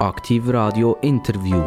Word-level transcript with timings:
Aktiv 0.00 0.44
Radio 0.46 0.96
Interview. 1.02 1.60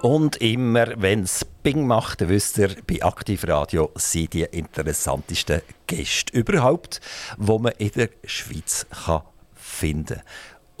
Und 0.00 0.38
immer, 0.38 0.86
wenn 0.96 1.24
es 1.24 1.44
Bing 1.62 1.86
macht, 1.86 2.22
dann 2.22 2.30
wisst 2.30 2.56
ihr, 2.56 2.74
bei 2.86 3.02
Aktiv 3.02 3.46
Radio 3.46 3.90
sind 3.94 4.32
die 4.32 4.44
interessantesten 4.44 5.60
Gäste 5.86 6.32
überhaupt, 6.34 7.02
die 7.36 7.58
man 7.58 7.72
in 7.76 7.90
der 7.90 8.08
Schweiz 8.24 8.86
finden 9.54 10.14
kann. 10.14 10.22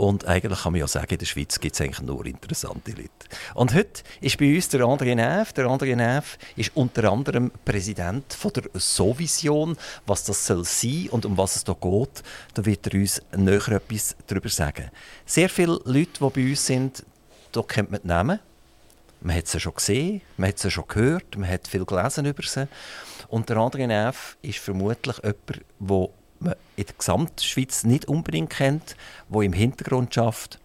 Und 0.02 0.26
eigentlich 0.26 0.62
kann 0.62 0.72
man 0.72 0.80
ja 0.80 0.88
sagen, 0.88 1.12
in 1.12 1.18
der 1.18 1.26
Schweiz 1.26 1.60
gibt 1.60 1.76
es 1.76 1.80
eigentlich 1.80 2.02
nur 2.02 2.26
interessante 2.26 2.90
Leute. 2.90 3.08
Und 3.54 3.72
heute 3.72 4.02
ist 4.20 4.36
bei 4.36 4.52
uns 4.52 4.68
der 4.68 4.80
André 4.80 5.14
Neff. 5.14 5.52
Der 5.52 5.66
André 5.66 5.94
Neff 5.94 6.38
ist 6.56 6.72
unter 6.74 7.12
anderem 7.12 7.52
Präsident 7.64 8.32
von 8.32 8.52
der 8.52 8.64
Sovision. 8.74 9.76
Was 10.04 10.24
das 10.24 10.44
soll 10.44 10.64
sein 10.64 11.06
und 11.12 11.24
um 11.24 11.38
was 11.38 11.54
es 11.54 11.64
hier 11.64 11.76
geht, 11.80 12.22
da 12.54 12.66
wird 12.66 12.84
er 12.88 12.98
uns 12.98 13.22
näher 13.36 13.68
etwas 13.68 14.16
darüber 14.26 14.48
sagen. 14.48 14.90
Sehr 15.24 15.48
viele 15.48 15.78
Leute, 15.84 16.18
die 16.18 16.30
bei 16.30 16.50
uns 16.50 16.66
sind, 16.66 17.04
da 17.52 17.62
kennt 17.62 17.92
man 17.92 18.00
die 18.02 18.08
Namen. 18.08 18.40
Man 19.20 19.36
hat 19.36 19.46
sie 19.46 19.60
schon 19.60 19.74
gesehen, 19.76 20.20
man 20.36 20.48
hat 20.48 20.58
sie 20.58 20.72
schon 20.72 20.88
gehört, 20.88 21.36
man 21.36 21.48
hat 21.48 21.68
viel 21.68 21.84
gelesen 21.84 22.26
über 22.26 22.42
sie. 22.42 22.66
Und 23.28 23.48
der 23.48 23.56
André 23.56 23.86
Neff 23.86 24.36
ist 24.42 24.58
vermutlich 24.58 25.18
jemand, 25.18 25.62
der 25.78 26.08
man 26.42 26.54
in 26.76 26.86
der 26.86 26.94
Gesamtschweiz 26.96 27.84
nicht 27.84 28.06
unbedingt 28.06 28.50
kennt, 28.50 28.96
wo 29.28 29.42
im 29.42 29.52
Hintergrund 29.52 30.14
schafft, 30.14 30.58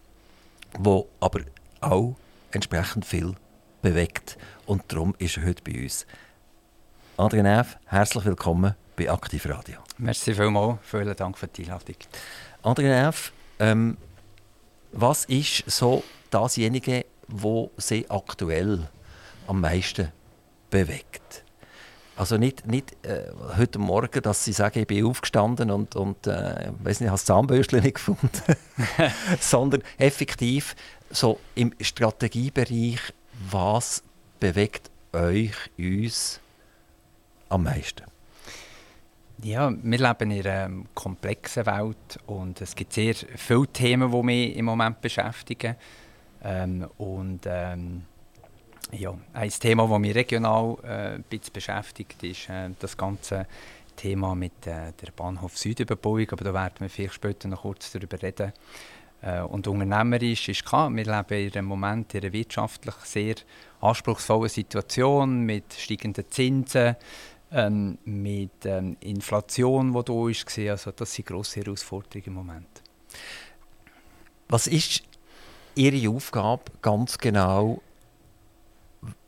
wo 0.78 1.08
aber 1.20 1.42
auch 1.82 2.16
entsprechend 2.52 3.06
viel 3.06 3.36
bewegt. 3.82 4.38
Und 4.66 4.84
darum 4.88 5.16
ist 5.20 5.38
er 5.38 5.46
heute 5.46 5.64
bei 5.64 5.84
uns. 5.84 6.06
Adrian 7.18 7.46
Neff, 7.46 7.78
herzlich 7.86 8.26
willkommen 8.26 8.76
bei 8.96 9.10
Aktiv 9.10 9.46
Radio. 9.48 9.80
Merci 9.98 10.34
vielmals, 10.34 10.80
vielen 10.84 11.16
Dank 11.16 11.38
für 11.38 11.48
die 11.48 11.64
Einladung. 11.64 11.96
Adrian 12.64 13.06
Neff, 13.06 13.32
ähm, 13.60 13.98
was 14.92 15.26
ist 15.26 15.64
so 15.68 16.04
dasjenige, 16.30 17.06
wo 17.28 17.72
Sie 17.78 18.10
aktuell 18.10 18.88
am 19.48 19.62
meisten 19.62 20.12
bewegt? 20.70 21.44
Also 22.18 22.38
nicht, 22.38 22.66
nicht 22.66 22.98
äh, 23.06 23.28
heute 23.58 23.78
Morgen, 23.78 24.24
dass 24.24 24.44
sie 24.44 24.52
sagen, 24.52 24.80
ich 24.80 24.88
bin 24.88 25.06
aufgestanden 25.06 25.70
und, 25.70 25.96
und 25.96 26.26
äh, 26.26 26.72
weiß 26.80 27.00
nicht, 27.00 27.10
habe 27.10 27.18
das 27.18 27.26
Zahnbürstchen 27.26 27.84
nicht 27.84 27.96
gefunden, 27.96 28.32
sondern 29.40 29.84
effektiv 30.00 30.76
so 31.12 31.40
im 31.54 31.76
Strategiebereich, 31.80 33.14
was 33.52 34.02
bewegt 34.40 34.90
euch, 35.14 35.54
uns 35.78 36.40
am 37.50 37.64
meisten? 37.64 38.04
Ja, 39.44 39.72
wir 39.72 40.00
leben 40.00 40.32
in 40.32 40.48
einer 40.48 40.84
komplexen 40.96 41.68
Welt 41.68 42.18
und 42.26 42.60
es 42.62 42.74
gibt 42.74 42.94
sehr 42.94 43.14
viele 43.14 43.68
Themen, 43.68 44.12
die 44.12 44.24
mich 44.24 44.56
im 44.56 44.66
Moment 44.66 45.02
beschäftigen. 45.02 45.76
Ähm, 46.44 46.88
und 46.98 47.42
ähm, 47.46 48.06
ja, 48.92 49.18
ein 49.34 49.50
Thema, 49.50 49.88
das 49.88 50.00
mich 50.00 50.16
regional 50.16 50.78
äh, 50.84 51.16
ein 51.16 51.24
bisschen 51.24 51.54
beschäftigt, 51.54 52.24
ist 52.24 52.50
äh, 52.50 52.70
das 52.80 52.96
ganze 52.96 53.48
Thema 53.96 54.36
mit 54.36 54.66
äh, 54.66 54.94
der 55.02 55.12
Bahnhof 55.16 55.58
Südüberbauung, 55.58 56.30
aber 56.32 56.46
da 56.46 56.54
werden 56.54 56.76
wir 56.80 56.90
vielleicht 56.90 57.16
später 57.16 57.48
noch 57.48 57.64
kurz 57.64 57.92
darüber 57.92 58.22
reden. 58.22 58.54
Äh, 59.22 59.42
und 59.42 59.68
unternehmerisch 59.68 60.50
ist 60.50 60.66
klar, 60.66 60.90
wir 60.90 61.04
leben 61.04 61.48
in 61.48 61.54
einem 61.54 61.68
Moment 61.68 62.14
in 62.14 62.22
einer 62.22 62.34
wirtschaftlich 62.34 62.96
sehr 63.04 63.36
anspruchsvollen 63.82 64.50
Situation 64.50 65.42
mit 65.42 65.74
steigenden 65.74 66.30
Zinsen, 66.30 66.96
ähm, 67.52 67.98
mit 68.06 68.66
ähm, 68.66 68.98
Inflation, 69.02 69.94
die 69.94 70.04
da 70.04 70.28
ist. 70.30 70.58
Also 70.58 70.92
das 70.92 71.14
sind 71.14 71.28
grosse 71.28 71.62
Herausforderungen 71.62 72.28
im 72.28 72.34
Moment. 72.34 72.82
Was 74.50 74.68
ist 74.68 75.04
Ihre 75.76 76.10
Aufgabe 76.10 76.64
ganz 76.82 77.18
genau 77.18 77.82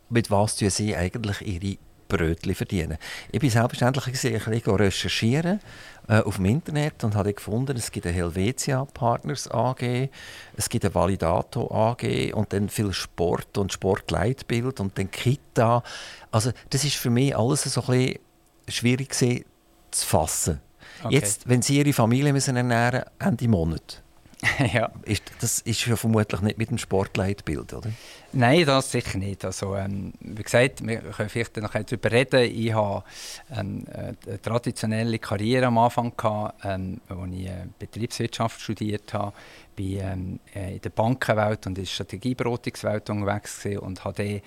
mit 0.09 0.31
was 0.31 0.57
sie 0.57 0.95
eigentlich 0.95 1.41
ihre 1.41 1.77
Brötchen 2.09 2.55
verdienen. 2.55 2.97
Ich 3.31 3.39
bin 3.39 3.49
selbstverständlich 3.49 4.07
ein 4.07 4.11
bisschen 4.11 4.75
recherchieren 4.75 5.59
äh, 6.07 6.19
auf 6.21 6.37
dem 6.37 6.45
Internet 6.45 7.03
und 7.03 7.15
habe 7.15 7.33
gefunden, 7.33 7.77
es 7.77 7.91
gibt 7.91 8.07
eine 8.07 8.15
Helvetia 8.15 8.83
Partners 8.85 9.49
AG, 9.49 10.09
es 10.57 10.69
gibt 10.69 10.83
eine 10.83 10.95
Validato 10.95 11.71
AG 11.71 12.33
und 12.33 12.51
dann 12.51 12.67
viel 12.67 12.91
Sport 12.91 13.57
und 13.57 13.71
Sportleitbild 13.71 14.79
und 14.79 14.97
dann 14.97 15.11
Kita. 15.11 15.83
Also 16.31 16.51
das 16.71 16.83
ist 16.83 16.95
für 16.95 17.11
mich 17.11 17.37
alles 17.37 17.63
so 17.63 17.81
ein 17.81 17.87
bisschen 17.87 18.19
schwierig 18.67 19.13
zu 19.13 19.43
fassen. 19.91 20.59
Okay. 21.03 21.13
Jetzt, 21.13 21.47
wenn 21.47 21.61
Sie 21.61 21.77
Ihre 21.77 21.93
Familie 21.93 22.33
müssen 22.33 22.57
ernähren 22.57 23.03
müssen, 23.19 23.29
Ende 23.29 23.47
Monat, 23.47 24.01
ja. 24.73 24.89
Ist, 25.03 25.23
das 25.41 25.59
ist 25.61 25.85
ja 25.85 25.95
vermutlich 25.95 26.39
nicht 26.41 26.57
mit 26.57 26.69
dem 26.69 26.77
Sportleitbild, 26.77 27.73
oder? 27.73 27.89
Nein, 28.31 28.65
das 28.65 28.91
sicher 28.91 29.17
nicht. 29.17 29.43
Also, 29.43 29.75
ähm, 29.75 30.13
wie 30.21 30.43
gesagt, 30.43 30.85
wir 30.85 30.99
können 30.99 31.29
vielleicht 31.29 31.57
noch 31.57 31.71
darüber 31.71 32.11
reden. 32.11 32.43
Ich 32.43 32.73
hatte 32.73 33.03
ähm, 33.51 33.85
eine 33.93 34.41
traditionelle 34.41 35.19
Karriere 35.19 35.65
am 35.65 35.77
Anfang, 35.77 36.13
gehabt, 36.15 36.63
ähm, 36.63 37.01
als 37.09 37.33
ich 37.33 37.47
äh, 37.47 37.65
Betriebswirtschaft 37.79 38.61
studiert 38.61 39.13
habe, 39.13 39.33
bin 39.75 39.99
ähm, 39.99 40.39
äh, 40.55 40.75
in 40.75 40.81
der 40.81 40.89
Bankenwelt 40.89 41.65
und 41.67 41.77
in 41.77 41.83
der 41.83 41.89
Strategieberatungswelt 41.89 43.09
unterwegs 43.09 43.65
und 43.65 44.05
habe 44.05 44.41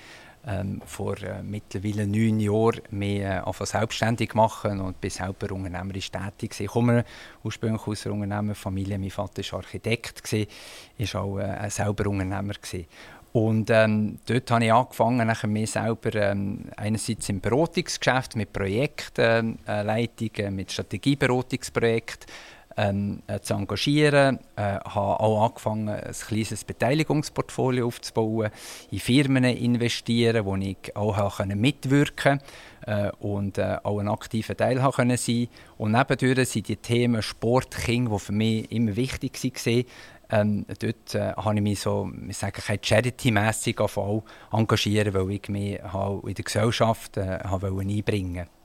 ähm, 0.47 0.83
vor 0.87 1.17
äh, 1.23 1.43
mittlerweile 1.43 2.07
neun 2.07 2.41
Jahren 2.41 2.81
mehr 2.91 3.47
äh, 3.47 3.67
selbstständig 3.67 4.35
machen 4.35 4.81
und 4.81 5.01
bin 5.01 5.11
selber 5.11 5.55
unternehmerisch 5.55 6.11
tätig. 6.11 6.59
Ich 6.61 6.69
komme 6.69 7.05
ursprünglich 7.45 7.87
aus 7.87 8.07
einer 8.07 8.17
Unternehmerfamilie. 8.17 8.99
Mein 8.99 9.11
Vater 9.11 9.43
war 9.53 9.61
Architekt, 9.61 10.33
war 10.33 11.23
auch 11.23 11.39
äh, 11.39 11.71
selber 11.71 12.09
Unternehmer. 12.09 12.55
Gewesen. 12.55 12.87
Und 13.33 13.71
ähm, 13.71 14.19
dort 14.27 14.51
habe 14.51 14.65
ich 14.67 14.73
angefangen, 14.73 15.27
nachher 15.27 15.49
mir 15.49 15.67
selber 15.67 16.15
ähm, 16.15 16.65
einerseits 16.77 17.31
im 17.31 17.41
Beratungsgeschäft 17.41 18.37
mit 18.37 18.53
Projektleitungen, 18.53 19.59
äh, 19.67 20.51
mit 20.51 20.71
Strategieberatungsprojekten 20.71 22.31
ähm, 22.77 23.23
äh, 23.27 23.41
zu 23.41 23.55
engagieren. 23.55 24.39
Ich 24.57 24.63
äh, 24.63 24.79
habe 24.79 25.21
auch 25.21 25.47
angefangen, 25.47 25.89
ein 25.89 26.13
kleines 26.13 26.65
Beteiligungsportfolio 26.65 27.87
aufzubauen, 27.87 28.51
in 28.91 29.01
Firmen 29.01 29.45
investieren, 29.45 30.45
wo 30.45 30.57
ich 30.57 30.97
auch 30.97 31.45
mitwirken 31.45 32.39
konnte 32.39 32.45
äh, 32.87 33.11
und 33.21 33.59
äh, 33.59 33.79
auch 33.83 33.99
einen 33.99 34.09
aktiven 34.09 34.57
Teil 34.57 34.79
sein. 34.79 35.49
Und 35.79 35.93
nebendurch 35.93 36.49
sind 36.49 36.69
die 36.69 36.77
Themen 36.77 37.23
Sport, 37.23 37.77
Kinder, 37.77 38.13
die 38.13 38.19
für 38.19 38.33
mich 38.33 38.71
immer 38.73 38.97
wichtig 38.97 39.39
waren. 39.43 39.85
Ähm, 40.31 40.65
dort 40.81 41.15
äh, 41.15 41.35
habe 41.35 41.57
ich 41.57 41.61
mich 41.61 41.81
so, 41.81 42.11
ich 42.27 42.39
sage, 42.39 42.63
charity-mässig 42.81 43.79
engagieren, 44.51 45.13
weil 45.13 45.31
ich 45.33 45.49
mich 45.49 45.79
in 45.79 46.35
der 46.35 46.45
Gesellschaft 46.45 47.19
äh, 47.19 47.39
einbringen 47.43 48.37
wollte. 48.37 48.62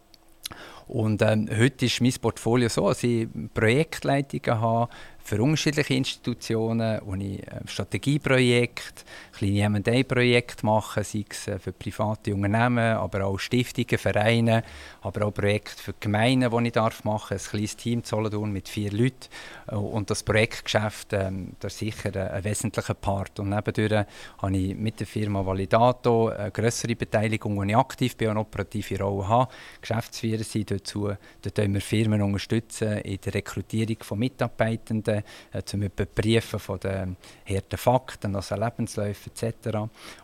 Und 0.88 1.22
ähm, 1.22 1.50
heute 1.56 1.86
ist 1.86 2.02
mein 2.02 2.14
Portfolio 2.22 2.70
so, 2.70 2.88
dass 2.88 3.04
ich 3.04 3.28
Projektleitungen 3.54 4.62
habe 4.62 4.92
für 5.28 5.42
unterschiedliche 5.42 5.94
Institutionen, 5.94 7.02
wo 7.04 7.14
ich 7.16 7.46
äh, 7.46 7.60
Strategieprojekte, 7.66 9.04
kleine 9.34 9.64
M&A-Projekte 9.64 10.66
mache, 10.66 11.04
sei 11.04 11.26
es 11.30 11.50
äh, 11.50 11.60
für 11.60 11.74
private 11.74 12.34
Unternehmen, 12.34 12.96
aber 12.96 13.26
auch 13.26 13.38
Stiftungen, 13.38 13.98
Vereine, 13.98 14.64
aber 15.02 15.26
auch 15.26 15.34
Projekte 15.34 15.84
für 15.84 15.94
Gemeinden, 16.00 16.50
die 16.50 16.68
ich 16.68 16.74
darf 16.74 17.04
machen 17.04 17.36
darf. 17.36 17.46
Ein 17.46 17.50
kleines 17.50 17.76
Team 17.76 18.04
Solothurn 18.06 18.54
mit 18.54 18.70
vier 18.70 18.90
Leuten. 18.92 19.28
Äh, 19.68 19.76
und 19.76 20.10
das 20.10 20.24
Projektgeschäft, 20.24 21.12
ähm, 21.12 21.52
das 21.60 21.74
ist 21.74 21.80
sicher 21.80 22.34
ein 22.34 22.44
wesentlicher 22.46 22.94
Part. 22.94 23.38
Und 23.42 23.50
nebendurch 23.50 24.06
habe 24.42 24.58
ich 24.58 24.76
mit 24.78 25.02
der 25.02 25.08
Firma 25.08 25.46
Validato 25.46 26.30
eine 26.30 26.52
grössere 26.52 26.96
Beteiligung, 26.96 27.58
wo 27.58 27.64
ich 27.64 27.76
aktiv 27.76 28.16
bin 28.16 28.30
und 28.30 28.38
operative 28.38 29.04
Rolle 29.04 29.28
habe. 29.28 29.52
Geschäftsführer 29.82 30.44
sind 30.44 30.72
dazu. 30.72 31.12
Dort 31.42 31.58
wir 31.58 31.82
Firmen 31.82 32.22
unterstützen 32.22 33.00
in 33.00 33.20
der 33.20 33.34
Rekrutierung 33.34 33.98
von 34.02 34.20
Mitarbeitenden, 34.20 35.17
äh, 35.52 35.64
zum 35.64 35.84
Überprüfen 35.84 36.60
von 36.60 36.80
den 36.80 37.18
harten 37.48 37.78
Fakten, 37.78 38.36
also 38.36 38.56
Lebensläufe 38.56 39.30
etc. 39.30 39.78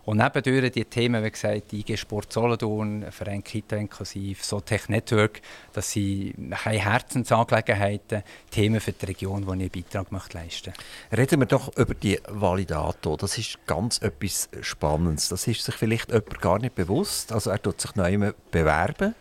Und 0.06 0.18
nebendurch 0.18 0.72
die 0.72 0.86
Themen, 0.86 1.24
wie 1.24 1.32
gesagt, 1.32 1.74
IG 1.74 1.98
Sport 1.98 2.34
Solothurn, 2.34 3.12
Verein 3.12 3.44
Kita 3.44 3.76
inklusiv, 3.76 4.44
Sotech 4.44 4.90
Network, 4.90 5.42
das 5.74 5.92
sind 5.92 6.52
keine 6.52 6.80
Herzensangelegenheiten, 6.80 8.24
Themen 8.50 8.80
für 8.80 8.94
die 8.94 9.06
Region, 9.06 9.46
wo 9.46 9.54
ich 9.54 9.60
einen 9.60 9.70
Beitrag 9.70 10.12
möchte 10.12 10.38
leisten 10.38 10.54
möchte. 10.68 10.74
Reden 11.16 11.40
wir 11.42 11.48
doch 11.48 11.76
über 11.78 11.94
die 11.94 12.20
Validato. 12.28 13.18
Das 13.18 13.38
ist 13.38 13.66
ganz 13.66 14.00
etwas 14.00 14.50
Spannendes. 14.62 15.30
Das 15.30 15.48
ist 15.48 15.64
sich 15.64 15.76
vielleicht 15.76 16.10
jemand 16.10 16.42
gar 16.42 16.60
nicht 16.60 16.76
bewusst. 16.76 17.32
Also 17.32 17.50
er 17.50 17.62
tut 17.62 17.82
sich 17.82 17.96
neu 17.96 18.34
bewerben 18.52 19.16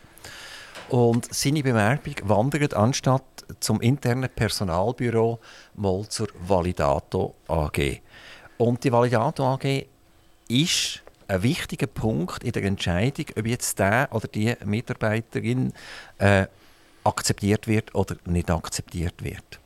und 0.88 1.32
seine 1.32 1.62
Bewerbung 1.62 2.14
wandert 2.24 2.74
anstatt 2.74 3.24
zum 3.60 3.80
internen 3.80 4.28
Personalbüro 4.28 5.40
mal 5.74 6.08
zur 6.08 6.28
Validato 6.46 7.34
AG. 7.48 8.00
Und 8.58 8.84
die 8.84 8.92
Validato 8.92 9.44
AG 9.44 9.86
ist 10.48 11.02
ein 11.28 11.42
wichtiger 11.42 11.86
Punkt 11.86 12.44
in 12.44 12.52
der 12.52 12.64
Entscheidung, 12.64 13.26
ob 13.36 13.46
jetzt 13.46 13.78
der 13.78 14.08
oder 14.12 14.28
die 14.28 14.54
Mitarbeiterin 14.64 15.72
äh, 16.18 16.46
akzeptiert 17.04 17.66
wird 17.66 17.94
oder 17.94 18.16
nicht 18.26 18.50
akzeptiert 18.50 19.22
wird. 19.22 19.58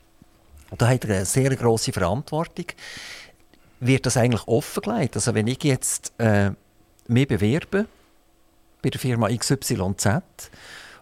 Und 0.69 0.81
da 0.81 0.87
hat 0.89 1.05
er 1.05 1.17
eine 1.17 1.25
sehr 1.25 1.55
große 1.55 1.93
Verantwortung. 1.93 2.65
Wird 3.79 4.05
das 4.05 4.17
eigentlich 4.17 4.47
offengelegt? 4.47 5.15
Also 5.15 5.33
wenn 5.35 5.47
ich 5.47 5.63
jetzt 5.63 6.13
äh, 6.17 6.51
mich 7.07 7.27
bewerbe 7.27 7.85
bei 8.81 8.89
der 8.89 8.99
Firma 8.99 9.29
XYZ 9.29 10.07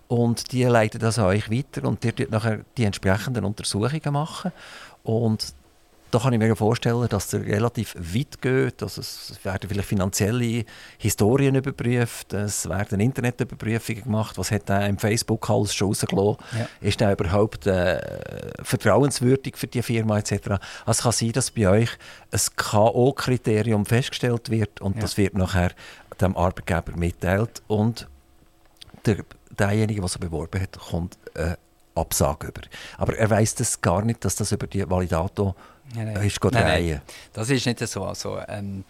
und 0.08 0.52
die 0.52 0.64
leiten 0.64 1.00
das 1.00 1.20
an 1.20 1.26
euch 1.26 1.50
weiter 1.50 1.88
und 1.88 2.04
ihr 2.06 2.14
nachher 2.30 2.62
die 2.78 2.84
entsprechenden 2.84 3.46
Untersuchungen 3.46 4.14
machen 4.14 4.52
und 5.04 5.54
da 6.16 6.22
kann 6.22 6.32
ich 6.32 6.40
mir 6.40 6.56
vorstellen, 6.56 7.08
dass 7.10 7.34
er 7.34 7.46
relativ 7.46 7.94
weit 7.96 8.42
geht. 8.42 8.82
Also 8.82 9.02
es 9.02 9.38
werden 9.44 9.68
vielleicht 9.70 9.90
finanzielle 9.90 10.64
Historien 10.98 11.56
überprüft, 11.56 12.32
es 12.32 12.70
werden 12.70 13.02
Internetüberprüfungen 13.02 14.04
gemacht. 14.04 14.38
Was 14.38 14.50
hat 14.50 14.70
er 14.70 14.88
im 14.88 14.98
Facebook 14.98 15.50
alles 15.50 15.76
schon 15.76 15.90
rausgelassen? 15.90 16.38
Ja. 16.58 16.70
Ist 16.80 17.02
er 17.02 17.12
überhaupt 17.12 17.68
äh, 17.68 18.00
vertrauenswürdig 18.62 19.58
für 19.58 19.68
die 19.68 19.82
Firma 19.82 20.20
etc.? 20.20 20.52
Also 20.52 20.60
es 20.88 21.02
kann 21.02 21.12
sein, 21.12 21.32
dass 21.34 21.52
bei 21.52 21.68
euch 21.68 21.90
ein 22.32 22.40
K.O.-Kriterium 22.56 23.86
festgestellt 23.86 24.50
wird 24.50 24.80
und 24.80 24.96
ja. 24.96 25.02
das 25.02 25.18
wird 25.18 25.34
nachher 25.34 25.72
dem 26.22 26.38
Arbeitgeber 26.38 26.96
mitteilt 26.96 27.62
und 27.68 28.08
der, 29.06 29.18
derjenige, 29.58 30.02
der 30.02 30.10
sich 30.10 30.20
beworben 30.20 30.62
hat, 30.62 30.78
kommt 30.78 31.18
äh, 31.34 31.56
Absage 31.96 32.48
über. 32.48 32.62
Aber 32.98 33.16
er 33.18 33.30
weiß 33.30 33.56
das 33.56 33.82
gar 33.82 34.02
nicht, 34.04 34.24
dass 34.26 34.36
das 34.36 34.52
über 34.52 34.68
die 34.68 34.88
Validator 34.90 35.56
nein, 35.94 36.14
nein. 36.14 36.28
ist 36.28 36.44
nein, 36.44 36.86
nein, 36.86 37.02
Das 37.34 37.50
ist 37.50 37.66
nicht 37.66 37.80
so. 37.80 38.04
Also, 38.04 38.40
ähm, 38.48 38.84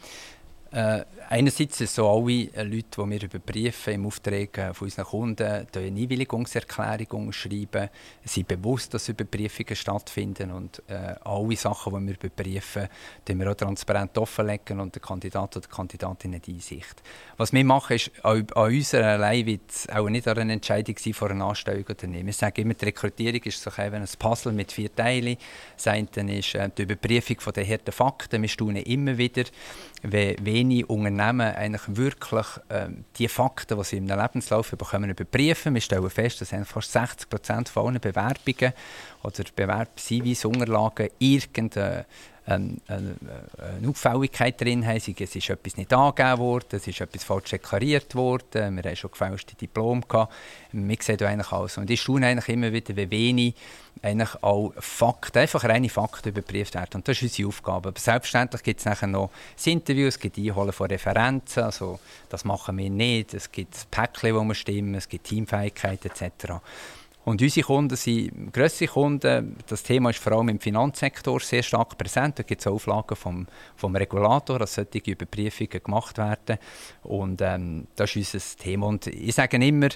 äh, 0.72 1.02
einerseits 1.30 1.80
so 1.94 2.10
alle 2.10 2.50
äh, 2.54 2.64
Leute, 2.64 3.02
die 3.02 3.10
wir 3.10 3.24
überprüfen 3.24 3.94
im 3.94 4.06
Auftrag 4.06 4.58
äh, 4.58 4.74
von 4.74 4.86
unseren 4.86 5.06
Kunden, 5.06 5.44
eine 5.44 5.68
Einwilligungserklärung 5.76 7.32
schreiben, 7.32 7.90
sind 8.24 8.48
bewusst, 8.48 8.94
dass 8.94 9.10
Überprüfungen 9.10 9.76
stattfinden 9.76 10.52
und 10.52 10.84
äh, 10.88 11.16
alle 11.24 11.56
Sachen, 11.56 11.94
die 11.94 12.08
wir 12.08 12.16
überprüfen, 12.16 12.88
die 13.28 13.36
wir 13.36 13.50
auch 13.50 13.56
transparent 13.56 14.18
offenlegen 14.18 14.80
und 14.80 14.94
der 14.94 15.02
Kandidat 15.02 15.58
oder 15.58 15.66
die 15.68 15.76
Kandidatin 15.76 16.36
hat 16.36 16.48
Einsicht. 16.48 17.02
Was 17.38 17.54
wir 17.54 17.64
machen, 17.64 17.96
ist, 17.96 18.12
an, 18.24 18.46
an 18.54 18.74
uns 18.74 18.94
allein 18.94 19.60
auch 19.94 20.10
nicht 20.10 20.28
eine 20.28 20.54
Entscheidung 20.54 20.96
sein 21.00 21.14
vor 21.14 21.32
einer 21.32 21.46
Anstellung 21.46 21.86
oder 21.90 22.08
nicht. 22.08 22.26
Wir 22.26 22.34
sagen 22.34 22.62
immer, 22.62 22.74
die 22.74 22.86
Rekrutierung 22.86 23.42
ist 23.44 23.62
so 23.62 23.72
ein 23.76 24.06
Puzzle 24.20 24.54
mit 24.54 24.72
vier 24.72 24.94
Teilen. 24.94 25.38
Das 25.76 25.88
eine 25.88 26.38
ist 26.38 26.56
äh, 26.56 26.70
die 26.78 26.84
Überprüfung 26.84 27.54
der 27.54 27.68
harten 27.68 27.92
Fakten. 27.92 28.42
Wir 28.42 28.50
staunen 28.50 28.84
immer 28.84 29.18
wieder, 29.18 29.44
wie 30.04 30.36
wenig 30.42 30.90
Unternehmen 30.90 31.15
eigentlich 31.20 31.84
wirklich 31.88 32.46
äh, 32.70 32.88
die 33.18 33.28
Fakten, 33.28 33.78
die 33.78 33.84
sie 33.84 33.98
im 33.98 34.08
Lebenslauf 34.08 34.72
bekommen, 34.72 35.10
überprüfen. 35.10 35.74
Wir 35.74 35.82
stellen 35.82 36.10
fest, 36.10 36.42
dass 36.42 36.54
fast 36.66 36.92
60 36.92 37.30
Prozent 37.30 37.70
von 37.70 37.88
allen 37.88 38.00
Bewerbungen 38.00 38.74
oder 39.24 39.44
Bewerbungsunterlagen 39.56 41.10
irgendeine 41.20 42.06
eine, 42.46 42.78
eine 42.88 43.90
Auffälligkeit 43.90 44.60
drin 44.62 44.86
haben. 44.86 44.98
Es 44.98 45.08
ist 45.08 45.50
etwas 45.50 45.78
nicht 45.78 45.92
angegeben 45.94 46.38
worden, 46.40 46.68
es 46.72 46.88
ist 46.88 47.02
etwas 47.02 47.24
falsch 47.24 47.50
deklariert 47.52 48.14
worden, 48.16 48.76
wir 48.76 48.84
haben 48.84 48.96
schon 48.96 49.12
gefälschte 49.12 49.56
Diplome 49.56 50.02
gehabt. 50.08 50.34
Wir 50.72 50.98
sehen 51.02 51.18
da 51.18 51.28
eigentlich 51.28 51.52
alles. 51.52 51.78
Und 51.78 51.90
ich 51.90 52.02
staune 52.02 52.28
eigentlich 52.28 52.50
immer 52.50 52.72
wieder, 52.72 52.96
wie 52.96 53.10
wenig 53.10 53.56
eigentlich 54.02 54.44
auch 54.44 54.74
Fakten, 54.78 55.40
einfach 55.40 55.64
reine 55.64 55.90
Fakten 55.90 56.30
überprüft 56.30 56.76
werden. 56.76 56.96
Und 56.96 57.08
das 57.08 57.18
ist 57.18 57.24
unsere 57.24 57.48
Aufgabe. 57.48 57.90
Aber 57.90 58.00
selbstverständlich 58.00 58.62
gibt 58.62 58.80
es 58.80 58.86
nachher 58.86 59.08
noch 59.08 59.32
das 59.56 59.68
Interview, 59.68 60.08
es 60.08 60.20
gibt 60.20 60.38
Einholen 60.38 60.74
von 60.74 60.88
Referenzen, 60.88 61.64
also 61.64 62.00
das 62.30 62.44
machen 62.44 62.78
wir 62.78 62.90
nicht. 62.90 63.34
Es 63.34 63.52
gibt 63.52 63.90
Päckchen, 63.90 64.36
wo 64.36 64.44
wir 64.44 64.56
stimmen, 64.56 64.96
es 64.96 65.08
gibt 65.08 65.28
Teamfähigkeit 65.28 66.06
etc. 66.06 66.56
Und 67.26 67.42
unsere 67.42 67.66
Kunden 67.66 67.96
sind 67.96 68.54
grössere 68.54 68.88
Kunden. 68.88 69.58
Das 69.68 69.82
Thema 69.82 70.12
ist 70.12 70.20
vor 70.20 70.34
allem 70.34 70.50
im 70.50 70.60
Finanzsektor 70.60 71.40
sehr 71.40 71.64
stark 71.64 71.98
präsent. 71.98 72.38
Da 72.38 72.44
gibt 72.44 72.62
es 72.62 72.68
Auflagen 72.68 73.16
vom, 73.16 73.48
vom 73.76 73.96
Regulator, 73.96 74.60
dass 74.60 74.76
solche 74.76 75.12
Überprüfungen 75.12 75.84
gemacht 75.84 76.20
werden. 76.20 76.60
Und 77.02 77.42
ähm, 77.42 77.88
das 77.96 78.16
ist 78.16 78.36
unser 78.36 78.58
Thema. 78.64 78.86
Und 78.86 79.08
ich 79.08 79.34
sage 79.34 79.58
immer, 79.58 79.90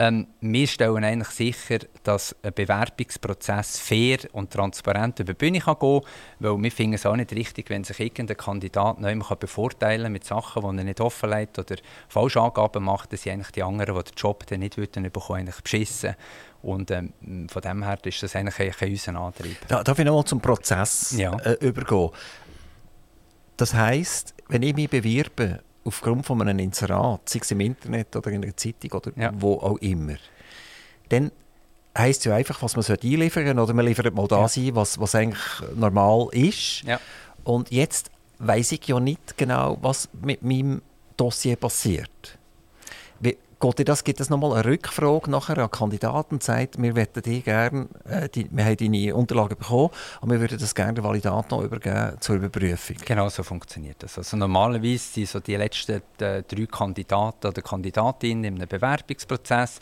ähm, 0.00 0.28
wir 0.40 0.66
stellen 0.66 1.04
eigentlich 1.04 1.28
sicher, 1.28 1.80
dass 2.04 2.34
ein 2.42 2.54
Bewerbungsprozess 2.54 3.78
fair 3.78 4.16
und 4.32 4.50
transparent 4.50 5.20
über 5.20 5.34
die 5.34 5.38
Bühne 5.38 5.60
kann 5.60 5.78
gehen 5.78 6.00
kann, 6.00 6.10
weil 6.38 6.62
wir 6.62 6.72
finden 6.72 6.94
es 6.94 7.04
auch 7.04 7.16
nicht 7.16 7.32
richtig, 7.32 7.68
wenn 7.68 7.84
sich 7.84 8.00
irgendein 8.00 8.38
Kandidat 8.38 8.98
immer 8.98 9.36
bevorteilen 9.36 10.10
mit 10.10 10.24
Sachen, 10.24 10.62
die 10.62 10.78
er 10.78 10.84
nicht 10.84 11.02
offenlegt 11.02 11.58
oder 11.58 11.76
falsche 12.08 12.40
Angaben 12.40 12.82
macht, 12.82 13.12
dass 13.12 13.22
sie 13.22 13.30
eigentlich 13.30 13.50
die 13.50 13.62
anderen, 13.62 13.94
die 13.94 14.04
den 14.04 14.14
Job 14.16 14.46
dann 14.46 14.60
nicht 14.60 14.76
bekommen, 14.76 15.40
eigentlich 15.40 15.60
beschissen. 15.60 16.14
Und 16.62 16.90
ähm, 16.90 17.12
von 17.50 17.60
dem 17.60 17.82
her 17.82 17.98
ist 18.02 18.22
das 18.22 18.34
eigentlich 18.34 18.82
unser 18.82 19.20
Antrieb. 19.20 19.58
Da, 19.68 19.84
darf 19.84 19.98
ich 19.98 20.06
nochmal 20.06 20.24
zum 20.24 20.40
Prozess 20.40 21.14
ja. 21.14 21.36
äh, 21.40 21.58
übergehen? 21.60 22.08
Das 23.58 23.74
heisst, 23.74 24.34
wenn 24.48 24.62
ich 24.62 24.74
mich 24.74 24.88
bewerbe 24.88 25.60
aufgrund 25.90 26.24
von 26.24 26.40
einem 26.40 26.58
Inserat, 26.60 27.28
sei 27.28 27.40
es 27.42 27.50
im 27.50 27.60
Internet 27.60 28.14
oder 28.14 28.30
in 28.30 28.44
einer 28.44 28.56
Zeitung 28.56 28.92
oder 28.92 29.10
ja. 29.16 29.32
wo 29.34 29.54
auch 29.54 29.76
immer, 29.78 30.14
dann 31.08 31.32
heisst 31.98 32.20
es 32.20 32.26
ja 32.26 32.36
einfach, 32.36 32.62
was 32.62 32.76
man 32.76 32.84
einliefern 32.86 33.44
sollte 33.44 33.60
oder 33.60 33.74
man 33.74 33.84
liefert 33.86 34.14
mal 34.14 34.28
das 34.28 34.54
ja. 34.54 34.62
ein, 34.62 34.76
was, 34.76 35.00
was 35.00 35.16
eigentlich 35.16 35.42
normal 35.74 36.28
ist. 36.30 36.82
Ja. 36.82 37.00
Und 37.42 37.72
jetzt 37.72 38.12
weiß 38.38 38.72
ich 38.72 38.86
ja 38.86 39.00
nicht 39.00 39.36
genau, 39.36 39.78
was 39.82 40.08
mit 40.22 40.42
meinem 40.42 40.80
Dossier 41.16 41.56
passiert. 41.56 42.38
Geht 43.60 43.88
das, 43.90 44.04
gibt 44.04 44.20
es 44.20 44.30
nochmal 44.30 44.54
eine 44.54 44.64
Rückfrage 44.64 45.30
nachher 45.30 45.58
an 45.58 45.70
Kandidaten 45.70 46.36
und 46.36 46.42
sagt, 46.42 46.80
wir 46.80 46.94
möchten 46.94 47.20
die 47.20 47.42
gerne, 47.42 47.88
äh, 48.08 48.26
die, 48.30 48.48
wir 48.50 48.64
haben 48.64 48.76
deine 48.78 49.14
Unterlagen 49.14 49.58
bekommen 49.58 49.90
und 50.22 50.30
wir 50.30 50.40
würden 50.40 50.58
das 50.58 50.74
gerne 50.74 50.94
der 50.94 51.04
Validat 51.04 51.50
noch 51.50 51.62
übergeben 51.62 52.16
zur 52.20 52.36
Überprüfung? 52.36 52.96
Genau 53.04 53.28
so 53.28 53.42
funktioniert 53.42 54.02
das. 54.02 54.16
Also 54.16 54.38
normalerweise 54.38 54.96
sind 54.96 55.28
so 55.28 55.40
die 55.40 55.56
letzten 55.56 56.00
äh, 56.20 56.42
drei 56.42 56.64
Kandidaten 56.64 57.48
oder 57.48 57.60
Kandidatinnen 57.60 58.44
in 58.44 58.54
einem 58.54 58.66
Bewerbungsprozess, 58.66 59.78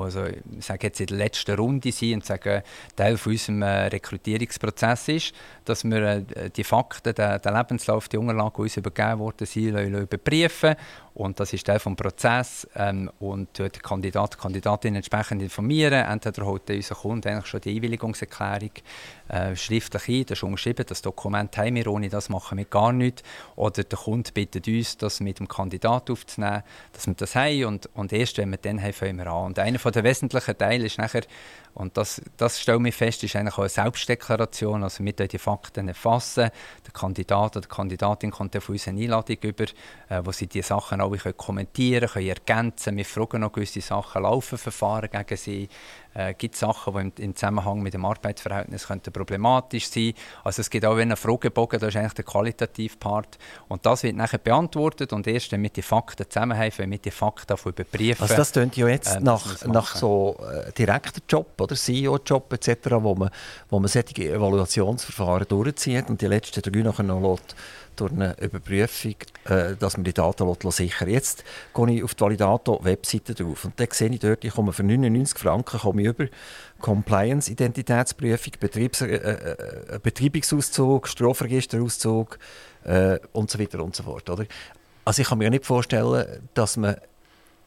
also, 0.00 0.24
ich 0.26 0.64
sage 0.64 0.86
jetzt 0.86 1.00
in 1.00 1.06
der 1.06 1.16
letzten 1.16 1.54
Runde 1.56 1.92
sind 1.92 2.14
und 2.14 2.24
sagen, 2.24 2.62
Teil 2.96 3.16
von 3.16 3.32
unserem 3.32 3.62
äh, 3.62 3.86
Rekrutierungsprozess 3.86 5.08
ist, 5.08 5.34
dass 5.64 5.84
wir 5.84 6.02
äh, 6.02 6.50
die 6.50 6.64
Fakten, 6.64 7.14
den, 7.14 7.54
Lebenslauf, 7.54 8.08
die 8.08 8.18
Unterlagen, 8.18 8.54
die 8.56 8.62
uns 8.62 8.76
übergeben 8.76 9.18
worden 9.20 9.46
sind, 9.46 9.76
überprüfen 9.76 10.76
und 11.14 11.38
das 11.38 11.52
ist 11.52 11.66
Teil 11.66 11.78
des 11.78 11.96
Prozesses. 11.96 12.68
Ähm, 12.74 13.10
und 13.18 13.58
der 13.58 13.70
Kandidat, 13.70 14.34
die 14.34 14.38
Kandidatin 14.38 14.94
entsprechend 14.94 15.42
informieren. 15.42 16.06
Entweder 16.06 16.46
holt 16.46 16.70
unser 16.70 16.94
Kunde 16.94 17.30
eigentlich 17.30 17.46
schon 17.46 17.60
die 17.60 17.76
Einwilligungserklärung 17.76 18.70
äh, 19.30 19.54
schriftlich 19.56 20.08
ein, 20.08 20.26
das 20.26 20.38
ist 20.38 20.42
unterschrieben, 20.42 20.84
das 20.86 21.02
Dokument 21.02 21.56
haben 21.56 21.76
wir, 21.76 21.86
ohne 21.86 22.08
das 22.08 22.28
machen 22.28 22.58
wir 22.58 22.64
gar 22.64 22.92
nichts. 22.92 23.22
Oder 23.56 23.84
der 23.84 23.98
Kunde 23.98 24.30
bittet 24.32 24.66
uns, 24.66 24.96
das 24.96 25.20
mit 25.20 25.38
dem 25.38 25.48
Kandidat 25.48 26.10
aufzunehmen, 26.10 26.62
dass 26.92 27.06
wir 27.06 27.14
das 27.14 27.34
haben 27.34 27.64
und, 27.64 27.88
und 27.94 28.12
erst 28.12 28.38
wenn 28.38 28.50
wir 28.50 28.58
dann 28.58 28.82
haben, 28.82 28.92
fangen 28.92 29.18
wir 29.18 29.28
an. 29.28 29.46
Und 29.46 29.58
einer 29.58 29.78
der 29.78 30.04
wesentlichen 30.04 30.58
Teile 30.58 30.86
ist 30.86 30.98
nachher, 30.98 31.22
und 31.74 31.96
das, 31.96 32.20
das 32.36 32.60
stellen 32.60 32.84
wir 32.84 32.92
fest, 32.92 33.22
ist 33.24 33.36
eigentlich 33.36 33.54
auch 33.54 33.60
eine 33.60 33.68
Selbstdeklaration, 33.68 34.82
also 34.82 35.04
wir 35.04 35.12
die 35.12 35.38
Fakten 35.38 35.88
erfassen, 35.88 36.50
der 36.84 36.92
Kandidat 36.92 37.56
oder 37.56 37.66
die 37.66 37.74
Kandidatin 37.74 38.30
kommt 38.30 38.54
dann 38.54 38.62
von 38.62 38.74
uns 38.74 38.88
eine 38.88 39.00
Einladung 39.00 39.36
über, 39.42 39.64
äh, 39.64 40.20
wo 40.24 40.32
sie 40.32 40.46
diese 40.46 40.68
Sachen 40.68 41.00
alle 41.00 41.18
können 41.18 41.36
kommentieren 41.36 42.08
können, 42.08 42.26
ergänzen. 42.26 42.96
Wir 42.96 43.04
fragen 43.04 43.40
noch 43.40 43.52
gewisse 43.52 43.80
Sachen, 43.80 44.22
laufen 44.22 44.58
Verfahren 44.58 45.08
gegen 45.10 45.36
sie, 45.36 45.68
äh, 46.14 46.34
gibt 46.34 46.56
Sachen, 46.56 46.92
die 46.94 47.00
im, 47.00 47.12
im, 47.16 47.36
Zusammenhang 47.36 47.82
mit 47.82 47.94
dem 47.94 48.04
Arbeitsverhältnis 48.04 48.88
könnten 48.88 49.12
problematisch 49.12 49.88
sein. 49.88 50.14
Also 50.42 50.60
es 50.60 50.70
gibt 50.70 50.84
auch 50.84 50.96
einen 50.96 51.16
Fragebogen, 51.16 51.78
das 51.78 51.90
ist 51.90 51.96
eigentlich 51.96 52.14
der 52.14 52.24
qualitative 52.24 52.96
Part. 52.96 53.38
Und 53.68 53.86
das 53.86 54.02
wird 54.02 54.16
nachher 54.16 54.38
beantwortet 54.38 55.12
und 55.12 55.26
erst 55.26 55.52
wenn 55.52 55.62
wir 55.62 55.70
die 55.70 55.82
Fakten 55.82 56.28
zusammenhaben, 56.28 56.72
wenn 56.78 56.90
wir 56.90 56.98
die 56.98 57.10
Fakten 57.10 57.56
überprüfen. 57.64 58.22
Also 58.22 58.34
das 58.34 58.52
klingt 58.52 58.76
ja 58.76 58.88
jetzt 58.88 59.16
äh, 59.16 59.20
nach, 59.20 59.64
nach 59.66 59.94
so 59.94 60.36
äh, 60.40 60.72
direkter 60.72 61.20
Job 61.28 61.59
oder 61.60 61.76
CEO-Job 61.76 62.52
etc., 62.52 62.90
wo 63.00 63.14
man, 63.14 63.30
wo 63.68 63.78
man 63.78 63.88
solche 63.88 64.32
Evaluationsverfahren 64.32 65.46
durchzieht 65.48 66.08
und 66.08 66.20
die 66.20 66.26
letzten 66.26 66.62
drei 66.62 66.82
nachher 66.82 67.02
noch 67.02 67.38
durch 67.96 68.12
eine 68.12 68.36
Überprüfung, 68.40 69.16
äh, 69.44 69.76
dass 69.76 69.96
man 69.96 70.04
die 70.04 70.12
Daten 70.12 70.70
sichern 70.70 71.08
Jetzt 71.08 71.44
gehe 71.74 71.90
ich 71.90 72.04
auf 72.04 72.14
die 72.14 72.20
Validato-Webseite 72.22 73.34
drauf 73.34 73.64
und 73.64 73.78
dann 73.78 73.88
sehe 73.90 74.08
ich 74.10 74.20
dort, 74.20 74.44
ich 74.44 74.54
komme 74.54 74.72
für 74.72 74.82
99 74.82 75.38
Franken 75.38 75.78
komme 75.78 76.02
ich 76.02 76.08
über 76.08 76.26
Compliance, 76.80 77.50
Identitätsprüfung, 77.50 78.54
Betriebs 78.58 79.02
äh, 79.02 79.14
äh, 79.14 79.98
Betreibungsauszug, 80.02 81.08
Strafregisterauszug 81.08 82.38
äh, 82.84 83.18
und 83.32 83.50
so 83.50 83.58
weiter 83.58 83.82
und 83.84 83.94
so 83.94 84.02
fort. 84.04 84.30
Oder? 84.30 84.46
Also 85.04 85.22
ich 85.22 85.28
kann 85.28 85.38
mir 85.38 85.50
nicht 85.50 85.66
vorstellen, 85.66 86.48
dass 86.54 86.76
man 86.76 86.96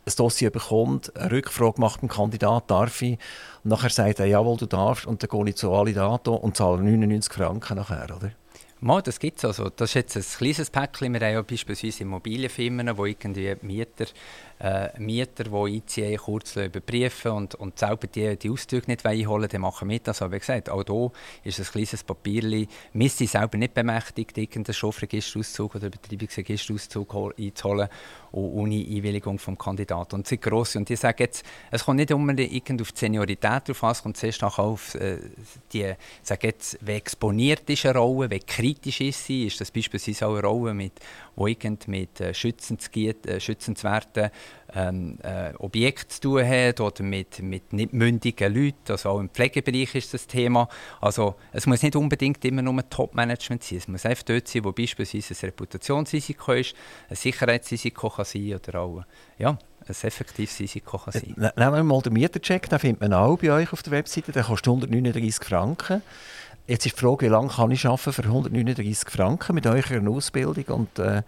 ein 0.06 0.14
Dossier 0.16 0.50
bekommt, 0.50 1.16
eine 1.16 1.32
Rückfrage 1.32 1.80
macht 1.80 2.02
beim 2.02 2.10
Kandidat, 2.10 2.70
darf 2.70 3.02
ich, 3.02 3.18
und 3.64 3.70
nachher 3.70 3.90
sagt 3.90 4.20
er, 4.20 4.26
jawohl, 4.26 4.58
du 4.58 4.66
darfst, 4.66 5.06
und 5.06 5.24
dann 5.24 5.30
gehe 5.30 5.50
ich 5.50 5.56
zu 5.56 5.72
Validato 5.72 6.36
und 6.36 6.58
zahle 6.58 6.82
99 6.82 7.34
Franken 7.34 7.78
nachher, 7.78 8.16
oder? 8.16 8.32
Mal, 8.84 9.02
das 9.02 9.18
gibt 9.18 9.38
es. 9.38 9.46
Also, 9.46 9.70
das 9.70 9.92
ist 9.92 9.94
jetzt 9.94 10.18
ein 10.18 10.24
kleines 10.24 10.70
Päckchen. 10.70 11.14
Wir 11.14 11.22
haben 11.22 11.34
ja 11.34 11.42
beispielsweise 11.42 12.04
Immobilienfirmen, 12.04 12.98
wo 12.98 13.06
irgendwie 13.06 13.56
Mieter 13.62 14.08
äh, 14.64 14.90
Mieter, 14.98 15.44
die 15.44 15.76
einziehen, 15.76 16.18
kurz 16.18 16.56
überprüfen 16.56 17.32
und, 17.32 17.56
und 17.56 17.78
selber 17.78 18.08
die, 18.08 18.38
die 18.38 18.50
Auszüge 18.50 18.88
nicht 18.88 19.06
einholen 19.06 19.50
dann 19.52 19.62
machen 19.62 19.90
wir 19.90 20.00
das. 20.00 20.22
Aber 20.22 20.34
wie 20.34 20.40
gesagt, 20.40 20.70
auch 20.70 20.84
hier 20.86 21.12
ist 21.44 21.60
ein 21.60 21.66
kleines 21.66 22.04
Papierchen. 22.04 22.68
Wir 22.94 23.10
sind 23.10 23.30
selber 23.30 23.58
nicht 23.58 23.74
bemächtigt, 23.74 24.38
irgendeinen 24.38 24.74
Schofregisterauszug 24.74 25.76
oder 25.76 25.90
Betreibungsregisterauszug 25.90 27.34
einzuholen 27.38 27.90
ohne 28.34 28.76
Einwilligung 28.76 29.38
vom 29.38 29.58
Kandidaten. 29.58 30.16
Und 30.16 30.28
sie 30.28 30.36
sind 30.36 30.44
gross. 30.44 30.76
Und 30.76 30.90
ich 30.90 31.00
sage 31.00 31.24
jetzt, 31.24 31.46
es 31.70 31.86
kommt 31.86 31.98
nicht 31.98 32.12
unbedingt 32.12 32.82
auf 32.82 32.92
die 32.92 33.00
Seniorität 33.00 33.68
drauf 33.68 33.84
an, 33.84 33.92
es 33.92 34.02
kommt 34.02 34.18
zuerst 34.18 34.44
auch 34.44 34.58
auf 34.58 34.96
äh, 34.96 35.18
die, 35.72 35.94
sage 36.24 36.48
jetzt, 36.48 36.80
wie 36.82 36.94
exponiert 36.94 37.70
ist 37.70 37.86
eine 37.86 38.00
Rolle, 38.00 38.32
wie 38.32 38.40
kritisch 38.40 39.02
ist 39.02 39.26
sie, 39.26 39.46
ist 39.46 39.62
das 39.62 39.70
beispielsweise 39.70 40.26
auch 40.28 40.36
eine 40.36 40.48
Rolle, 40.48 40.74
mit, 40.74 40.94
die 41.36 41.78
mit 41.88 42.20
äh, 42.20 42.30
äh, 42.30 43.40
schützenswerten 43.40 44.30
ähm, 44.76 45.18
äh, 45.24 45.54
Objekten 45.58 46.10
zu 46.10 46.22
tun 46.22 46.48
hat 46.48 46.80
oder 46.80 47.04
mit, 47.04 47.42
mit 47.42 47.74
nicht 47.74 47.94
mündigen 47.94 48.54
Leuten. 48.54 48.92
Also 48.92 49.10
auch 49.10 49.20
im 49.20 49.30
Pflegebereich 49.30 49.96
ist 49.96 50.14
das 50.14 50.28
Thema. 50.28 50.68
Also 51.02 51.36
es 51.52 51.66
muss 51.68 51.82
nicht 51.84 51.96
unbedingt 51.96 52.44
immer 52.46 52.62
nur 52.62 52.88
Top-Management 52.90 53.64
sein. 53.64 53.78
Es 53.80 53.88
muss 53.88 54.06
einfach 54.06 54.24
dort 54.24 54.48
sein, 54.48 54.64
wo 54.64 54.72
beispielsweise 54.72 55.34
ein 55.34 55.50
Reputationsrisiko 55.50 56.54
ist, 56.54 56.76
ein 57.10 57.16
Sicherheitsrisiko 57.16 58.10
kann 58.10 58.26
sein 58.26 58.56
oder 58.56 58.80
auch 58.80 59.04
ja, 59.38 59.52
ein 59.52 59.58
effektives 59.88 60.60
Risiko 60.60 60.98
kann 60.98 61.14
sein. 61.14 61.36
Nehmen 61.36 61.76
wir 61.76 61.84
mal 61.84 62.02
den 62.02 62.14
Mietercheck, 62.14 62.70
den 62.70 62.80
findet 62.80 63.02
man 63.02 63.14
auch 63.14 63.38
bei 63.38 63.52
euch 63.52 63.74
auf 63.74 63.84
der 63.84 63.92
Webseite. 63.92 64.32
Der 64.32 64.44
kostet 64.44 64.68
139 64.68 65.36
Franken. 65.46 66.02
Jetzt 66.66 66.86
ist 66.86 66.96
die 66.96 67.02
Frage, 67.02 67.26
wie 67.26 67.30
lange 67.30 67.50
kann 67.50 67.72
ich 67.72 67.86
arbeiten 67.86 68.14
für 68.14 68.24
139 68.24 69.10
Franken 69.10 69.56
mit 69.56 69.68
eurer 69.68 70.10
Ausbildung? 70.10 70.64
Und 70.68 70.98
äh, 70.98 71.24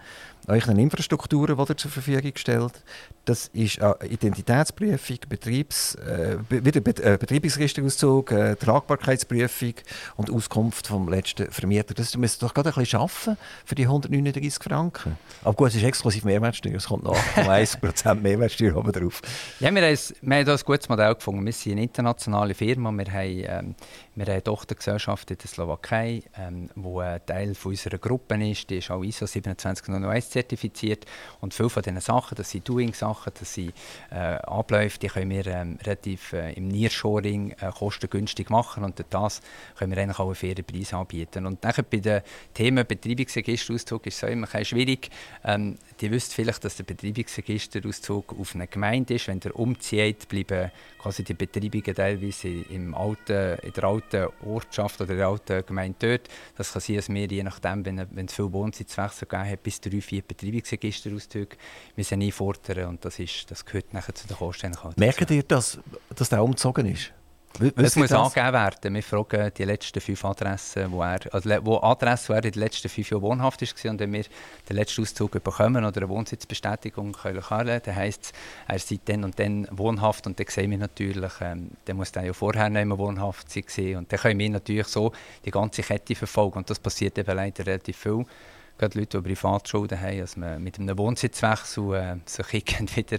euren 0.47 0.77
Infrastrukturen, 0.77 1.57
die 1.57 1.71
ihr 1.71 1.77
zur 1.77 1.91
Verfügung 1.91 2.31
stellt. 2.35 2.83
Das 3.25 3.47
ist 3.53 3.79
äh, 3.79 3.93
Identitätsprüfung, 4.07 5.17
Betriebs, 5.27 5.95
äh, 5.95 6.37
wieder 6.49 6.79
Bet 6.79 6.99
äh, 6.99 7.17
Betriebsregisterauszug, 7.19 8.31
äh, 8.31 8.55
Tragbarkeitsprüfung 8.55 9.73
und 10.15 10.31
Auskunft 10.31 10.87
vom 10.87 11.09
letzten 11.09 11.51
Vermieter. 11.51 11.93
Das 11.93 12.11
du 12.11 12.19
doch 12.19 12.53
gerade 12.53 12.69
ein 12.69 12.75
bisschen 12.75 12.99
arbeiten 12.99 13.37
für 13.65 13.75
die 13.75 13.83
139 13.83 14.63
Franken. 14.63 15.17
Aber 15.43 15.53
gut, 15.53 15.69
es 15.69 15.75
ist 15.75 15.83
exklusiv 15.83 16.23
Mehrwertsteuer, 16.23 16.75
es 16.75 16.87
kommt 16.87 17.03
noch 17.03 17.15
8,1% 17.35 18.15
Mehrwertsteuer 18.15 18.75
oben 18.75 18.91
drauf. 18.91 19.21
Ja, 19.59 19.73
wir 19.73 19.81
haben, 19.81 19.97
wir 20.21 20.45
da 20.45 20.53
ein 20.53 20.59
gutes 20.63 20.89
Modell 20.89 21.15
gefunden. 21.15 21.45
Wir 21.45 21.53
sind 21.53 21.73
eine 21.73 21.83
internationale 21.83 22.53
Firma, 22.53 22.91
wir 22.91 23.11
haben, 23.11 23.43
ähm, 23.43 23.75
wir 24.15 24.25
haben 24.25 24.31
eine 24.31 24.43
Tochtergesellschaft 24.43 25.31
in 25.31 25.37
der 25.37 25.47
Slowakei, 25.47 26.21
ähm, 26.37 26.69
wo 26.75 26.99
ein 26.99 27.25
Teil 27.25 27.55
unserer 27.63 27.97
Gruppe 27.97 28.35
ist, 28.49 28.69
die 28.69 28.77
ist 28.77 28.91
auch 28.91 29.03
ISO 29.03 29.25
27001 29.25 30.34
zertifiziert 30.35 31.05
und 31.41 31.53
viele 31.53 31.69
von 31.69 31.81
diesen 31.81 32.01
Sachen, 32.01 32.35
das 32.35 32.51
sind 32.51 32.67
Doing-Sachen, 32.67 33.31
das 33.39 33.53
sind 33.53 33.73
äh, 34.11 34.15
Abläufe, 34.15 34.99
die 34.99 35.07
können 35.07 35.29
wir 35.29 35.47
ähm, 35.47 35.77
relativ 35.83 36.33
äh, 36.33 36.53
im 36.53 36.67
Nearshoring 36.67 37.51
äh, 37.51 37.71
kostengünstig 37.71 38.49
machen 38.49 38.83
und 38.83 38.99
durch 38.99 39.07
das 39.09 39.41
können 39.77 39.95
wir 39.95 40.01
eigentlich 40.01 40.19
auch 40.19 40.25
einen 40.25 40.35
fairen 40.35 40.65
Preis 40.65 40.93
anbieten. 40.93 41.45
Und 41.45 41.63
nachher 41.63 41.83
bei 41.83 41.97
den 41.97 42.21
Themen 42.53 42.85
Betreibungsregisterauszug 42.85 44.05
ist 44.07 44.21
es 44.21 44.29
immer 44.29 44.47
schwierig. 44.63 45.09
Ähm, 45.43 45.77
die 46.01 46.11
wisst 46.11 46.33
vielleicht, 46.33 46.63
dass 46.65 46.75
der 46.75 46.83
Betreibungsregisterauszug 46.83 48.37
auf 48.37 48.55
einer 48.55 48.67
Gemeinde 48.67 49.15
ist. 49.15 49.27
Wenn 49.27 49.39
der 49.39 49.57
umzieht, 49.57 50.27
bleiben 50.27 50.71
quasi 50.99 51.23
die 51.23 51.33
Betreibungen 51.33 51.95
teilweise 51.95 52.47
im 52.47 52.93
alten, 52.95 53.59
in 53.59 53.73
der 53.73 53.83
alten 53.83 54.27
Ortschaft 54.45 54.99
oder 55.01 55.15
der 55.15 55.27
alten 55.27 55.65
Gemeinde 55.65 55.97
dort. 55.99 56.29
Das 56.57 56.73
kann 56.73 56.81
sein, 56.81 56.95
dass 56.97 57.09
wir 57.09 57.27
je 57.27 57.43
nachdem, 57.43 57.85
wenn, 57.85 58.05
wenn 58.11 58.25
es 58.25 58.33
viel 58.33 58.51
Wohnsitzwechsel 58.51 59.27
gegeben 59.27 59.49
hat, 59.49 59.63
bis 59.63 59.79
drei, 59.79 60.01
vier 60.01 60.23
Betreibungsregisterauszüge 60.27 61.57
müssen 61.95 62.21
einfordern 62.21 62.89
und 62.89 63.05
das, 63.05 63.19
ist, 63.19 63.49
das 63.49 63.65
gehört 63.65 63.93
nachher 63.93 64.15
zu 64.15 64.27
den 64.27 64.37
Kosten. 64.37 64.73
Merkt 64.97 65.31
ihr, 65.31 65.43
dass, 65.43 65.79
dass 66.15 66.29
der 66.29 66.43
umgezogen 66.43 66.85
ist? 66.87 67.11
Es 67.77 67.95
muss 67.95 68.09
das? 68.09 68.19
angegeben 68.19 68.53
werden. 68.53 68.93
Wir 68.95 69.03
fragen 69.03 69.51
die 69.57 69.63
letzten 69.63 70.01
fünf 70.01 70.25
Adressen, 70.25 70.91
wo 70.91 71.01
er, 71.01 71.19
also 71.31 71.49
wo 71.63 71.79
Adresse, 71.81 72.29
wo 72.29 72.33
er 72.33 72.43
in 72.43 72.51
den 72.51 72.59
letzten 72.59 72.89
fünf 72.89 73.09
Jahren 73.09 73.21
wohnhaft 73.21 73.61
war. 73.61 73.91
Und 73.91 73.99
wenn 73.99 74.13
wir 74.13 74.25
den 74.69 74.75
letzten 74.75 75.01
Auszug 75.01 75.31
bekommen 75.31 75.85
oder 75.85 76.01
eine 76.01 76.09
Wohnsitzbestätigung 76.09 77.13
können 77.13 77.41
können, 77.41 77.81
dann 77.83 77.95
heisst 77.95 78.23
es, 78.23 78.33
er 78.67 78.79
sei 78.79 78.99
dann 79.05 79.23
und 79.23 79.39
dann 79.39 79.67
wohnhaft. 79.71 80.27
Und 80.27 80.39
dann 80.39 80.47
sehen 80.49 80.71
wir 80.71 80.77
natürlich, 80.77 81.31
ähm, 81.41 81.71
dann 81.85 81.97
muss 81.97 82.11
er 82.11 82.25
ja 82.25 82.33
vorher 82.33 82.69
nicht 82.69 82.85
mehr 82.85 82.97
wohnhaft 82.97 83.49
sein. 83.49 83.95
Und 83.95 84.11
dann 84.11 84.19
können 84.19 84.39
wir 84.39 84.49
natürlich 84.49 84.87
so 84.87 85.13
die 85.45 85.51
ganze 85.51 85.81
Kette 85.81 86.15
verfolgen. 86.15 86.57
Und 86.57 86.69
das 86.69 86.79
passiert 86.79 87.17
eben 87.17 87.35
leider 87.35 87.65
relativ 87.65 87.97
viel 87.97 88.25
gerade 88.77 88.99
Leute, 88.99 89.21
die 89.21 89.29
Privatschulden 89.29 89.99
haben, 89.99 90.19
dass 90.19 90.37
man 90.37 90.61
mit 90.61 90.79
einem 90.79 90.97
Wohnsitzwechsel 90.97 91.93
äh, 91.93 92.15
sich 92.25 92.53
wieder 92.95 93.17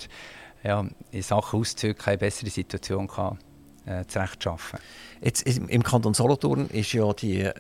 ja, 0.63 0.87
in 1.11 1.23
Sachen 1.23 1.61
Auszüge 1.61 2.07
eine 2.07 2.19
bessere 2.19 2.51
Situation 2.51 3.07
kann, 3.09 3.39
äh, 3.87 4.05
zurechtschaffen 4.07 4.81
Jetzt 5.23 5.43
im 5.47 5.83
Kanton 5.83 6.15
Solothurn 6.15 6.69
ist 6.69 6.93
ja 6.93 7.13
die 7.13 7.51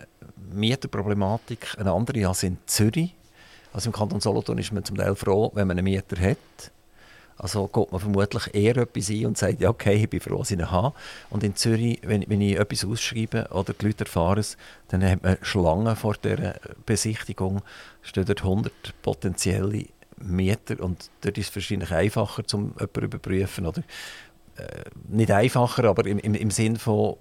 Mieterproblematik 0.53 1.77
eine 1.79 1.93
andere 1.93 2.29
als 2.29 2.43
in 2.43 2.59
Zürich. 2.67 3.15
Also 3.73 3.91
im 3.91 3.93
Kanton 3.93 4.21
Solothurn 4.21 4.59
ist 4.59 4.73
man 4.73 4.85
zum 4.85 4.97
Teil 4.97 5.15
froh, 5.15 5.51
wenn 5.55 5.69
man 5.69 5.79
einen 5.79 5.85
Mieter 5.85 6.21
hat. 6.21 6.73
Also 7.39 7.67
geht 7.67 7.93
man 7.93 8.01
vermutlich 8.01 8.55
eher 8.55 8.77
etwas 8.79 9.11
ein 9.11 9.27
und 9.27 9.39
sagt, 9.39 9.61
ja, 9.61 9.69
okay, 9.69 9.95
ich 9.95 10.09
bin 10.09 10.21
froh, 10.21 10.39
dass 10.39 10.51
ich 10.51 10.59
ihn 10.59 10.71
habe. 10.71 10.95
Und 11.29 11.45
in 11.45 11.55
Zürich, 11.55 12.01
wenn, 12.03 12.25
wenn 12.29 12.41
ich 12.41 12.59
etwas 12.59 12.85
ausschreibe 12.85 13.49
oder 13.51 13.75
die 13.75 13.87
Leute 13.87 14.05
erfahren 14.05 14.39
es, 14.39 14.57
dann 14.89 15.05
hat 15.05 15.23
man 15.23 15.37
Schlangen 15.43 15.97
vor 15.97 16.15
der 16.15 16.59
Besichtigung, 16.87 17.61
stehen 18.03 18.25
dort 18.25 18.43
100 18.43 18.73
potenzielle 19.03 19.85
Mieter 20.19 20.83
und 20.83 21.11
dort 21.21 21.37
ist 21.37 21.51
es 21.51 21.57
wahrscheinlich 21.57 21.93
einfacher, 21.93 22.43
um 22.55 22.69
jemanden 22.69 22.95
zu 22.95 23.01
überprüfen. 23.01 23.67
Oder, 23.67 23.83
äh, 24.57 24.85
nicht 25.09 25.31
einfacher, 25.31 25.85
aber 25.85 26.07
im, 26.07 26.19
im, 26.19 26.35
im 26.35 26.51
Sinn 26.51 26.77
von, 26.77 27.17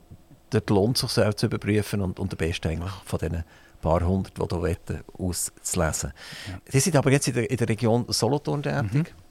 dort 0.49 0.69
lohnt 0.69 1.03
es 1.03 1.13
sich 1.13 1.35
zu 1.35 1.47
überprüfen 1.47 2.01
und, 2.01 2.19
und 2.19 2.31
der 2.31 2.37
Beste 2.37 2.69
eigentlich 2.69 2.93
von 3.03 3.19
diesen 3.19 3.43
paar 3.81 4.01
hundert, 4.01 4.37
die 4.37 4.55
hier 4.55 4.63
wetten, 4.63 4.99
auszulesen. 5.17 6.13
Ja. 6.47 6.59
Sie 6.67 6.79
sind 6.79 6.95
aber 6.95 7.11
jetzt 7.11 7.27
in 7.27 7.33
der, 7.35 7.51
in 7.51 7.57
der 7.57 7.69
Region 7.69 8.05
Solothurn 8.09 8.63
tätig. 8.63 8.93
Mhm. 8.93 9.24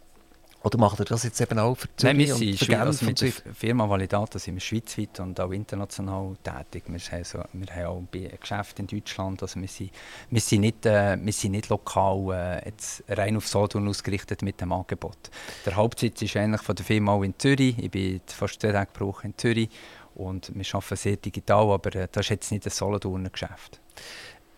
Oder 0.64 0.78
macht 0.78 0.99
ihr 0.99 1.04
das 1.04 1.25
jetzt 1.25 1.38
eben 1.42 1.59
auch 1.59 1.75
für 1.75 1.88
Zürich 1.94 2.16
Nein, 2.16 2.18
wir 2.18 2.35
sind 2.35 2.71
und 2.71 2.75
also 2.75 3.04
mit 3.04 3.21
der 3.21 3.33
Firma 3.52 3.87
Validata 3.87 4.38
sind 4.38 4.54
wir 4.54 4.62
schweizweit 4.62 5.21
und 5.21 5.38
auch 5.38 5.50
international 5.50 6.37
tätig. 6.42 6.85
Wir 6.87 6.99
haben, 6.99 7.25
so, 7.25 7.44
wir 7.52 7.75
haben 7.75 8.09
auch 8.09 8.38
Geschäfte 8.40 8.80
in 8.80 8.88
Deutschland. 8.88 9.42
Also 9.42 9.61
wir, 9.61 9.68
sind, 9.68 9.90
wir, 10.30 10.40
sind 10.40 10.62
nicht, 10.62 10.87
äh, 10.87 11.18
wir 11.21 11.33
sind 11.35 11.50
nicht 11.50 11.68
lokal 11.68 12.62
äh, 12.62 12.64
jetzt 12.64 13.04
rein 13.11 13.37
auf 13.37 13.47
Solothurn 13.47 13.87
ausgerichtet 13.87 14.40
mit 14.40 14.59
dem 14.62 14.73
Angebot. 14.73 15.18
Der 15.66 15.76
Hauptsitz 15.76 16.23
ist 16.23 16.35
eigentlich 16.35 16.62
von 16.62 16.75
der 16.75 16.87
Firma 16.87 17.12
auch 17.12 17.23
in 17.23 17.35
Zürich. 17.38 17.78
Ich 17.78 17.90
bin 17.90 18.23
fast 18.26 18.59
zwei 18.59 18.73
Tage 18.73 18.90
pro 18.90 19.09
Woche 19.09 19.26
in 19.26 19.37
Zürich 19.37 19.68
und 20.14 20.50
wir 20.54 20.64
arbeiten 20.73 20.97
sehr 20.97 21.16
digital, 21.16 21.73
aber 21.73 21.94
äh, 21.94 22.09
das 22.11 22.25
ist 22.25 22.30
jetzt 22.30 22.52
nicht 22.52 22.64
ein 22.64 22.71
Solothurner 22.71 23.28
Geschäft. 23.28 23.80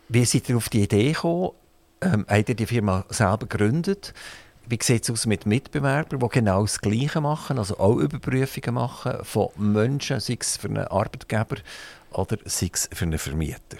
Wie 0.09 0.25
seid 0.25 0.49
ihr 0.49 0.57
auf 0.57 0.69
die 0.69 0.85
Idee 0.85 1.13
gekommen? 1.13 1.51
Ähm, 2.01 2.27
habt 2.29 2.49
ihr 2.49 2.55
die 2.55 2.67
Firma 2.67 3.05
selber 3.09 3.47
gegründet? 3.47 4.15
Wie 4.69 4.79
sieht 4.83 5.05
es 5.05 5.11
aus 5.11 5.27
mit 5.27 5.47
Mitbewerbern, 5.47 6.19
die 6.19 6.29
genau 6.29 6.63
das 6.63 6.81
Gleiche 6.81 7.21
machen, 7.21 7.59
also 7.59 7.79
auch 7.79 7.97
Überprüfungen 7.99 8.75
machen 8.75 9.19
von 9.23 9.51
Menschen, 9.57 10.19
sei 10.19 10.39
es 10.41 10.57
für 10.57 10.69
einen 10.69 10.89
Arbeitgeber 10.89 11.57
oder 12.11 12.37
sei 12.47 12.71
es 12.73 12.89
für 12.93 13.05
einen 13.05 13.19
Vermieter? 13.19 13.79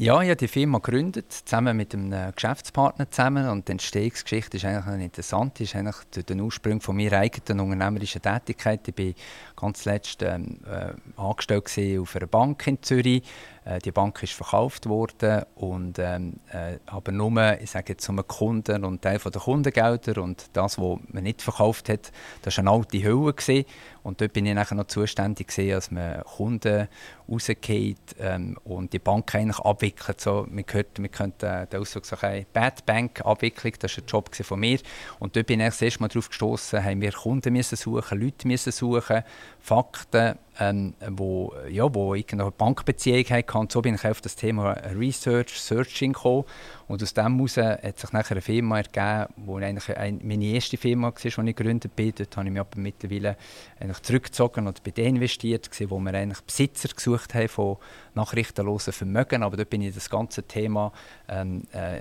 Ja, 0.00 0.22
ich 0.22 0.28
habe 0.28 0.36
die 0.36 0.46
Firma 0.46 0.78
gegründet, 0.78 1.32
zusammen 1.32 1.76
mit 1.76 1.92
einem 1.92 2.32
Geschäftspartner 2.32 3.10
zusammen. 3.10 3.48
Und 3.48 3.66
die 3.66 3.72
Entstehungsgeschichte 3.72 4.56
ist 4.56 4.64
eigentlich 4.64 5.06
interessant. 5.06 5.60
ist 5.60 5.74
eigentlich 5.74 5.96
den 6.24 6.40
Ursprung 6.40 6.80
von 6.80 6.96
meiner 6.96 7.18
eigenen 7.18 7.58
unternehmerischen 7.58 8.22
Tätigkeit. 8.22 8.86
Ich 8.86 8.96
war 8.96 9.12
ganz 9.56 9.84
letzt 9.86 10.22
ähm, 10.22 10.60
äh, 10.70 10.92
angestellt 11.20 11.98
auf 12.00 12.14
einer 12.14 12.26
Bank 12.28 12.64
in 12.68 12.80
Zürich. 12.80 13.24
Äh, 13.68 13.80
die 13.80 13.92
Bank 13.92 14.22
ist 14.22 14.32
verkauft 14.32 14.88
worden 14.88 15.42
und 15.56 15.98
ähm, 15.98 16.40
äh, 16.50 16.78
aber 16.86 17.12
nur, 17.12 17.60
ich 17.60 17.70
sage 17.70 17.92
jetzt, 17.92 18.04
zum 18.04 18.26
Kunden 18.26 18.82
und 18.84 19.02
Teil 19.02 19.18
der 19.18 19.40
Kundengelder 19.40 20.22
und 20.22 20.48
das, 20.54 20.78
was 20.78 20.98
man 21.08 21.22
nicht 21.22 21.42
verkauft 21.42 21.90
hat, 21.90 22.10
das 22.42 22.56
war 22.56 22.62
eine 22.62 22.70
alte 22.70 23.02
Hülle 23.02 23.34
gewesen. 23.34 23.66
und 24.02 24.20
dort 24.22 24.32
bin 24.32 24.46
ich 24.46 24.54
nachher 24.54 24.74
noch 24.74 24.86
zuständig 24.86 25.48
gewesen, 25.48 25.70
dass 25.70 25.90
man 25.90 26.22
Kunden 26.22 26.88
rausgeht 27.30 27.98
ähm, 28.18 28.56
und 28.64 28.94
die 28.94 28.98
Bank 28.98 29.34
eigentlich 29.34 29.58
abwickelt. 29.58 30.20
So, 30.20 30.46
man 30.48 30.64
hört, 30.66 30.98
man 30.98 31.10
könnte 31.10 31.46
äh, 31.46 31.66
den 31.66 31.80
Ausdruck 31.80 32.06
sagen, 32.06 32.46
Bad 32.54 32.86
Bank 32.86 33.20
Abwicklung, 33.24 33.74
das 33.80 33.98
war 33.98 34.04
ein 34.04 34.06
Job 34.06 34.34
von 34.34 34.60
mir 34.60 34.78
und 35.18 35.36
dort 35.36 35.46
bin 35.46 35.60
ich 35.60 35.66
das 35.66 35.82
erste 35.82 36.00
Mal 36.00 36.08
darauf 36.08 36.28
gestoßen, 36.28 36.82
haben 36.82 37.02
wir 37.02 37.12
Kunden 37.12 37.52
müssen 37.52 37.76
suchen, 37.76 38.18
Leute 38.18 38.48
müssen 38.48 38.72
suchen, 38.72 39.24
Fakten 39.60 40.38
ähm, 40.58 40.94
wo, 41.08 41.52
ja, 41.68 41.92
wo 41.94 42.14
ich 42.14 42.26
eine 42.32 42.50
Bankbeziehung 42.50 43.24
hatte. 43.24 43.58
Und 43.58 43.72
so 43.72 43.82
bin 43.82 43.94
ich 43.94 44.04
auf 44.04 44.20
das 44.20 44.36
Thema 44.36 44.72
Research, 44.96 45.60
Searching 45.60 46.12
gekommen. 46.12 46.44
Und 46.88 47.02
aus 47.02 47.12
dem 47.12 47.36
heraus 47.36 47.56
hat 47.58 47.98
sich 47.98 48.12
nachher 48.12 48.32
eine 48.32 48.40
Firma 48.40 48.78
ergeben, 48.78 49.32
die 49.36 49.64
eigentlich 49.64 50.22
meine 50.22 50.44
erste 50.46 50.78
Firma 50.78 51.08
war, 51.08 51.14
die 51.14 51.28
ich 51.28 51.36
gegründet 51.36 51.92
habe. 51.92 52.12
Dort 52.12 52.36
habe 52.36 52.46
ich 52.46 52.52
mich 52.52 52.60
aber 52.60 52.80
mittlerweile 52.80 53.36
eigentlich 53.78 54.00
zurückgezogen 54.00 54.66
und 54.66 54.82
bei 54.82 54.90
denen 54.90 55.16
investiert, 55.16 55.68
wo 55.90 55.98
wir 55.98 56.14
eigentlich 56.14 56.40
Besitzer 56.40 56.88
gesucht 56.88 57.34
haben 57.34 57.48
von 57.48 57.76
nachrichtenlosen 58.14 58.94
Vermögen. 58.94 59.42
Aber 59.42 59.58
dort 59.58 59.68
bin 59.68 59.82
ich 59.82 59.94
das 59.94 60.08
ganze 60.08 60.44
Thema 60.44 60.92
ähm, 61.28 61.62
äh, 61.72 62.00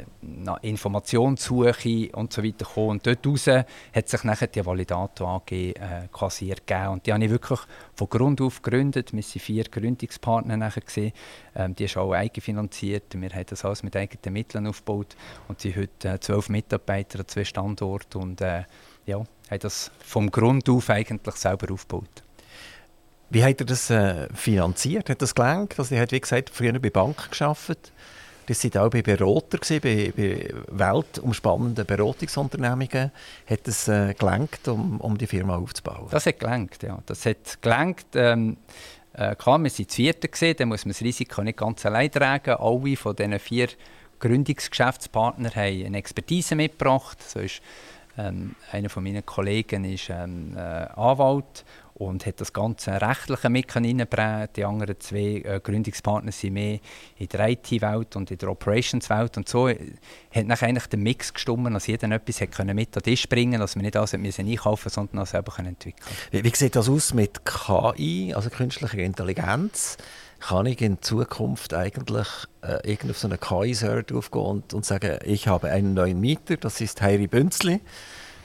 Informationssuche 0.62 2.10
und 2.14 2.32
so 2.32 2.44
weiter 2.44 2.66
gekommen. 2.66 2.90
Und 2.92 3.08
dort 3.08 3.26
heraus 3.26 3.66
hat 3.94 4.08
sich 4.08 4.24
nachher 4.24 4.48
die 4.48 4.66
Validator 4.66 5.28
AG 5.28 5.52
äh, 5.52 5.74
quasi 6.14 6.50
ergeben. 6.50 6.94
Und 6.94 7.06
die 7.06 7.14
habe 7.14 7.26
ich 7.26 7.30
wirklich 7.30 7.60
von 7.94 8.08
Grund 8.08 8.40
auf 8.40 8.62
gegründet. 8.62 9.12
Wir 9.12 9.22
waren 9.22 9.40
vier 9.40 9.64
Gründungspartner 9.66 10.56
nachher. 10.56 10.84
Ähm, 11.56 11.76
die 11.76 11.84
ist 11.84 11.98
auch 11.98 12.14
eigenfinanziert. 12.14 13.20
Wir 13.20 13.30
haben 13.30 13.46
das 13.48 13.66
alles 13.66 13.84
mit 13.84 13.96
eigenen 13.96 14.34
Mitteln 14.34 14.68
aufgebaut 14.78 15.16
und 15.48 15.60
sind 15.60 15.76
heute 15.76 16.10
äh, 16.10 16.20
zwölf 16.20 16.50
Mitarbeiter 16.50 17.20
an 17.20 17.28
zwei 17.28 17.44
Standorten 17.44 18.22
und 18.22 18.42
äh, 18.42 18.64
ja, 19.06 19.18
haben 19.18 19.60
das 19.60 19.92
vom 20.00 20.32
Grund 20.32 20.70
auf 20.70 20.90
eigentlich 20.90 21.36
selber 21.36 21.74
aufgebaut. 21.74 22.24
Wie 23.30 23.44
hat 23.44 23.60
er 23.60 23.66
das 23.66 23.90
äh, 23.90 24.28
finanziert? 24.34 25.10
Hat 25.10 25.22
das 25.22 25.36
gelangt? 25.36 25.78
Also, 25.78 25.96
er 25.96 26.02
hat, 26.02 26.12
wie 26.12 26.20
gesagt, 26.20 26.50
früher 26.50 26.74
bei 26.74 26.80
der 26.80 26.90
Bank 26.92 27.32
gearbeitet. 27.32 27.92
Das 28.46 28.64
waren 28.64 28.86
auch 28.86 28.90
bei 28.90 29.02
Berater, 29.02 29.60
bei, 29.82 30.14
bei 30.16 30.54
weltumspannenden 30.70 31.86
Beratungsunternehmungen. 31.86 33.12
Hat 33.46 33.68
es 33.68 33.90
äh, 33.90 34.14
gelangt, 34.14 34.66
um, 34.70 35.02
um 35.02 35.18
die 35.18 35.28
Firma 35.28 35.58
aufzubauen? 35.58 36.08
Das 36.10 36.26
hat 36.26 36.40
gelangt, 36.40 36.82
ja. 36.82 37.00
Das 37.06 37.26
hat 37.26 37.62
gelangt. 37.62 38.06
Ähm, 38.14 38.56
äh, 39.12 39.36
klar, 39.36 39.58
wir 39.58 39.70
waren 39.70 39.70
zu 39.70 39.84
vierten, 39.84 40.32
gewesen, 40.32 40.56
dann 40.58 40.70
muss 40.70 40.86
man 40.86 40.94
das 40.94 41.02
Risiko 41.02 41.44
nicht 41.44 41.58
ganz 41.58 41.86
allein 41.86 42.10
tragen. 42.10 42.52
Alle 42.52 42.96
von 42.96 43.14
diesen 43.14 43.38
vier 43.40 43.68
Gründungsgeschäftspartnern 44.20 45.56
haben 45.56 45.86
eine 45.86 45.98
Expertise 45.98 46.56
mitgebracht. 46.56 47.22
So 47.22 47.40
ist, 47.40 47.62
ähm, 48.18 48.56
einer 48.72 48.90
von 48.90 49.04
meinen 49.04 49.26
Kollegen 49.26 49.84
ist 49.84 50.10
ähm, 50.10 50.56
äh, 50.58 50.60
Anwalt 50.60 51.66
und 51.94 52.26
hat 52.26 52.42
das 52.42 52.54
ganze 52.54 53.00
Rechtliche 53.02 53.50
mit 53.50 53.76
reingebracht. 53.76 54.56
Die 54.56 54.66
anderen 54.66 55.00
zwei 55.00 55.42
äh, 55.44 55.60
Gründungspartner 55.64 56.32
sind 56.32 56.54
mehr 56.54 56.80
in 57.18 57.28
der 57.28 57.50
IT-Welt 57.50 58.16
und 58.16 58.30
in 58.30 58.38
der 58.38 58.50
Operations-Welt. 58.50 59.38
Und 59.38 59.50
so 59.50 59.68
hat 59.68 60.46
nach 60.46 60.62
eigentlich 60.62 60.88
der 60.88 61.00
Mix 61.00 61.34
gestimmt, 61.34 61.74
dass 61.74 61.88
jeder 61.88 62.10
etwas 62.12 62.42
hat 62.42 62.52
können 62.52 62.76
mit 62.76 62.96
an 62.96 63.04
den 63.04 63.14
Tisch 63.14 63.28
bringen 63.28 63.60
dass 63.60 63.76
wir 63.76 63.84
nicht 63.84 63.96
alles 63.96 64.14
müssen 64.14 64.48
einkaufen 64.48 64.90
sondern 64.90 65.20
auch 65.20 65.28
selber 65.28 65.58
entwickeln 65.60 66.06
wie, 66.32 66.44
wie 66.44 66.56
sieht 66.56 66.76
das 66.76 66.90
aus 66.90 67.14
mit 67.14 67.42
KI, 67.46 68.34
also 68.36 68.50
künstlicher 68.50 69.00
Intelligenz? 69.00 69.98
Kann 70.40 70.66
ich 70.66 70.82
in 70.82 71.02
Zukunft 71.02 71.74
eigentlich 71.74 72.28
äh, 72.62 72.98
auf 73.10 73.18
so 73.18 73.28
einen 73.28 73.40
KI-Server 73.40 74.16
aufgehen 74.16 74.42
und, 74.42 74.74
und 74.74 74.86
sagen, 74.86 75.20
ich 75.26 75.48
habe 75.48 75.70
einen 75.70 75.94
neuen 75.94 76.20
Mieter, 76.20 76.58
das 76.58 76.80
ist 76.82 77.02
Heiri 77.02 77.28
Bünzli 77.28 77.82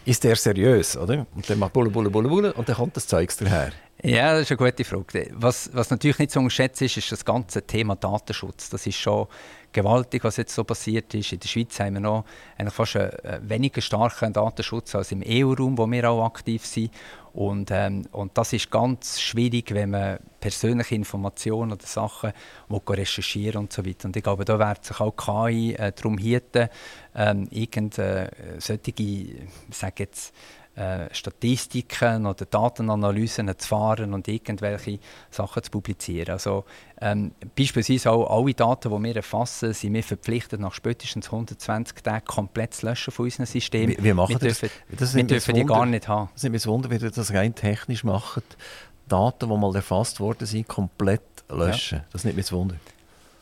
ist 0.04 0.24
der 0.24 0.36
seriös, 0.36 0.96
oder? 0.96 1.26
Und 1.34 1.48
dann 1.48 1.58
macht 1.58 1.72
Bulle, 1.72 1.90
Bulle, 1.90 2.10
Bulle, 2.10 2.28
Bulle 2.28 2.52
und 2.54 2.68
dann 2.68 2.76
kommt 2.76 2.96
das 2.96 3.06
Zeugs 3.06 3.36
daher. 3.36 3.72
Ja, 4.02 4.32
das 4.32 4.42
ist 4.42 4.50
eine 4.50 4.70
gute 4.70 4.84
Frage. 4.84 5.30
Was, 5.34 5.70
was 5.74 5.90
natürlich 5.90 6.18
nicht 6.18 6.32
so 6.32 6.40
unterschätzt 6.40 6.82
ist, 6.82 6.96
ist 6.96 7.12
das 7.12 7.24
ganze 7.24 7.62
Thema 7.62 7.94
Datenschutz. 7.94 8.68
Das 8.68 8.84
ist 8.84 8.96
schon 8.96 9.28
gewaltig, 9.72 10.24
was 10.24 10.38
jetzt 10.38 10.54
so 10.54 10.64
passiert 10.64 11.14
ist. 11.14 11.32
In 11.32 11.38
der 11.38 11.46
Schweiz 11.46 11.78
haben 11.78 11.94
wir 11.94 12.00
noch 12.00 12.24
eigentlich 12.58 12.74
fast 12.74 12.96
einen 12.96 13.48
weniger 13.48 13.80
starken 13.80 14.32
Datenschutz 14.32 14.96
als 14.96 15.12
im 15.12 15.22
EU-Raum, 15.24 15.78
wo 15.78 15.88
wir 15.88 16.10
auch 16.10 16.24
aktiv 16.24 16.66
sind. 16.66 16.90
Und, 17.34 17.70
ähm, 17.70 18.06
und 18.12 18.36
das 18.36 18.52
ist 18.52 18.70
ganz 18.70 19.20
schwierig, 19.20 19.72
wenn 19.72 19.90
man 19.90 20.18
persönliche 20.40 20.94
Informationen 20.94 21.72
oder 21.72 21.86
Sachen 21.86 22.32
recherchieren 22.70 23.62
und 23.62 23.72
so 23.72 23.86
weiter. 23.86 24.06
Und 24.06 24.16
ich 24.16 24.22
glaube, 24.22 24.44
da 24.44 24.58
wird 24.58 24.84
sich 24.84 25.00
auch 25.00 25.16
KI 25.16 25.74
äh, 25.74 25.92
darum 25.92 26.18
hieten, 26.18 26.68
ähm, 27.14 27.48
irgendeine 27.50 28.32
äh, 28.32 28.60
solche, 28.60 28.92
sage 29.70 29.94
jetzt, 29.98 30.34
äh, 30.74 31.14
Statistiken 31.14 32.24
oder 32.26 32.46
Datenanalysen 32.46 33.52
zu 33.58 33.68
fahren 33.68 34.14
und 34.14 34.26
irgendwelche 34.26 34.98
Sachen 35.30 35.62
zu 35.62 35.70
publizieren. 35.70 36.30
Also, 36.30 36.64
ähm, 37.00 37.32
beispielsweise 37.56 38.10
auch 38.10 38.38
alle 38.38 38.54
Daten, 38.54 38.90
die 38.90 39.08
wir 39.08 39.16
erfassen, 39.16 39.74
sind 39.74 39.92
wir 39.92 40.02
verpflichtet, 40.02 40.60
nach 40.60 40.72
spätestens 40.72 41.26
120 41.26 42.02
Tagen 42.02 42.24
komplett 42.24 42.74
zu 42.74 42.86
löschen 42.86 43.12
von 43.12 43.26
unserem 43.26 43.46
System. 43.46 43.90
Wie, 43.90 44.02
wie 44.02 44.12
machen 44.14 44.30
wir 44.30 44.38
dürfen, 44.38 44.70
das? 44.90 44.98
das 44.98 45.14
wir 45.14 45.24
dürfen 45.24 45.54
die 45.54 45.64
gar 45.64 45.84
nicht 45.84 46.08
haben. 46.08 46.30
Das 46.32 46.44
ist 46.44 46.50
mir 46.50 46.72
Wunder, 46.72 46.90
wie 46.90 46.96
ihr 46.96 47.10
das 47.10 47.32
rein 47.34 47.54
technisch 47.54 48.04
macht. 48.04 48.44
Daten, 49.08 49.50
die 49.50 49.56
mal 49.56 49.74
erfasst 49.76 50.20
worden 50.20 50.46
sind, 50.46 50.68
komplett 50.68 51.20
löschen. 51.50 51.98
Ja. 51.98 52.04
Das 52.12 52.24
ist 52.24 52.24
nicht 52.24 52.50
mir 52.50 52.56
Wunder. 52.56 52.76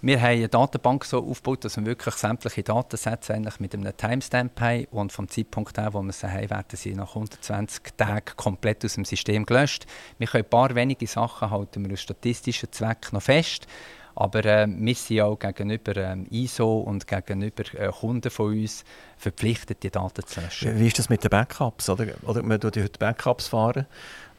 Wir 0.02 0.18
haben 0.18 0.30
eine 0.30 0.48
Datenbank 0.48 1.04
so 1.04 1.18
aufgebaut, 1.18 1.64
dass 1.64 1.76
wir 1.76 1.84
wirklich 1.84 2.14
sämtliche 2.14 2.62
Datensätze 2.62 3.34
eigentlich 3.34 3.60
mit 3.60 3.74
einem 3.74 3.94
Timestamp 3.94 4.58
haben 4.58 4.86
und 4.90 5.12
vom 5.12 5.28
Zeitpunkt 5.28 5.78
an, 5.78 5.92
wo 5.92 6.00
wir 6.00 6.12
sie 6.12 6.26
haben, 6.26 6.48
werden 6.48 6.74
sie 6.76 6.94
nach 6.94 7.10
120 7.10 7.82
Tagen 7.98 8.24
komplett 8.36 8.82
aus 8.82 8.94
dem 8.94 9.04
System 9.04 9.44
gelöscht. 9.44 9.84
Wir 10.16 10.26
können 10.26 10.44
ein 10.44 10.50
paar 10.50 10.74
wenige 10.74 11.06
Sachen 11.06 11.50
halten 11.50 11.84
wir 11.84 11.92
aus 11.92 12.00
statistischen 12.00 12.72
Zwecken 12.72 13.10
noch 13.12 13.22
fest, 13.22 13.66
aber 14.14 14.42
äh, 14.46 14.66
wir 14.66 14.94
sind 14.94 15.20
auch 15.20 15.38
gegenüber 15.38 15.94
ähm, 15.96 16.26
ISO 16.30 16.80
und 16.80 17.06
gegenüber 17.06 17.64
äh, 17.74 17.90
Kunden 17.90 18.30
von 18.30 18.58
uns 18.58 18.84
verpflichtet, 19.18 19.82
die 19.82 19.90
Daten 19.90 20.24
zu 20.24 20.40
löschen. 20.40 20.78
Wie 20.78 20.86
ist 20.86 20.98
das 20.98 21.10
mit 21.10 21.22
den 21.24 21.30
Backups? 21.30 21.90
Oder, 21.90 22.06
oder 22.22 22.42
man 22.42 22.58
tut 22.58 22.78
heute 22.78 22.98
Backups 22.98 23.48
fahren 23.48 23.86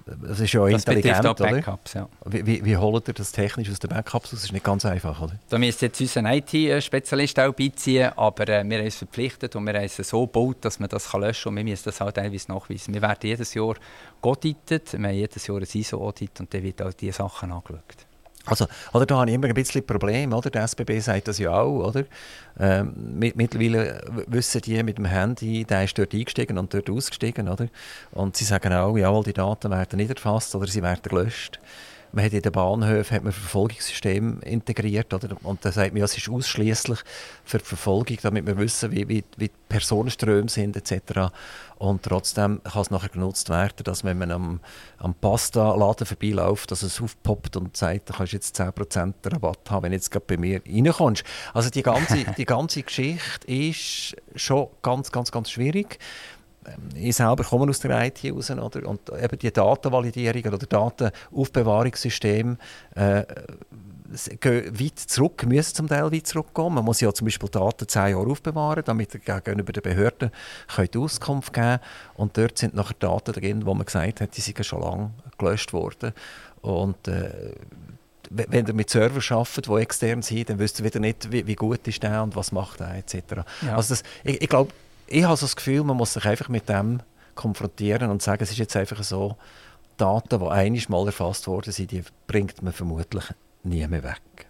das 0.06 0.40
ist 0.40 0.54
ja 0.54 0.68
das 0.68 0.86
intelligent, 0.86 1.26
auch 1.26 1.36
Backups, 1.36 1.94
ja. 1.94 2.08
Wie, 2.26 2.46
wie, 2.46 2.66
wie 2.66 2.78
holt 2.78 3.08
ihr 3.08 3.14
das 3.14 3.32
technisch 3.32 3.70
aus 3.70 3.80
den 3.80 3.90
Backups? 3.90 4.32
Das 4.32 4.44
ist 4.44 4.52
nicht 4.52 4.64
ganz 4.64 4.86
einfach, 4.86 5.22
oder? 5.22 5.34
Da 5.50 5.58
müsste 5.58 5.88
jetzt 5.88 6.02
unseren 6.02 6.26
IT-Spezialist 6.26 7.40
auch 7.40 7.54
beiziehen, 7.54 8.12
aber 8.16 8.48
äh, 8.48 8.64
wir 8.64 8.80
haben 8.80 8.88
es 8.88 8.98
verpflichtet 8.98 9.56
und 9.56 9.66
wir 9.66 9.74
haben 9.74 9.86
es 9.86 9.96
so 9.96 10.26
gebaut, 10.26 10.58
dass 10.62 10.80
man 10.80 10.90
das 10.90 11.10
kann 11.10 11.22
löschen 11.22 11.44
kann 11.44 11.52
und 11.52 11.58
wir 11.58 11.64
müssen 11.72 11.86
das 11.86 12.02
auch 12.02 12.12
teilweise 12.12 12.52
nachweisen. 12.52 12.94
Wir 12.94 13.02
werden 13.02 13.20
jedes 13.22 13.54
Jahr 13.54 13.76
auditet, 14.22 14.94
wir 14.94 15.08
haben 15.08 15.16
jedes 15.16 15.48
Jahr 15.48 15.58
ein 15.58 15.68
ISO-Audit 15.72 16.40
und 16.40 16.54
dann 16.54 16.64
wird 16.64 16.82
auch 16.82 16.94
diese 16.94 17.14
Sachen 17.14 17.52
angeschaut. 17.52 18.06
Also, 18.46 18.68
oder 18.94 19.06
da 19.06 19.18
habe 19.20 19.30
ich 19.30 19.36
immer 19.36 19.48
ein 19.48 19.54
bisschen 19.54 19.86
Problem, 19.86 20.34
oder? 20.34 20.50
Der 20.50 20.64
SBB 20.64 21.00
sagt 21.00 21.28
das 21.28 21.38
ja 21.38 21.52
auch, 21.52 21.88
oder? 21.88 22.06
Ähm, 22.60 22.94
mittlerweile 23.18 24.02
wissen 24.28 24.62
die 24.62 24.82
mit 24.84 24.98
dem 24.98 25.06
Handy, 25.06 25.64
der 25.64 25.84
ist 25.84 25.98
dort 25.98 26.14
eingestiegen 26.14 26.58
und 26.58 26.74
dort 26.74 26.90
ausgestiegen, 26.90 27.48
oder? 27.48 27.68
Und 28.12 28.36
sie 28.36 28.46
sagen 28.46 28.74
auch, 28.74 28.98
ja, 28.98 29.22
die 29.22 29.34
Daten 29.34 29.72
werden 29.72 29.98
nicht 29.98 30.10
erfasst 30.10 30.56
oder 30.56 30.68
sie 30.68 30.82
werden 30.82 31.02
gelöscht. 31.04 31.60
Man 32.13 32.26
hat 32.26 32.34
in 32.34 32.41
den 32.41 32.52
Bahnhöfen 32.52 33.15
hat 33.15 33.24
man 33.24 33.32
Verfolgungssystem 33.32 34.41
integriert, 34.41 35.13
oder? 35.13 35.36
Und 35.43 35.63
da 35.63 35.71
sagt 35.71 35.93
man, 35.93 36.00
ja, 36.00 36.06
es 36.06 36.17
ist 36.17 36.30
ausschließlich 36.30 37.00
für 37.43 37.58
die 37.58 37.65
Verfolgung, 37.65 38.17
damit 38.21 38.45
wir 38.45 38.58
wissen, 38.58 38.91
wie, 38.91 39.08
wie, 39.08 39.24
wie 39.38 39.47
die 39.47 39.54
Personenströme 39.69 40.50
sind 40.50 40.76
etc. 40.76 41.32
Und 41.78 42.04
trotzdem 42.04 42.62
kann 42.63 42.82
es 42.82 42.91
nachher 42.91 43.10
genutzt 43.10 43.50
werden, 43.50 43.84
dass 43.84 44.04
wenn 44.04 44.17
man 44.17 44.32
am, 44.32 44.60
am 45.00 45.13
Pasta-Laden 45.13 46.06
vorbeiläuft, 46.06 46.71
dass 46.71 46.84
es 46.84 47.02
aufpoppt 47.02 47.56
und 47.56 47.76
sagt, 47.76 48.10
du 48.10 48.13
kannst 48.13 48.34
jetzt 48.34 48.60
10% 48.60 49.13
Rabatt 49.26 49.71
haben, 49.71 49.84
wenn 49.84 49.91
du 49.91 49.95
jetzt 49.95 50.12
gerade 50.12 50.26
bei 50.28 50.38
mir 50.38 50.62
reinkommst. 50.67 51.24
Also 51.54 51.69
die 51.69 51.82
ganze, 51.82 52.26
die 52.38 52.45
ganze 52.45 52.84
Geschichte 52.84 53.47
ist 53.47 54.15
schon 54.36 54.67
ganz, 54.82 55.12
ganz, 55.12 55.32
ganz 55.32 55.50
schwierig. 55.50 55.97
Ähm, 56.65 56.89
ich 56.95 57.15
selber 57.15 57.43
komme 57.43 57.69
aus 57.69 57.80
der 57.80 58.06
IT 58.06 58.24
raus, 58.32 58.52
oder? 58.52 58.88
und 58.88 59.10
eben 59.10 59.39
die 59.39 59.52
Datenvalidierung 59.52 60.54
oder 60.54 60.58
Datenaufbewahrungssystem 60.58 62.58
äh, 62.95 63.24
gehen 64.39 64.80
weit 64.80 65.00
zurück, 65.00 65.45
müssen 65.45 65.76
zum 65.76 65.88
Teil 65.88 66.12
weit 66.12 66.28
zurückgehen. 66.28 66.74
Man 66.74 66.86
muss 66.86 67.02
ja 67.02 67.13
zum 67.13 67.26
Beispiel 67.26 67.50
Daten 67.50 67.88
zehn 67.88 68.10
Jahre 68.10 68.28
aufbewahren, 68.28 68.84
damit 68.86 69.15
er 69.15 69.39
gegenüber 69.39 69.71
den 69.71 69.84
Behörden 69.84 70.32
die 70.78 70.97
Auskunft 70.97 71.54
geben 71.54 71.65
kann. 71.65 71.80
Und 72.15 72.38
dort 72.38 72.58
sind 72.58 72.74
nachher 72.74 72.95
Daten 73.00 73.34
drin, 73.34 73.65
wo 73.65 73.74
man 73.74 73.86
gesagt 73.86 74.21
hat, 74.21 74.36
die 74.36 74.41
sind 74.41 74.65
schon 74.65 74.82
lange 74.82 75.12
gelöscht 75.38 75.74
worden. 75.74 76.13
Und 76.62 77.08
äh, 77.08 77.54
wenn 78.30 78.67
ihr 78.67 78.74
mit 78.74 78.89
Servern 78.89 79.38
arbeitet, 79.38 79.67
die 79.67 79.76
extern 79.76 80.21
sind, 80.21 80.50
dann 80.50 80.60
wisst 80.60 80.80
ihr 80.80 80.86
wieder 80.86 81.00
nicht, 81.00 81.32
wie, 81.32 81.45
wie 81.47 81.56
gut 81.56 81.86
ist 81.88 82.02
der 82.02 82.24
und 82.24 82.36
was 82.36 82.52
macht 82.52 82.80
er 82.80 82.95
etc. 82.95 83.15
Ja. 83.62 83.76
Also 83.76 83.93
das, 83.93 84.04
ich, 84.24 84.41
ich 84.41 84.50
glaube, 84.50 84.71
ich 85.12 85.24
habe 85.24 85.36
so 85.38 85.45
das 85.45 85.56
Gefühl, 85.56 85.84
man 85.84 85.97
muss 85.97 86.13
sich 86.13 86.26
einfach 86.26 86.50
mit 86.50 86.69
dem 86.69 87.02
konfrontieren 87.36 88.10
und 88.10 88.21
sagen, 88.21 88.43
es 88.43 88.52
ist 88.52 88.58
jetzt 88.58 88.76
einfach 88.76 89.04
so, 89.04 89.38
Daten, 89.97 90.39
die 90.39 90.47
einmal 90.47 91.06
erfasst 91.06 91.47
worden 91.47 91.71
sind, 91.71 91.91
die 91.91 92.04
bringt 92.28 92.62
man 92.62 92.74
vermutlich 92.74 93.26
nie 93.63 93.86
mehr 93.88 94.04
weg. 94.04 94.47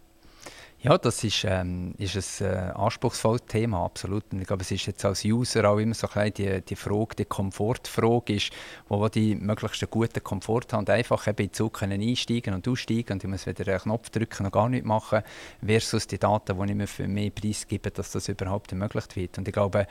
Ja, 0.84 0.98
das 0.98 1.24
ist, 1.24 1.46
ähm, 1.48 1.94
ist 2.00 2.42
ein 2.42 2.48
äh, 2.48 2.72
anspruchsvolles 2.72 3.46
Thema, 3.46 3.86
absolut. 3.86 4.24
Und 4.34 4.42
ich 4.42 4.48
glaube, 4.48 4.64
es 4.64 4.72
ist 4.72 4.88
jetzt 4.88 5.06
als 5.06 5.24
User 5.24 5.70
auch 5.70 5.78
immer 5.78 5.94
so 5.94 6.08
ein 6.16 6.34
die, 6.34 6.60
die 6.62 6.76
Frage, 6.76 7.18
die 7.20 7.26
Komfortfrage 7.26 8.34
ist, 8.34 8.50
wo 8.90 9.08
die 9.08 9.36
möglichst 9.36 9.88
guten 9.92 10.24
Komfort 10.24 10.74
haben 10.74 10.80
und 10.80 10.90
einfach 10.90 11.28
eben 11.28 11.44
in 11.44 11.54
Zug 11.54 11.74
können 11.74 12.02
einsteigen 12.02 12.56
und 12.56 12.68
aussteigen 12.68 13.14
und 13.14 13.24
ich 13.24 13.30
muss 13.30 13.46
wieder 13.46 13.68
einen 13.68 13.80
Knopf 13.80 14.10
drücken 14.10 14.48
und 14.48 14.52
gar 14.52 14.70
nichts 14.70 14.88
machen, 14.88 15.22
versus 15.64 16.08
die 16.08 16.18
Daten, 16.18 16.58
die 16.60 16.72
ich 16.72 16.76
mir 16.76 16.88
für 16.88 17.08
mehr 17.08 17.30
Preis 17.30 17.68
gebe, 17.68 17.92
dass 17.92 18.10
das 18.10 18.28
überhaupt 18.28 18.72
ermöglicht 18.72 19.16
wird. 19.16 19.38
Und 19.38 19.48
ich 19.48 19.54
glaube, 19.54 19.86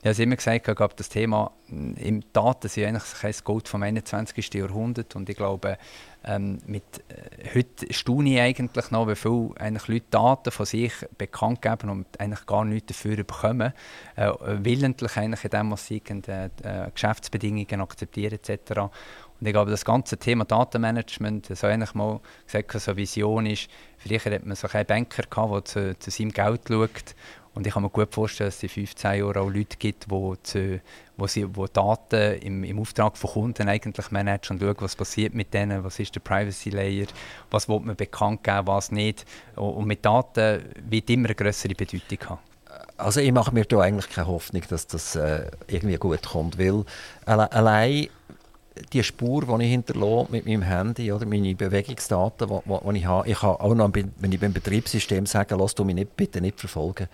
habe 0.00 0.10
es 0.10 0.18
immer 0.18 0.36
gesagt, 0.36 0.68
ich 0.68 0.76
glaube, 0.76 0.94
das 0.94 1.08
Thema 1.08 1.52
mm, 1.68 1.94
im 1.94 2.22
Daten 2.34 2.68
sind 2.68 2.84
eigentlich 2.84 3.14
kein 3.18 3.34
Gold 3.44 3.66
vom 3.66 3.82
21. 3.82 4.52
Jahrhundert 4.52 5.16
und 5.16 5.26
ich 5.30 5.36
glaube, 5.38 5.78
ähm, 6.26 6.58
mit, 6.66 6.82
äh, 7.08 7.54
heute 7.54 7.92
staune 7.92 8.34
ich 8.34 8.40
eigentlich 8.40 8.90
noch, 8.90 9.08
wie 9.08 9.14
viele 9.14 9.50
Leute 9.86 10.06
Daten 10.10 10.50
von 10.50 10.66
sich 10.66 10.92
bekannt 11.18 11.62
geben 11.62 11.90
und 11.90 12.20
eigentlich 12.20 12.46
gar 12.46 12.64
nichts 12.64 12.88
dafür 12.88 13.16
bekommen. 13.16 13.72
Äh, 14.16 14.32
willentlich 14.40 15.16
eigentlich 15.16 15.44
in 15.44 15.50
dem, 15.50 15.70
was 15.70 15.86
sie 15.86 16.02
äh, 16.06 16.90
Geschäftsbedingungen 16.92 17.80
akzeptieren 17.80 18.34
etc. 18.34 18.80
Und 19.40 19.46
ich 19.46 19.52
glaube, 19.52 19.70
das 19.70 19.84
ganze 19.84 20.16
Thema 20.16 20.44
Datenmanagement, 20.44 21.46
so 21.56 21.66
eigentlich 21.66 21.94
mal 21.94 22.20
gesagt, 22.46 22.72
so 22.80 22.92
eine 22.92 22.96
Vision 22.96 23.46
ist, 23.46 23.68
früher 23.98 24.18
hat 24.18 24.46
man 24.46 24.56
so 24.56 24.68
einen 24.68 24.86
Banker 24.86 25.24
gehabt, 25.28 25.52
der 25.52 25.64
zu, 25.64 25.98
zu 25.98 26.10
seinem 26.10 26.30
Geld 26.30 26.62
schaut 26.68 27.14
und 27.54 27.66
ich 27.66 27.72
kann 27.72 27.82
mir 27.82 27.90
gut 27.90 28.12
vorstellen, 28.12 28.48
dass 28.48 28.56
es 28.56 28.62
in 28.64 28.68
15 28.68 29.18
Jahren 29.20 29.36
auch 29.36 29.48
Leute 29.48 29.76
gibt, 29.78 30.06
die, 30.10 30.32
zu, 30.42 30.80
wo 31.16 31.26
sie, 31.26 31.46
wo 31.54 31.66
Daten 31.66 32.38
im, 32.40 32.64
im 32.64 32.78
Auftrag 32.80 33.16
von 33.16 33.30
Kunden 33.30 33.68
eigentlich 33.68 34.10
managen 34.10 34.56
und 34.56 34.60
schauen, 34.60 34.76
was 34.80 34.96
passiert 34.96 35.34
mit 35.34 35.54
denen, 35.54 35.84
was 35.84 36.00
ist 36.00 36.14
der 36.14 36.20
Privacy 36.20 36.70
Layer, 36.70 37.06
was 37.50 37.68
will 37.68 37.80
man 37.80 37.94
bekannt 37.94 38.42
geben, 38.42 38.66
was 38.66 38.90
nicht. 38.90 39.24
Und 39.54 39.86
mit 39.86 40.04
Daten 40.04 40.64
wird 40.88 41.08
immer 41.10 41.26
eine 41.26 41.34
größere 41.34 41.74
Bedeutung 41.74 42.18
haben. 42.28 42.40
Also 42.96 43.20
ich 43.20 43.32
mache 43.32 43.52
mir 43.52 43.64
da 43.64 43.80
eigentlich 43.80 44.08
keine 44.08 44.26
Hoffnung, 44.26 44.62
dass 44.68 44.86
das 44.86 45.14
äh, 45.14 45.50
irgendwie 45.68 45.96
gut 45.96 46.22
kommt, 46.22 46.58
weil 46.58 46.84
alle, 47.24 47.50
allein 47.52 48.08
die 48.92 49.02
Spur, 49.04 49.42
die 49.46 49.64
ich 49.64 49.70
hinterlasse 49.70 50.32
mit 50.32 50.46
meinem 50.46 50.62
Handy 50.62 51.12
oder 51.12 51.26
meine 51.26 51.54
Bewegungsdaten, 51.54 52.48
die 52.48 52.98
ich 52.98 53.06
habe, 53.06 53.28
ich 53.28 53.38
kann 53.38 53.50
auch 53.50 53.74
noch, 53.74 53.90
wenn 53.94 54.32
ich 54.32 54.40
beim 54.40 54.52
Betriebssystem 54.52 55.26
sage, 55.26 55.54
lass 55.54 55.74
du 55.74 55.84
mich 55.84 55.94
nicht, 55.94 56.16
bitte 56.16 56.40
nicht 56.40 56.58
verfolgen, 56.58 57.08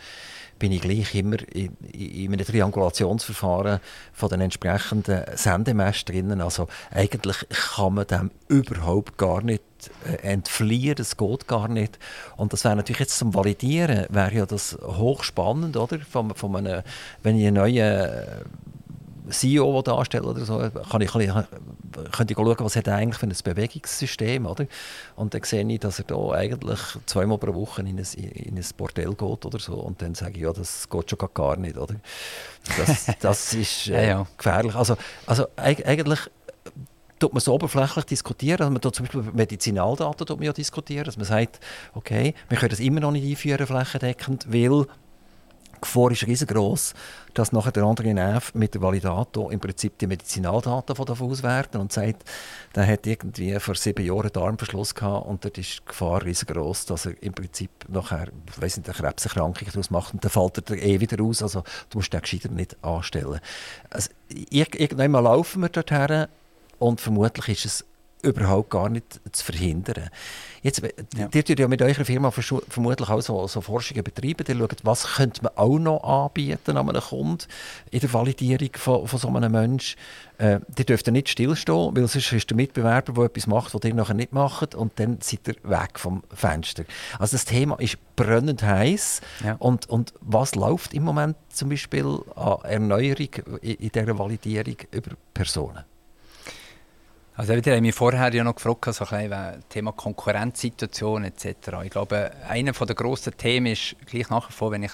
bin 0.59 0.73
ich 0.73 0.83
gleich 0.83 1.15
immer 1.15 1.37
in, 1.53 1.77
in 1.93 2.33
einem 2.33 2.47
Triangulationsverfahren 2.47 3.81
von 4.13 4.29
den 4.29 4.43
entsprechenden 4.43 5.25
Sendemesh 5.35 6.05
drinnen. 6.05 6.41
Also 6.41 6.69
eigentlich 6.91 7.37
kann 7.49 7.95
man 7.95 8.07
dem 8.07 8.31
überhaupt 8.49 9.17
gar 9.17 9.43
nicht 9.43 9.63
äh, 10.07 10.17
entfliehen, 10.17 10.95
das 10.97 11.17
geht 11.17 11.49
gar 11.49 11.69
nicht. 11.69 11.99
Und 12.37 12.53
das 12.53 12.65
wäre 12.65 12.77
natürlich 12.77 13.01
jetzt 13.01 13.19
zum 13.19 13.35
Validieren, 13.35 14.07
wäre 14.11 14.35
ja 14.35 14.47
das 14.47 14.79
hochspannend, 14.83 15.77
oder? 15.77 15.99
Von, 15.99 16.35
von 16.35 16.57
einem, 16.57 16.83
wenn 17.23 17.39
ich 17.39 17.47
einen 17.47 17.57
neuen 17.57 18.11
CEO 19.31 19.83
darstellen 19.83 20.25
oder 20.25 20.45
so, 20.45 20.59
kann 20.59 21.01
ich, 21.01 21.11
kann 21.11 21.47
könnte 22.13 22.33
ich 22.33 22.37
schauen, 22.37 22.57
was 22.59 22.77
hat 22.77 22.87
er 22.87 22.97
eigentlich 22.97 23.19
für 23.19 23.27
ein 23.27 23.55
Bewegungssystem, 23.55 24.47
oder? 24.47 24.67
Und 25.17 25.35
dann 25.35 25.43
sehe 25.43 25.67
ich, 25.67 25.81
dass 25.81 25.99
er 25.99 26.05
da 26.05 26.31
eigentlich 26.33 26.81
zweimal 27.07 27.39
pro 27.39 27.55
Woche 27.55 27.83
in 27.83 27.99
ein, 27.99 28.07
in 28.15 28.57
ein 28.57 28.65
Bordell 28.77 29.15
geht 29.15 29.47
oder 29.47 29.59
so 29.59 29.75
und 29.75 30.01
dann 30.03 30.15
sage 30.15 30.35
ich, 30.35 30.43
ja, 30.43 30.53
das 30.53 30.89
geht 30.89 31.11
schon 31.11 31.19
gar 31.35 31.57
nicht, 31.57 31.77
oder? 31.77 31.97
Das, 32.77 33.07
das 33.21 33.55
ist 33.55 33.89
äh, 33.89 33.93
ja, 33.93 34.03
ja. 34.03 34.27
gefährlich. 34.37 34.75
Also, 34.75 34.97
also 35.27 35.47
eigentlich 35.57 36.21
tut 37.19 37.33
man 37.33 37.41
so 37.41 37.55
oberflächlich 37.55 38.05
diskutieren. 38.07 38.61
Also 38.61 38.73
man 38.73 38.81
tut 38.81 38.95
zum 38.95 39.07
Beispiel 39.07 39.23
Medizinaldaten 39.33 40.27
tut 40.27 40.39
man 40.39 40.47
ja 40.47 40.53
diskutieren, 40.53 41.05
dass 41.05 41.17
man 41.17 41.27
sagt, 41.27 41.61
okay, 41.95 42.35
wir 42.49 42.59
können 42.59 42.71
das 42.71 42.81
immer 42.81 43.01
noch 43.01 43.13
nicht 43.13 43.27
einführen 43.27 43.67
flächendeckend, 43.67 44.47
weil 44.51 44.87
Gefahr 45.81 46.11
ist 46.11 46.27
riesengroß, 46.27 46.95
dass 47.35 47.53
nachher 47.53 47.73
der 47.73 47.85
andere 47.85 48.13
Nerv 48.13 48.55
mit 48.55 48.75
dem 48.75 48.83
Validator 48.83 49.53
im 49.53 49.61
Prinzip 49.61 49.99
die 49.99 50.07
Medizinaldaten 50.07 50.97
von 50.97 51.07
davon 51.07 51.31
auswerten 51.31 51.81
und 51.81 51.93
sagt, 51.93 52.25
der 52.75 52.87
hat 52.87 53.07
irgendwie 53.07 53.59
vor 53.61 53.75
sieben 53.75 54.05
Jahren 54.05 54.33
Darmverschluss 54.33 54.95
gehabt 54.95 55.27
und 55.27 55.45
dort 55.45 55.59
ist 55.59 55.81
die 55.81 55.85
Gefahr 55.87 56.25
riesengroß, 56.25 56.87
dass 56.87 57.07
er 57.07 57.23
im 57.23 57.33
Prinzip 57.33 57.71
nachher, 57.89 58.29
ich 58.49 58.61
weiss 58.61 58.77
nicht, 58.77 58.89
eine 58.89 58.97
Krebserkrankung 58.97 59.69
daraus 59.71 59.91
macht 59.91 60.15
und 60.15 60.25
dann 60.25 60.31
fällt 60.31 60.71
er 60.71 60.77
eh 60.83 61.01
wieder 61.01 61.19
raus. 61.19 61.43
Also 61.43 61.63
du 61.91 61.99
musst 61.99 62.13
den 62.13 62.21
gescheiter 62.21 62.51
nicht 62.51 62.77
anstellen. 62.83 63.41
Also, 63.91 64.11
irgendwann 64.29 65.13
laufen 65.13 65.63
wir 65.63 65.69
dorthin 65.69 66.27
und 66.79 67.01
vermutlich 67.01 67.49
ist 67.49 67.65
es 67.65 67.85
überhaupt 68.23 68.71
gar 68.71 68.89
nicht 68.89 69.21
zu 69.33 69.45
verhindern. 69.45 70.11
Jetzt, 70.63 70.83
ja. 71.17 71.29
Ihr 71.33 71.45
tut 71.45 71.59
ja 71.59 71.69
mit 71.69 71.81
eurer 71.81 72.05
Firma 72.05 72.31
vermutlich 72.31 73.09
auch 73.09 73.21
so, 73.23 73.47
so 73.47 73.61
Forschungen 73.61 74.05
betreiben. 74.05 74.45
Ihr 74.47 74.57
schaut, 74.57 74.85
was 74.85 75.15
könnte 75.15 75.43
man 75.43 75.53
auch 75.57 75.79
noch 75.79 76.05
anbieten 76.05 76.77
an 76.77 76.89
einem 76.89 77.01
Kunden 77.01 77.47
in 77.91 78.01
der 78.01 78.13
Validierung 78.13 78.71
von, 78.75 79.07
von 79.07 79.19
so 79.19 79.29
einem 79.29 79.53
Menschen. 79.53 79.99
Äh, 80.39 80.61
die 80.69 80.85
dürft 80.85 81.07
nicht 81.07 81.29
stillstehen, 81.29 81.97
weil 81.97 82.09
sonst 82.09 82.33
ist 82.33 82.51
der 82.51 82.57
Mitbewerber, 82.57 83.13
der 83.13 83.25
etwas 83.25 83.47
macht, 83.47 83.75
was 83.75 83.85
ihr 83.85 83.95
nachher 83.95 84.15
nicht 84.15 84.33
macht 84.33 84.75
und 84.75 84.99
dann 84.99 85.19
seid 85.21 85.49
ihr 85.49 85.57
weg 85.65 85.99
vom 85.99 86.23
Fenster. 86.33 86.85
Also 87.19 87.37
das 87.37 87.45
Thema 87.45 87.79
ist 87.79 87.99
brennend 88.17 88.63
heiß 88.63 89.21
ja. 89.45 89.57
und, 89.59 89.89
und 89.89 90.13
was 90.21 90.55
läuft 90.55 90.95
im 90.95 91.05
Moment 91.05 91.37
zum 91.51 91.71
Beispiel 91.71 92.21
an 92.37 92.59
Erneuerung 92.65 93.29
in, 93.63 93.75
in 93.75 93.91
dieser 93.91 94.19
Validierung 94.19 94.77
über 94.93 95.11
Personen? 95.35 95.85
Also 97.41 97.57
wieder 97.57 97.75
haben 97.75 97.81
mich 97.81 97.95
vorher 97.95 98.35
ja 98.35 98.45
noch 98.45 98.55
gefragt, 98.55 98.85
so 98.93 99.07
ein 99.07 99.65
Thema 99.71 99.93
Konkurrenzsituation 99.93 101.25
etc. 101.25 101.47
Ich 101.85 101.91
glaube, 101.91 102.33
einer 102.47 102.73
der 102.73 102.95
grossen 102.95 103.35
Themen 103.35 103.73
ist 103.73 103.97
gleich 104.05 104.29
nachher 104.29 104.53
vor, 104.53 104.73
wenn 104.73 104.83
ich 104.83 104.93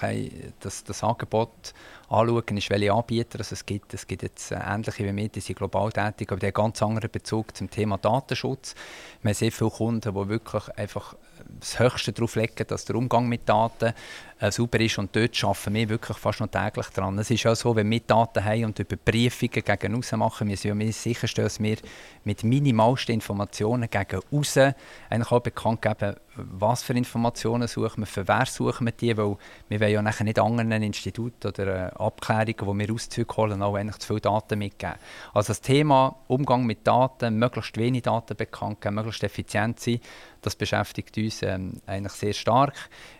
das, 0.61 0.85
das 0.85 1.03
Angebot 1.03 1.73
anschaue, 2.07 2.43
ist, 2.55 2.69
welche 2.69 2.93
Anbieter 2.93 3.41
es 3.41 3.65
gibt. 3.65 3.93
Es 3.93 4.07
gibt 4.07 4.23
jetzt 4.23 4.53
äh, 4.53 4.59
ähnliche 4.65 5.03
wie 5.03 5.13
wir, 5.13 5.27
die 5.27 5.41
sind 5.41 5.57
global 5.57 5.91
tätig, 5.91 6.31
aber 6.31 6.39
die 6.39 6.45
haben 6.45 6.53
ganz 6.53 6.81
anderen 6.81 7.11
Bezug 7.11 7.53
zum 7.53 7.69
Thema 7.69 7.97
Datenschutz. 7.97 8.75
Wir 9.23 9.31
haben 9.31 9.35
sehr 9.35 9.51
viele 9.51 9.69
Kunden, 9.69 10.13
die 10.13 10.29
wirklich 10.29 10.69
einfach 10.77 11.15
das 11.59 11.79
Höchste 11.79 12.13
darauf 12.13 12.35
legen, 12.35 12.65
dass 12.65 12.85
der 12.85 12.95
Umgang 12.95 13.27
mit 13.27 13.49
Daten 13.49 13.93
äh, 14.39 14.51
super 14.51 14.79
ist 14.79 14.97
und 14.97 15.15
dort 15.15 15.43
arbeiten 15.43 15.73
wir 15.73 15.89
wirklich 15.89 16.17
fast 16.17 16.39
noch 16.39 16.47
täglich 16.47 16.87
dran. 16.87 17.17
Es 17.17 17.31
ist 17.31 17.45
auch 17.47 17.55
so, 17.55 17.75
wenn 17.75 17.89
wir 17.89 17.99
Daten 18.01 18.43
haben 18.43 18.65
und 18.65 18.79
Überprüfungen 18.79 19.63
gegen 19.63 19.95
außen 19.95 20.19
machen, 20.19 20.47
müssen 20.47 20.77
wir 20.77 20.93
sicherstellen, 20.93 21.47
dass 21.47 21.59
wir 21.59 21.77
mit 22.23 22.43
minimalsten 22.43 23.15
Informationen 23.15 23.89
gegen 23.89 24.21
außen 24.31 24.75
eigentlich 25.09 25.31
auch 25.31 25.41
bekannt 25.41 25.81
geben, 25.81 26.15
was 26.37 26.83
für 26.83 26.93
Informationen 26.93 27.67
suchen 27.67 28.01
wir, 28.01 28.05
für 28.05 28.27
wer 28.27 28.45
suchen 28.45 28.85
wir 28.85 28.91
die, 28.91 29.17
weil 29.17 29.37
wir 29.69 29.79
wollen 29.79 29.91
ja 29.91 30.01
nachher 30.01 30.23
nicht 30.23 30.39
anderen 30.39 30.71
Instituten 30.83 31.47
oder 31.47 31.87
äh, 31.87 31.91
Abklärungen, 31.95 32.55
wo 32.59 32.73
wir 32.77 32.93
Auszüge 32.93 33.35
holen, 33.35 33.61
auch 33.61 33.75
eigentlich 33.75 33.97
zu 33.97 34.07
viele 34.07 34.21
Daten 34.21 34.59
mitgeben. 34.59 34.95
Also 35.33 35.47
das 35.47 35.61
Thema 35.61 36.15
Umgang 36.27 36.65
mit 36.65 36.85
Daten, 36.85 37.39
möglichst 37.39 37.77
wenig 37.77 38.03
Daten 38.03 38.37
bekannt 38.37 38.81
geben, 38.81 38.95
möglichst 38.95 39.23
effizient 39.23 39.79
sein, 39.79 39.99
das 40.41 40.55
beschäftigt 40.55 41.17
uns 41.17 41.41
ähm, 41.41 41.81
eigentlich 41.85 42.13
sehr 42.13 42.33
stark. 42.33 42.75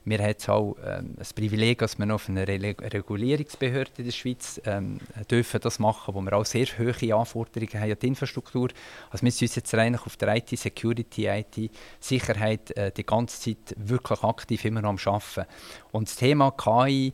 Wir 0.06 0.20
haben 0.20 0.36
auch 0.48 0.76
ähm, 0.86 1.07
das 1.16 1.34
Privileg, 1.34 1.80
dass 1.80 1.98
wir 1.98 2.14
auf 2.14 2.30
einer 2.30 2.48
Re 2.48 2.60
Regulierungsbehörde 2.60 3.92
in 3.98 4.06
der 4.06 4.12
Schweiz 4.12 4.62
ähm, 4.66 5.00
dürfen 5.30 5.62
das 5.62 5.80
machen, 5.80 6.14
wo 6.14 6.22
wir 6.22 6.34
auch 6.34 6.46
sehr 6.46 6.66
hohe 6.66 7.16
Anforderungen 7.16 7.80
haben 7.80 7.92
an 7.92 7.98
die 8.02 8.08
Infrastruktur. 8.08 8.70
Also 9.10 9.22
wir 9.22 9.28
müssen 9.28 9.46
uns 9.46 9.56
jetzt 9.56 9.74
eigentlich 9.74 10.06
auf 10.06 10.18
der 10.18 10.36
IT-Security, 10.36 11.28
IT-Sicherheit 11.28 12.76
äh, 12.78 12.92
die 12.92 13.06
ganze 13.06 13.40
Zeit 13.42 13.76
wirklich 13.78 14.24
aktiv 14.24 14.66
immer 14.66 14.82
noch 14.82 14.90
am 14.90 14.98
Arbeiten. 14.98 15.46
Und 15.92 16.08
das 16.08 16.16
Thema 16.16 16.52
KI 16.52 17.14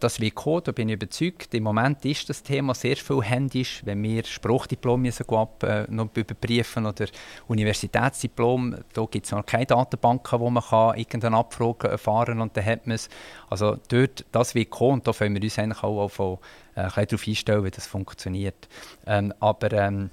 das 0.00 0.20
wird 0.20 0.34
kommen, 0.34 0.62
da 0.64 0.72
bin 0.72 0.88
ich 0.88 0.94
überzeugt. 0.94 1.54
Im 1.54 1.62
Moment 1.62 2.04
ist 2.04 2.28
das 2.28 2.42
Thema 2.42 2.74
sehr 2.74 2.96
viel 2.96 3.22
händisch. 3.22 3.82
Wenn 3.84 4.02
wir 4.02 4.24
Spruchdiplom 4.24 5.08
ab, 5.28 5.62
äh, 5.62 5.86
noch 5.88 6.10
überprüfen 6.16 6.84
oder 6.84 7.06
Universitätsdiplom, 7.46 8.76
da 8.92 9.04
gibt 9.04 9.26
es 9.26 9.32
noch 9.32 9.46
keine 9.46 9.66
Datenbanken, 9.66 10.40
wo 10.40 10.50
man 10.50 10.64
kann 10.64 10.98
irgendeine 10.98 11.36
Abfrage 11.36 11.88
erfahren 11.88 12.40
und 12.40 12.56
dann 12.56 12.64
hat 12.64 12.88
man 12.88 12.96
es. 12.96 13.08
Also 13.48 13.78
dort, 13.88 14.24
das 14.32 14.56
wird 14.56 14.70
kommen 14.70 14.94
und 14.94 15.06
da 15.06 15.12
können 15.12 15.36
wir 15.36 15.42
uns 15.42 15.58
eigentlich 15.58 15.84
auch 15.84 16.00
auf, 16.00 16.18
äh, 16.18 16.36
darauf 16.74 17.28
einstellen, 17.28 17.64
wie 17.64 17.70
das 17.70 17.86
funktioniert. 17.86 18.68
Ähm, 19.06 19.32
aber 19.38 19.72
ähm, 19.72 20.10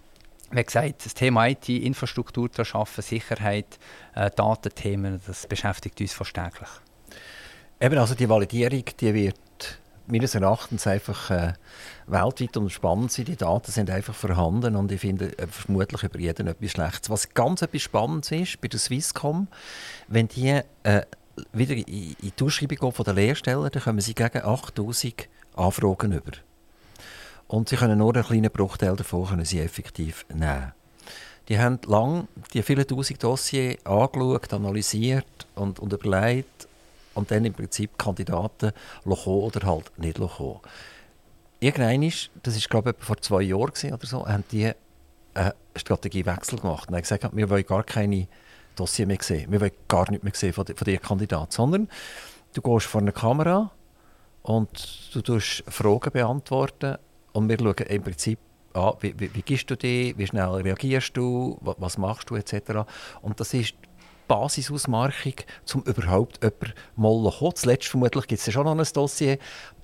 wie 0.52 0.64
gesagt, 0.64 1.06
das 1.06 1.16
Thema 1.16 1.48
IT-Infrastruktur 1.48 2.52
zu 2.52 2.64
schaffen, 2.64 3.02
Sicherheit, 3.02 3.80
äh, 4.14 4.30
Datenthemen, 4.30 5.20
das 5.26 5.48
beschäftigt 5.48 6.00
uns 6.02 6.14
fast 6.14 6.36
täglich. 6.36 6.70
Eben, 7.80 7.98
also 7.98 8.16
die 8.16 8.30
Validierung, 8.30 8.84
die 9.00 9.14
wird 9.14 9.36
meines 10.08 10.36
Erachtens 10.36 10.88
einfach 10.88 11.32
äh, 11.32 11.54
weltweit 12.08 12.58
und 12.58 12.72
spannend 12.72 13.12
sein. 13.12 13.26
Die 13.26 13.36
Daten 13.36 13.72
sind 13.72 13.90
einfach 13.90 14.16
vorhanden 14.16 14.76
und 14.76 14.92
ich 14.92 15.02
finde 15.02 15.38
äh, 15.38 15.48
vermutlich 15.48 16.04
über 16.04 16.20
jeden 16.20 16.48
etwas 16.48 16.72
Schlechtes. 16.72 17.10
Was 17.10 17.34
ganz 17.34 17.62
etwas 17.62 17.82
Spannendes 17.82 18.32
ist 18.32 18.62
bei 18.62 18.68
der 18.68 18.80
Swisscom, 18.80 19.48
wenn 20.08 20.28
die 20.28 20.62
äh, 20.84 21.02
wieder 21.54 21.76
in, 21.76 22.16
in 22.22 22.32
die 22.38 22.44
Ausschreibung 22.44 22.92
von 22.92 23.06
der 23.06 23.14
Lehrstellen, 23.14 23.70
dann 23.72 23.84
kommen 23.84 24.02
sie 24.02 24.14
gegen 24.14 24.44
8000 24.44 25.28
Anfragen 25.56 26.12
über. 26.12 26.32
Und 27.48 27.70
sie 27.70 27.76
können 27.76 28.00
nur 28.00 28.16
einen 28.16 28.24
kleinen 28.24 28.52
Bruchteil 28.52 28.96
davon 28.96 29.28
können 29.28 29.46
sie 29.46 29.60
effektiv 29.60 30.26
nehmen. 30.34 30.74
Die 31.48 31.60
haben 31.60 31.80
lang 31.86 32.28
die 32.54 32.64
vielen 32.64 32.88
tausend 32.88 33.24
Dossiers 33.24 33.86
angeschaut, 33.86 34.52
analysiert 34.52 35.48
und, 35.54 35.80
und 35.80 35.94
überlegt 35.94 36.68
und 37.16 37.32
dann 37.32 37.46
im 37.46 37.54
Prinzip 37.54 37.98
Kandidaten 37.98 38.72
kommen 39.04 39.18
oder 39.26 39.66
halt 39.66 39.92
nicht 39.98 40.20
kommen. 40.20 40.60
Irgendwann 41.60 42.12
das 42.44 42.56
war 42.56 42.70
glaube 42.70 42.96
ich 42.98 43.06
vor 43.06 43.18
zwei 43.18 43.42
Jahren 43.42 43.72
oder 43.94 44.06
so, 44.06 44.28
haben 44.28 44.44
die 44.52 44.72
einen 45.34 45.52
Strategiewechsel 45.76 46.60
gemacht 46.60 46.90
und 46.90 46.96
haben 46.96 47.02
gesagt, 47.02 47.28
wir 47.36 47.50
wollen 47.50 47.66
gar 47.66 47.84
keine 47.84 48.28
Dossier 48.76 49.08
mehr 49.08 49.18
sehen, 49.22 49.52
wir 49.52 49.62
wollen 49.62 49.72
gar 49.88 50.10
nicht 50.12 50.24
mehr 50.24 50.34
sehen 50.36 50.54
von, 50.54 50.66
von 50.66 50.86
diesen 50.86 51.02
Kandidaten, 51.02 51.52
sondern 51.52 51.90
du 52.54 52.62
gehst 52.62 52.86
vor 52.86 53.02
eine 53.02 53.12
Kamera 53.12 53.72
und 54.44 55.10
du 55.14 55.22
tust 55.22 55.64
Fragen 55.68 56.12
beantworten 56.12 56.98
und 57.34 57.50
wir 57.50 57.58
schauen 57.58 57.88
im 57.88 58.04
Prinzip 58.04 58.40
ah, 58.76 58.94
wie, 59.00 59.20
wie, 59.20 59.34
wie 59.34 59.42
gehst 59.42 59.70
du 59.70 59.76
dich, 59.76 60.18
wie 60.18 60.28
schnell 60.28 60.50
reagierst 60.50 61.16
du, 61.18 61.58
was, 61.62 61.76
was 61.80 61.98
machst 61.98 62.30
du 62.30 62.36
etc. 62.36 62.86
Und 63.22 63.40
das 63.40 63.54
ist 63.54 63.74
Basisausmarkung, 64.28 65.34
um 65.74 65.84
überhaupt 65.84 66.44
jemanden 66.44 66.74
mal 66.96 67.32
zu 67.32 67.38
kommen. 67.38 67.56
Zuletzt 67.56 67.88
vermutlich 67.88 68.28
gibt 68.28 68.40
es 68.40 68.46
ja 68.46 68.54
schon 68.54 68.66
noch 68.66 68.78
ein 68.78 68.94
Dossier, 68.94 69.38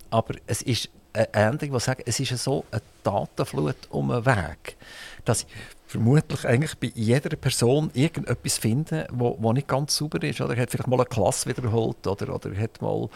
aber 0.10 0.36
es 0.48 0.62
ist 0.62 0.90
eine 1.14 1.34
Änderung, 1.34 1.74
die 1.74 1.80
sagt, 1.80 2.04
es 2.08 2.20
ist 2.20 2.38
so 2.38 2.64
eine 2.72 2.82
Datenflut 3.04 3.76
um 3.90 4.12
einen 4.12 4.26
Weg, 4.26 4.78
dass 5.26 5.44
ich 5.44 5.48
vermutlich 5.92 6.48
eigentlich 6.48 6.78
bei 6.78 6.92
jeder 6.96 7.36
Person 7.36 7.92
irgendetwas 7.94 8.58
finden, 8.58 9.04
wo, 9.12 9.38
wo 9.40 9.52
nicht 9.52 9.68
ganz 9.68 9.98
sauber 9.98 10.24
ist. 10.24 10.40
Oder 10.40 10.56
hat 10.56 10.72
vielleicht 10.72 10.88
mal 10.88 10.96
eine 10.96 11.06
Klasse 11.06 11.50
wiederholt 11.50 12.08
oder, 12.08 12.34
oder 12.34 12.56
hat 12.56 12.82
mal 12.82 13.10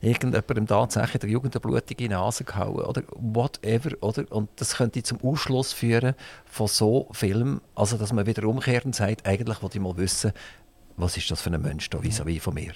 irgendjemandem 0.00 0.66
tatsächlich 0.66 1.20
der 1.20 1.30
Jugend 1.30 1.54
eine 1.54 1.60
blutige 1.60 2.08
Nase 2.08 2.42
gehauen 2.42 2.84
oder 2.84 3.02
whatever. 3.14 3.90
Oder? 4.00 4.24
Und 4.30 4.48
das 4.56 4.76
könnte 4.76 5.04
zum 5.04 5.20
Ausschluss 5.22 5.72
führen 5.72 6.14
von 6.46 6.66
so 6.66 7.08
Filmen, 7.12 7.60
also 7.76 7.96
dass 7.96 8.12
man 8.12 8.26
wieder 8.26 8.44
umkehrend 8.48 8.96
sagt, 8.96 9.24
eigentlich 9.24 9.62
wollte 9.62 9.78
ich 9.78 9.84
mal 9.84 9.96
wissen, 9.96 10.32
was 10.96 11.16
ist 11.16 11.30
das 11.30 11.42
für 11.42 11.50
ein 11.50 11.60
Mensch 11.60 11.90
da 11.90 12.02
vis-à-vis 12.02 12.42
von 12.42 12.54
mir? 12.54 12.72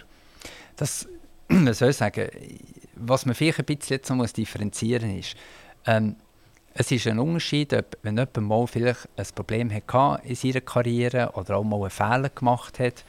Das, 0.77 1.09
man 1.49 1.75
soll 1.75 1.93
sagen, 1.93 2.29
was 2.95 3.27
man 3.27 3.35
vielleicht 3.35 3.61
ein 3.61 3.65
bisschen 3.65 3.97
jetzt 3.97 4.11
noch 4.11 4.17
muss 4.17 4.33
differenzieren 4.33 5.19
ist, 5.19 5.37
ähm, 5.87 6.17
es 6.75 6.91
ist 6.91 7.07
ein 7.07 7.19
Unterschied, 7.19 7.75
ob, 7.75 7.97
wenn 8.03 8.17
jemand 8.17 8.37
mal 8.41 8.67
vielleicht 8.67 9.09
ein 9.17 9.27
Problem 9.35 9.73
hatte 9.73 10.21
in 10.25 10.35
seiner 10.37 10.61
Karriere 10.61 11.31
oder 11.35 11.57
auch 11.57 11.65
mal 11.65 11.81
einen 11.81 11.91
Fehler 11.91 12.29
gemacht 12.29 12.79
hat. 12.79 13.05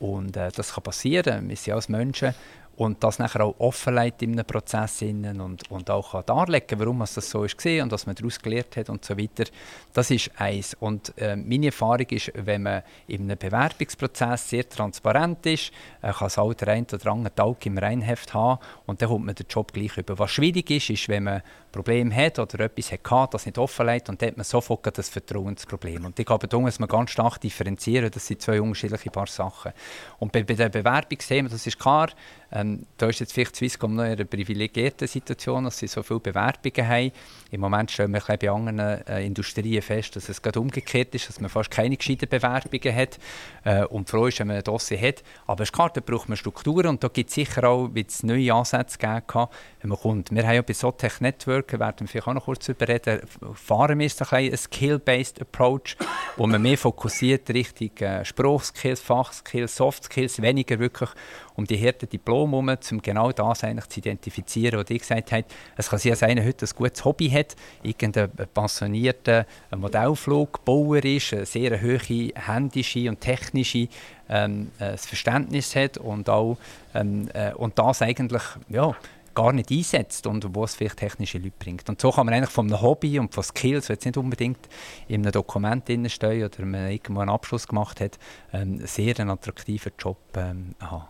Und 0.00 0.36
äh, 0.36 0.50
das 0.50 0.74
kann 0.74 0.82
passieren, 0.82 1.48
wir 1.48 1.56
sind 1.56 1.74
als 1.74 1.88
Menschen 1.88 2.34
und 2.82 3.02
das 3.04 3.20
nachher 3.20 3.44
auch 3.44 3.54
offenlegt 3.60 4.22
in 4.22 4.32
einem 4.32 4.44
Prozess 4.44 5.02
und, 5.02 5.70
und 5.70 5.90
auch 5.90 6.12
kann 6.12 6.26
darlegen 6.26 6.80
warum 6.80 6.98
das 6.98 7.14
so 7.14 7.44
ist 7.44 7.64
und 7.64 7.92
was 7.92 8.06
man 8.06 8.16
daraus 8.16 8.40
gelernt 8.40 8.76
hat 8.76 8.90
und 8.90 9.04
so 9.04 9.16
weiter. 9.16 9.44
Das 9.92 10.10
ist 10.10 10.30
eins. 10.36 10.74
Und 10.80 11.16
äh, 11.16 11.36
meine 11.36 11.66
Erfahrung 11.66 12.06
ist, 12.10 12.32
wenn 12.34 12.64
man 12.64 12.82
in 13.06 13.22
einem 13.22 13.38
Bewerbungsprozess 13.38 14.50
sehr 14.50 14.68
transparent 14.68 15.46
ist, 15.46 15.70
äh, 16.02 16.12
kann 16.12 16.26
es 16.26 16.38
auch 16.38 16.52
der 16.54 16.68
ein 16.68 16.86
oder 16.92 17.12
andere 17.12 17.34
Tag 17.34 17.64
im 17.66 17.78
Reinheft 17.78 18.34
haben 18.34 18.60
und 18.86 19.00
dann 19.00 19.08
kommt 19.08 19.26
man 19.26 19.34
den 19.36 19.46
Job 19.48 19.72
gleich 19.72 19.96
über. 19.96 20.18
Was 20.18 20.32
schwierig 20.32 20.68
ist, 20.70 20.90
ist, 20.90 21.08
wenn 21.08 21.24
man 21.24 21.42
Problem 21.70 22.14
hat 22.14 22.38
oder 22.38 22.64
etwas 22.64 22.92
hat, 22.92 23.34
das 23.34 23.46
nicht 23.46 23.58
offenlegt 23.58 24.08
und 24.08 24.20
dann 24.20 24.28
hat 24.28 24.36
man 24.36 24.44
sofort 24.44 24.96
das 24.96 25.08
Vertrauensproblem. 25.08 26.04
Und 26.04 26.18
ich 26.18 26.26
glaube, 26.26 26.46
da 26.46 26.58
muss 26.58 26.78
man 26.78 26.88
ganz 26.88 27.10
stark 27.10 27.40
differenzieren, 27.40 28.10
das 28.10 28.26
sind 28.26 28.42
zwei 28.42 28.60
unterschiedliche 28.60 29.10
Paar 29.10 29.26
Sachen. 29.26 29.72
Und 30.18 30.32
bei, 30.32 30.42
bei 30.42 30.54
der 30.54 30.68
Bewerbungsthema, 30.68 31.48
das 31.48 31.66
ist 31.66 31.78
klar, 31.78 32.10
ähm, 32.52 32.86
da 32.98 33.08
ist 33.08 33.20
jetzt 33.20 33.32
vielleicht 33.32 33.56
Swisscom 33.56 33.94
noch 33.94 34.04
in 34.04 34.10
einer 34.10 34.24
privilegierten 34.24 35.08
Situation, 35.08 35.64
dass 35.64 35.78
sie 35.78 35.86
so 35.86 36.02
viele 36.02 36.20
Bewerbungen 36.20 36.86
haben. 36.88 37.12
Im 37.50 37.60
Moment 37.60 37.90
stellen 37.90 38.12
wir 38.12 38.20
bei 38.20 38.50
anderen 38.50 38.78
äh, 38.78 39.24
Industrien 39.24 39.80
fest, 39.80 40.16
dass 40.16 40.28
es 40.28 40.42
gerade 40.42 40.60
umgekehrt 40.60 41.14
ist, 41.14 41.28
dass 41.28 41.40
man 41.40 41.50
fast 41.50 41.70
keine 41.70 41.96
gescheiten 41.96 42.28
Bewerbungen 42.28 42.94
hat 42.94 43.18
äh, 43.64 43.84
und 43.84 44.08
froh 44.08 44.26
ist, 44.26 44.38
wenn 44.40 44.48
man 44.48 44.56
ein 44.56 44.64
Dossier 44.64 45.00
hat. 45.00 45.22
Aber 45.46 45.62
es 45.62 45.70
ist 45.70 45.74
klar, 45.74 45.90
da 45.92 46.00
braucht 46.00 46.28
man 46.28 46.36
Strukturen 46.36 46.88
und 46.88 47.02
da 47.02 47.08
gibt 47.08 47.30
es 47.30 47.34
sicher 47.34 47.64
auch 47.64 47.90
es 47.94 48.22
neue 48.22 48.52
Ansätze 48.52 48.98
geben 48.98 49.22
kann, 49.26 49.48
wenn 49.80 49.88
man 49.88 49.98
kommt. 49.98 50.30
Wir 50.30 50.46
haben 50.46 50.54
ja 50.54 50.62
bei 50.62 50.74
Sotech 50.74 51.20
Network, 51.20 51.78
werden 51.78 52.00
wir 52.00 52.08
vielleicht 52.08 52.28
auch 52.28 52.34
noch 52.34 52.44
kurz 52.44 52.66
darüber 52.66 52.88
reden, 52.88 53.20
fahren 53.54 53.98
wir 53.98 54.10
ein, 54.30 54.50
ein 54.50 54.56
Skill-Based 54.56 55.40
Approach, 55.40 55.96
wo 56.36 56.46
man 56.46 56.60
mehr 56.60 56.76
fokussiert 56.76 57.48
Richtung 57.50 57.96
äh, 57.98 58.24
Spruchskills, 58.24 59.00
Fachskills, 59.00 59.76
Softskills, 59.76 60.42
weniger 60.42 60.78
wirklich 60.78 61.10
um 61.56 61.66
die 61.66 61.78
harten 61.78 62.08
Diplome 62.08 62.52
herum, 62.52 62.78
um 62.90 63.02
genau 63.02 63.32
das 63.32 63.64
eigentlich 63.64 63.88
zu 63.88 64.00
identifizieren, 64.00 64.80
was 64.80 64.90
ich 64.90 65.00
gesagt 65.00 65.32
habe. 65.32 65.44
Es 65.76 65.90
kann 65.90 65.98
sein, 65.98 66.12
dass 66.12 66.22
einer 66.22 66.44
heute 66.44 66.66
ein 66.66 66.70
gutes 66.76 67.04
Hobby 67.04 67.30
hat, 67.30 67.56
irgendein 67.82 68.30
pensionierter 68.52 69.46
Modellflugbauer 69.76 71.04
ist, 71.04 71.32
eine 71.32 71.46
sehr 71.46 71.80
hohe 71.80 72.32
händische 72.34 73.08
und 73.08 73.20
technische 73.20 73.88
ähm, 74.28 74.70
äh, 74.78 74.96
Verständnis 74.96 75.76
hat 75.76 75.98
und 75.98 76.28
auch 76.28 76.56
ähm, 76.94 77.28
äh, 77.34 77.52
und 77.54 77.78
das 77.78 78.02
eigentlich 78.02 78.42
ja, 78.68 78.94
gar 79.34 79.52
nicht 79.52 79.70
einsetzt 79.70 80.26
und 80.26 80.54
wo 80.54 80.64
es 80.64 80.74
vielleicht 80.74 80.98
technische 80.98 81.38
Leute 81.38 81.54
bringt. 81.58 81.88
Und 81.88 82.00
so 82.00 82.10
kann 82.10 82.26
man 82.26 82.34
eigentlich 82.34 82.50
von 82.50 82.66
einem 82.66 82.80
Hobby 82.80 83.18
und 83.18 83.34
von 83.34 83.42
Skills, 83.42 83.86
die 83.86 83.92
jetzt 83.94 84.04
nicht 84.04 84.16
unbedingt 84.16 84.68
in 85.08 85.22
einem 85.22 85.32
Dokument 85.32 85.88
stehen 86.10 86.44
oder 86.44 86.64
man 86.64 86.90
irgendwo 86.90 87.20
einen 87.20 87.30
Abschluss 87.30 87.66
gemacht 87.66 88.00
hat, 88.00 88.18
ähm, 88.52 88.84
sehr 88.86 89.18
einen 89.18 89.30
attraktiven 89.30 89.92
Job 89.98 90.18
ähm, 90.36 90.74
haben. 90.80 91.06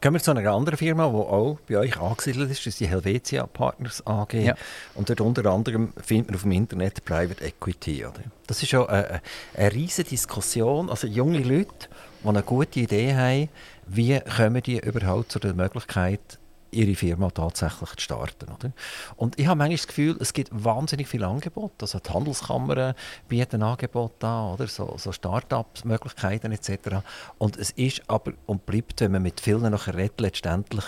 Gehen 0.00 0.12
wir 0.12 0.20
zu 0.20 0.30
einer 0.30 0.50
anderen 0.50 0.78
Firma, 0.78 1.08
die 1.08 1.14
auch 1.14 1.58
bei 1.68 1.78
euch 1.78 2.00
angesiedelt 2.00 2.50
ist, 2.50 2.60
das 2.60 2.66
ist 2.68 2.80
die 2.80 2.86
Helvetia 2.86 3.46
Partners 3.46 4.06
AG. 4.06 4.32
Ja. 4.34 4.54
Und 4.94 5.08
dort 5.10 5.20
unter 5.20 5.46
anderem 5.46 5.92
findet 6.02 6.28
man 6.28 6.36
auf 6.36 6.42
dem 6.42 6.52
Internet 6.52 7.04
Private 7.04 7.44
Equity. 7.44 8.06
Oder? 8.06 8.20
Das 8.46 8.62
ist 8.62 8.70
schon 8.70 8.88
eine, 8.88 9.20
eine 9.54 9.72
riesige 9.72 10.08
Diskussion. 10.08 10.88
Also 10.88 11.06
junge 11.06 11.40
Leute, 11.40 11.88
die 12.22 12.28
eine 12.28 12.42
gute 12.42 12.80
Idee 12.80 13.14
haben, 13.14 13.48
wie 13.86 14.20
kommen 14.20 14.62
die 14.62 14.78
überhaupt 14.78 15.32
zu 15.32 15.38
der 15.38 15.54
Möglichkeit, 15.54 16.38
ihre 16.76 16.94
Firma 16.94 17.30
tatsächlich 17.30 17.90
zu 17.90 18.00
starten. 18.00 18.46
Oder? 18.52 18.72
Und 19.16 19.38
ich 19.38 19.46
habe 19.46 19.58
manchmal 19.58 19.76
das 19.76 19.86
Gefühl, 19.86 20.16
es 20.20 20.32
gibt 20.32 20.50
wahnsinnig 20.52 21.08
viele 21.08 21.26
Angebote. 21.26 21.74
Also 21.80 21.98
die 21.98 22.10
Handelskammern 22.10 22.94
bieten 23.28 23.62
Angebote 23.62 24.26
an, 24.26 24.54
oder? 24.54 24.66
so, 24.66 24.94
so 24.98 25.12
Start-up-Möglichkeiten 25.12 26.52
etc. 26.52 26.96
Und 27.38 27.56
es 27.56 27.70
ist 27.70 28.02
aber 28.08 28.32
und 28.46 28.66
bleibt, 28.66 29.00
wenn 29.00 29.12
man 29.12 29.22
mit 29.22 29.40
vielen 29.40 29.70
nachher 29.70 29.96
redet, 29.96 30.20
letztendlich 30.20 30.84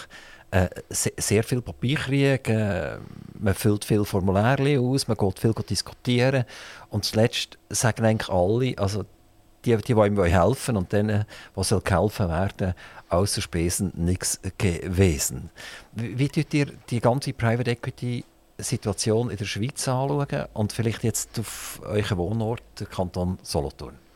äh, 0.51 0.69
sehr 0.91 1.45
viel 1.45 1.61
Papierkrieg, 1.61 2.49
äh, 2.49 2.99
man 3.39 3.55
füllt 3.55 3.85
viel 3.85 4.05
Formulare 4.05 4.81
aus, 4.81 5.07
man 5.09 5.17
geht 5.17 5.39
viel 5.39 5.53
diskutieren 5.53 6.45
und 6.91 7.05
zuletzt 7.05 7.59
sagen 7.69 8.05
eigentlich 8.05 8.31
alle, 8.31 8.79
also 8.79 9.05
die, 9.65 9.77
die, 9.77 9.95
die 9.95 10.01
ihm 10.01 10.23
helfen 10.25 10.77
und 10.77 10.93
denen, 10.93 11.25
die 11.57 11.81
geholfen 11.85 12.29
werden 12.29 12.75
außer 13.09 13.41
Spesen 13.41 13.93
nichts 13.95 14.41
gewesen. 14.59 15.51
Wie, 15.93 16.29
tut 16.29 16.53
ihr 16.55 16.67
die 16.91 17.01
ganze 17.01 17.33
Private 17.33 17.71
Equity 17.71 18.25
Situation 18.59 19.31
in 19.31 19.37
der 19.37 19.45
Schweiz 19.45 19.87
anschauen 19.89 20.47
und 20.53 20.73
vielleicht 20.73 21.05
jetzt 21.05 21.39
auf 21.39 21.81
euren 21.85 22.19
Wohnort, 22.19 22.63
Kanton 22.91 23.39
Solothurn? 23.43 24.08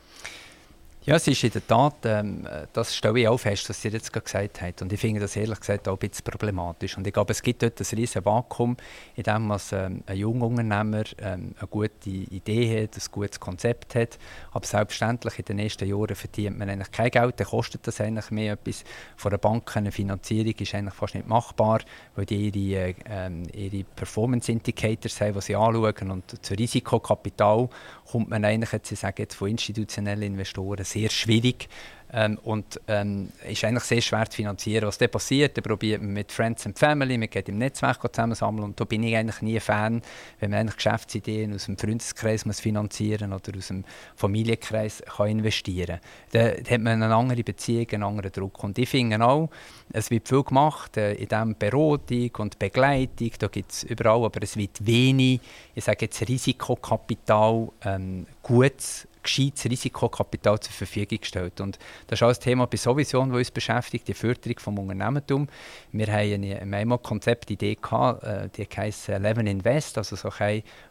Ja, 1.05 1.17
es 1.17 1.27
ist 1.27 1.43
in 1.43 1.51
der 1.51 1.67
Tat, 1.67 1.97
ähm, 2.05 2.47
das 2.73 2.95
stelle 2.95 3.19
ich 3.19 3.27
auch 3.27 3.37
fest, 3.37 3.69
was 3.69 3.85
ihr 3.85 3.91
jetzt 3.91 4.13
gerade 4.13 4.23
gesagt 4.23 4.63
habt. 4.63 4.83
Und 4.83 4.93
ich 4.93 5.01
finde 5.01 5.19
das 5.19 5.35
ehrlich 5.35 5.59
gesagt 5.59 5.89
auch 5.89 5.99
ein 6.01 6.09
bisschen 6.09 6.23
problematisch. 6.23 6.97
Und 6.97 7.05
ich 7.05 7.13
glaube, 7.13 7.33
es 7.33 7.43
gibt 7.43 7.61
dort 7.61 7.81
ein 7.81 7.87
riesiges 7.97 8.25
Vakuum, 8.25 8.77
in 9.17 9.25
dem 9.25 9.49
was, 9.49 9.73
ähm, 9.73 10.05
ein 10.07 10.17
junger 10.17 10.47
Unternehmer 10.47 11.03
ähm, 11.19 11.57
eine 11.59 11.69
gute 11.69 12.09
Idee 12.09 12.85
hat, 12.85 12.97
ein 12.97 13.03
gutes 13.11 13.41
Konzept 13.41 13.97
hat. 13.97 14.17
Aber 14.53 14.65
selbstverständlich 14.65 15.41
in 15.41 15.45
den 15.47 15.57
nächsten 15.57 15.89
Jahren 15.89 16.15
verdient 16.15 16.57
man 16.57 16.71
eigentlich 16.71 16.93
kein 16.93 17.11
Geld, 17.11 17.41
dann 17.41 17.49
kostet 17.49 17.85
das 17.85 18.01
eigentlich 18.01 18.31
mehr 18.31 18.53
etwas. 18.53 18.85
Von 19.17 19.33
der 19.33 19.39
Bank 19.39 19.77
eine 19.77 19.91
Finanzierung 19.91 20.55
ist 20.57 20.73
eigentlich 20.73 20.95
fast 20.95 21.17
nicht 21.17 21.27
machbar, 21.27 21.81
weil 22.15 22.27
die 22.27 22.47
ihre, 22.47 22.95
äh, 23.09 23.31
ihre 23.53 23.83
Performance 23.97 24.53
Indicators 24.53 25.21
haben, 25.21 25.35
die 25.35 25.41
sie 25.41 25.57
anschauen. 25.57 26.13
Und 26.13 26.47
zu 26.47 26.55
Risikokapital 26.55 27.69
kommt 28.09 28.31
man 28.31 28.45
eigentlich, 28.45 28.71
jetzt, 28.71 28.93
ich 28.93 29.01
sage 29.01 29.25
jetzt 29.25 29.35
von 29.35 29.49
institutionellen 29.49 30.23
Investoren, 30.23 30.85
sehr 30.93 31.11
schwierig 31.11 31.69
ähm, 32.13 32.39
und 32.45 32.81
ähm, 32.89 33.31
ist 33.49 33.65
eigentlich 33.65 33.85
sehr 33.85 34.01
schwer 34.01 34.29
zu 34.29 34.37
finanzieren. 34.37 34.87
Was 34.87 34.99
dann 34.99 35.11
passiert, 35.11 35.57
dann 35.57 35.65
probiert 35.65 36.03
man 36.03 36.13
mit 36.13 36.31
Friends 36.31 36.67
and 36.67 36.79
Family, 36.79 37.17
man 37.17 37.31
geht 37.31 37.49
im 37.49 37.59
Netzwerk 37.59 38.03
zusammensammeln 38.15 38.65
und 38.65 38.81
da 38.81 38.85
bin 38.85 39.03
ich 39.03 39.17
eigentlich 39.17 39.41
nie 39.43 39.59
Fan, 39.61 40.03
wenn 40.41 40.51
man 40.51 40.61
eigentlich 40.61 40.77
Geschäftsideen 40.77 41.55
aus 41.55 41.67
dem 41.67 41.79
Freundeskreis 41.79 42.45
muss 42.45 42.61
finanzieren 42.61 43.33
oder 43.33 43.57
aus 43.57 43.69
dem 43.69 43.85
Familienkreis 44.15 45.03
kann 45.17 45.29
investieren 45.29 46.01
kann. 46.33 46.63
Da, 46.65 46.73
hat 46.73 46.81
man 46.81 47.03
eine 47.03 47.15
andere 47.15 47.43
Beziehung, 47.43 47.87
einen 47.93 48.03
anderen 48.03 48.33
Druck. 48.33 48.63
Und 48.63 48.79
ich 48.79 48.89
finde 48.89 49.25
auch, 49.25 49.49
es 49.93 50.11
wird 50.11 50.29
viel 50.29 50.43
gemacht 50.43 50.97
äh, 50.97 51.15
in 51.15 51.29
diesem 51.29 51.57
Beratung 51.57 52.31
und 52.39 52.59
Begleitung, 52.59 53.31
da 53.39 53.49
gibt 53.49 53.73
es 53.73 53.85
überall, 53.85 54.25
aber 54.25 54.43
es 54.43 54.57
wird 54.57 54.85
wenig, 54.87 55.41
ich 55.75 55.85
sage 55.85 56.05
jetzt 56.07 56.29
Risikokapital, 56.29 57.69
ähm, 57.85 58.27
gutes 58.43 59.09
gescheites 59.23 59.65
Risikokapital 59.65 60.61
zur 60.61 60.73
Verfügung 60.73 61.19
gestellt. 61.21 61.61
Und 61.61 61.79
das 62.07 62.19
ist 62.19 62.23
auch 62.23 62.29
ein 62.29 62.41
Thema 62.41 62.67
bei 62.67 62.77
Sowvision, 62.77 63.31
das 63.31 63.39
uns 63.39 63.51
beschäftigt, 63.51 64.09
die 64.09 64.15
Förderung 64.15 64.57
des 64.57 64.67
Unternehmertums. 64.67 65.51
Wir 65.93 66.07
haben 66.07 66.35
eine, 66.35 66.61
eine 66.61 66.99
Konzeptidee 66.99 67.77
gehabt, 67.81 68.25
äh, 68.25 68.49
die 68.57 68.67
heisst 68.77 69.09
Eleven 69.09 69.47
Invest, 69.47 69.99
also 69.99 70.17
so 70.17 70.31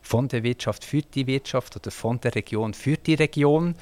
von 0.02 0.28
der 0.28 0.44
Wirtschaft 0.44 0.84
für 0.84 1.02
die 1.02 1.28
Wirtschaft 1.28 1.76
oder 1.76 1.92
von 1.92 2.20
der 2.20 2.36
Region 2.36 2.74
für 2.74 2.98
die 2.98 3.16
Region. 3.16 3.76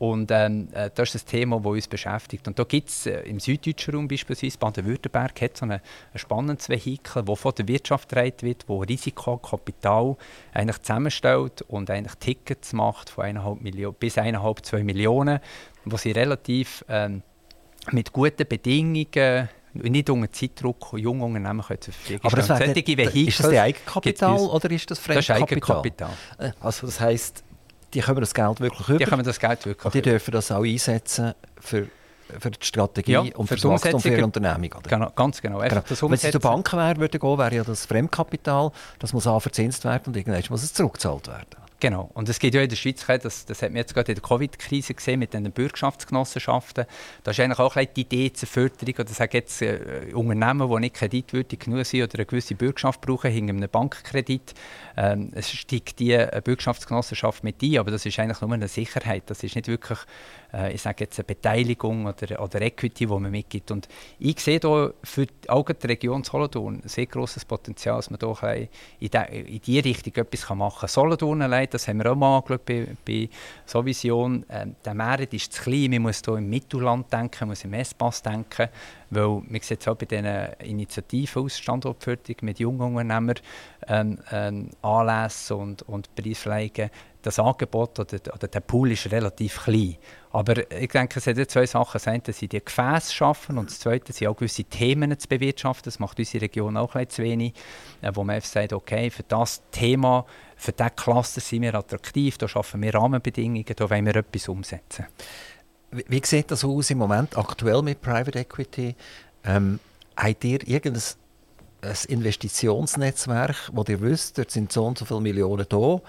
Und 0.00 0.30
ähm, 0.30 0.68
äh, 0.72 0.88
das 0.94 1.14
ist 1.14 1.26
ein 1.26 1.30
Thema, 1.30 1.58
das 1.58 1.66
uns 1.66 1.86
beschäftigt. 1.86 2.48
Und 2.48 2.58
da 2.58 2.64
gibt 2.64 2.88
es 2.88 3.04
äh, 3.04 3.20
im 3.20 3.38
süddeutschen 3.38 3.94
Raum 3.94 4.08
beispielsweise, 4.08 4.56
Baden-Württemberg 4.56 5.38
hat 5.42 5.58
so 5.58 5.66
ein, 5.66 5.72
ein 5.72 5.80
spannendes 6.14 6.70
Vehikel, 6.70 7.22
das 7.22 7.38
von 7.38 7.52
der 7.58 7.68
Wirtschaft 7.68 8.08
getragen 8.08 8.40
wird, 8.40 8.64
das 8.66 8.88
Risiko, 8.88 9.36
Kapital 9.36 10.16
eigentlich 10.54 10.80
zusammenstellt 10.80 11.60
und 11.68 11.90
eigentlich 11.90 12.14
Tickets 12.14 12.72
macht 12.72 13.10
von 13.10 13.26
1,5 13.26 13.60
Millionen 13.60 13.94
bis 14.00 14.16
1,5, 14.16 14.62
2 14.62 14.84
Millionen, 14.84 15.38
wo 15.84 15.98
sie 15.98 16.12
relativ 16.12 16.82
ähm, 16.88 17.22
mit 17.90 18.10
guten 18.10 18.48
Bedingungen 18.48 19.50
nicht 19.74 20.08
unter 20.08 20.32
Zeitdruck 20.32 20.94
junge 20.96 21.26
Unternehmen 21.26 21.60
können 21.60 21.80
zur 21.82 21.92
Verfügung 21.92 22.24
Aber 22.24 22.36
das 22.38 22.48
wäre 22.48 22.72
dann- 22.72 23.14
ist 23.14 23.38
das 23.44 23.52
Eigenkapital 23.52 24.38
oder 24.40 24.70
ist 24.70 24.90
das 24.90 25.02
Das 25.02 25.16
ist 25.18 25.26
Fremdkapital? 25.26 25.76
Eigenkapital. 25.76 26.10
Äh, 26.38 26.52
Also 26.58 26.86
das 26.86 26.98
heisst, 27.00 27.44
die 27.94 28.00
können 28.00 28.20
das 28.20 28.34
Geld 28.34 28.60
wirklich 28.60 28.88
über 28.88 28.98
Die 28.98 29.04
können 29.04 29.24
das 29.24 29.38
Geld 29.38 29.66
wirklich 29.66 29.84
und 29.84 29.94
die 29.94 30.02
dürfen 30.02 30.30
das 30.32 30.50
auch 30.52 30.64
einsetzen 30.64 31.34
für, 31.58 31.88
für 32.38 32.50
die 32.50 32.64
Strategie 32.64 33.12
Ja, 33.12 33.20
und 33.20 33.46
für 33.46 33.56
für 33.56 33.56
das 33.56 33.64
Wachstum 33.64 34.00
für 34.00 34.08
ihre. 34.10 34.24
Unternehmung. 34.24 34.72
Oder? 34.78 34.88
Genau, 34.88 35.10
ganz 35.14 35.40
genau. 35.40 35.58
Genau. 35.58 35.82
Wenn 35.88 36.12
es 36.12 36.30
zur. 36.30 36.40
Bank 36.40 36.72
wäre, 36.72 36.96
würde 36.96 37.18
gehen, 37.18 37.38
wäre 37.38 37.54
ja 37.54 37.64
das 37.64 37.86
Fremdkapital, 37.86 38.70
das 38.98 39.12
muss 39.12 39.26
auch 39.26 39.40
verzinst 39.40 39.84
werden 39.84 40.02
und 40.06 40.16
irgendwann 40.16 40.42
muss 40.50 40.62
es 40.62 40.72
zurückgezahlt 40.72 41.26
werden. 41.28 41.46
Genau. 41.82 42.10
Und 42.12 42.28
es 42.28 42.38
gibt 42.38 42.54
ja 42.54 42.60
in 42.60 42.68
der 42.68 42.76
Schweiz, 42.76 43.06
das, 43.06 43.46
das 43.46 43.62
hat 43.62 43.70
man 43.70 43.78
jetzt 43.78 43.94
gerade 43.94 44.12
in 44.12 44.16
der 44.16 44.22
Covid-Krise 44.22 44.92
gesehen 44.92 45.18
mit 45.18 45.32
den 45.32 45.50
Bürgschaftsgenossenschaften. 45.50 46.84
Da 47.24 47.30
ist 47.30 47.40
eigentlich 47.40 47.58
auch 47.58 47.74
die 47.74 48.02
Idee 48.02 48.30
zur 48.34 48.48
Förderung, 48.50 48.94
oder 48.98 49.08
sagen 49.08 49.30
jetzt 49.32 49.62
äh, 49.62 50.12
Unternehmen, 50.12 50.68
die 50.68 50.76
nicht 50.80 50.96
kreditwürdig 50.96 51.58
genug 51.58 51.86
sind 51.86 52.02
oder 52.02 52.16
eine 52.16 52.26
gewisse 52.26 52.54
Bürgschaft 52.54 53.00
brauchen, 53.00 53.30
hinter 53.30 53.54
einem 53.54 53.70
Bankkredit. 53.70 54.52
Ähm, 54.94 55.30
es 55.32 55.50
steigt 55.50 56.00
die 56.00 56.12
äh, 56.12 56.42
Bürgschaftsgenossenschaft 56.44 57.44
mit 57.44 57.62
ein, 57.62 57.78
aber 57.78 57.90
das 57.90 58.04
ist 58.04 58.18
eigentlich 58.18 58.42
nur 58.42 58.52
eine 58.52 58.68
Sicherheit. 58.68 59.22
Das 59.28 59.42
ist 59.42 59.56
nicht 59.56 59.66
wirklich, 59.66 60.00
äh, 60.52 60.74
ich 60.74 60.82
sage 60.82 61.04
jetzt, 61.04 61.18
eine 61.18 61.24
Beteiligung 61.24 62.04
oder, 62.04 62.42
oder 62.42 62.60
Equity, 62.60 63.06
die 63.06 63.12
man 63.12 63.30
mitgibt. 63.30 63.70
Und 63.70 63.88
ich 64.18 64.38
sehe 64.40 64.60
da 64.60 64.90
für 65.02 65.24
die- 65.24 65.48
auch 65.48 65.64
die 65.64 65.86
Region 65.86 66.24
Solothurn 66.24 66.82
ein 66.84 66.88
sehr 66.88 67.06
grosses 67.06 67.46
Potenzial, 67.46 67.96
dass 67.96 68.10
man 68.10 68.18
da 68.18 68.52
in, 68.52 68.68
die, 69.00 69.54
in 69.56 69.60
die 69.62 69.78
Richtung 69.78 70.14
etwas 70.16 70.46
machen 70.50 70.80
kann. 70.80 70.88
Solothurn 70.90 71.40
allein, 71.40 71.69
das 71.70 71.88
haben 71.88 71.98
wir 71.98 72.12
auch 72.12 72.16
mal 72.16 72.38
angeschaut 72.38 72.64
bei, 72.64 72.96
bei 73.06 73.28
Sovision, 73.66 74.44
ähm, 74.48 74.76
der 74.84 74.94
Merit 74.94 75.32
ist 75.34 75.52
zu 75.52 75.62
klein, 75.62 75.90
man 75.90 76.02
muss 76.02 76.22
hier 76.24 76.36
im 76.36 76.50
Mittelland 76.50 77.12
denken, 77.12 77.48
muss 77.48 77.64
im 77.64 77.70
Messpass 77.70 78.22
denken, 78.22 78.68
weil 79.10 79.42
man 79.48 79.60
sieht 79.60 79.80
es 79.80 79.88
auch 79.88 79.96
bei 79.96 80.06
diesen 80.06 80.26
Initiativen 80.60 81.44
aus 81.44 81.58
Standortförderung 81.58 82.36
mit 82.42 82.58
Jungunternehmern, 82.58 83.36
ähm, 83.88 84.18
ähm, 84.30 84.70
Anlässen 84.82 85.56
und, 85.56 85.82
und 85.82 86.14
Preisverleihungen, 86.14 86.90
das 87.22 87.38
Angebot 87.38 87.98
oder, 87.98 88.18
oder 88.34 88.48
der 88.48 88.60
Pool 88.60 88.92
ist 88.92 89.10
relativ 89.10 89.64
klein. 89.64 89.96
Aber 90.30 90.70
ich 90.72 90.88
denke, 90.88 91.18
es 91.18 91.26
hat 91.26 91.50
zwei 91.50 91.66
Sachen. 91.66 91.92
Das 91.94 92.06
eine, 92.06 92.22
sie 92.32 92.48
die 92.48 92.64
Gefäße 92.64 93.12
schaffen 93.12 93.58
und 93.58 93.70
das 93.70 93.80
zweite, 93.80 94.12
sie 94.12 94.28
auch 94.28 94.36
gewisse 94.36 94.64
Themen 94.64 95.18
zu 95.18 95.28
bewirtschaften. 95.28 95.84
Das 95.84 95.98
macht 95.98 96.18
unsere 96.18 96.42
Region 96.42 96.76
auch 96.76 96.94
ein 96.94 97.08
zu 97.08 97.22
wenig. 97.22 97.54
Äh, 98.00 98.12
wo 98.14 98.24
man 98.24 98.36
einfach 98.36 98.48
sagt, 98.48 98.72
okay, 98.72 99.10
für 99.10 99.24
das 99.24 99.62
Thema, 99.70 100.24
für 100.56 100.72
diesen 100.72 100.96
Cluster 100.96 101.40
sind 101.40 101.62
wir 101.62 101.74
attraktiv, 101.74 102.38
da 102.38 102.48
schaffen 102.48 102.82
wir 102.82 102.94
Rahmenbedingungen, 102.94 103.64
da 103.74 103.90
wollen 103.90 104.06
wir 104.06 104.16
etwas 104.16 104.48
umsetzen. 104.48 105.06
Wie, 105.90 106.04
wie 106.08 106.22
sieht 106.24 106.50
das 106.50 106.64
aus 106.64 106.90
im 106.90 106.98
Moment 106.98 107.36
aktuell 107.36 107.82
mit 107.82 108.00
Private 108.00 108.38
Equity? 108.38 108.94
Ähm, 109.44 109.80
habt 110.16 110.44
ihr 110.44 110.66
irgendein 110.66 111.02
ein 111.82 111.96
Investitionsnetzwerk, 112.08 113.70
wo 113.72 113.84
ihr 113.88 114.00
wisst, 114.00 114.38
dort 114.38 114.50
sind 114.50 114.72
so 114.72 114.84
und 114.86 114.98
so 114.98 115.04
viele 115.04 115.20
Millionen 115.20 115.66
da, 115.68 116.00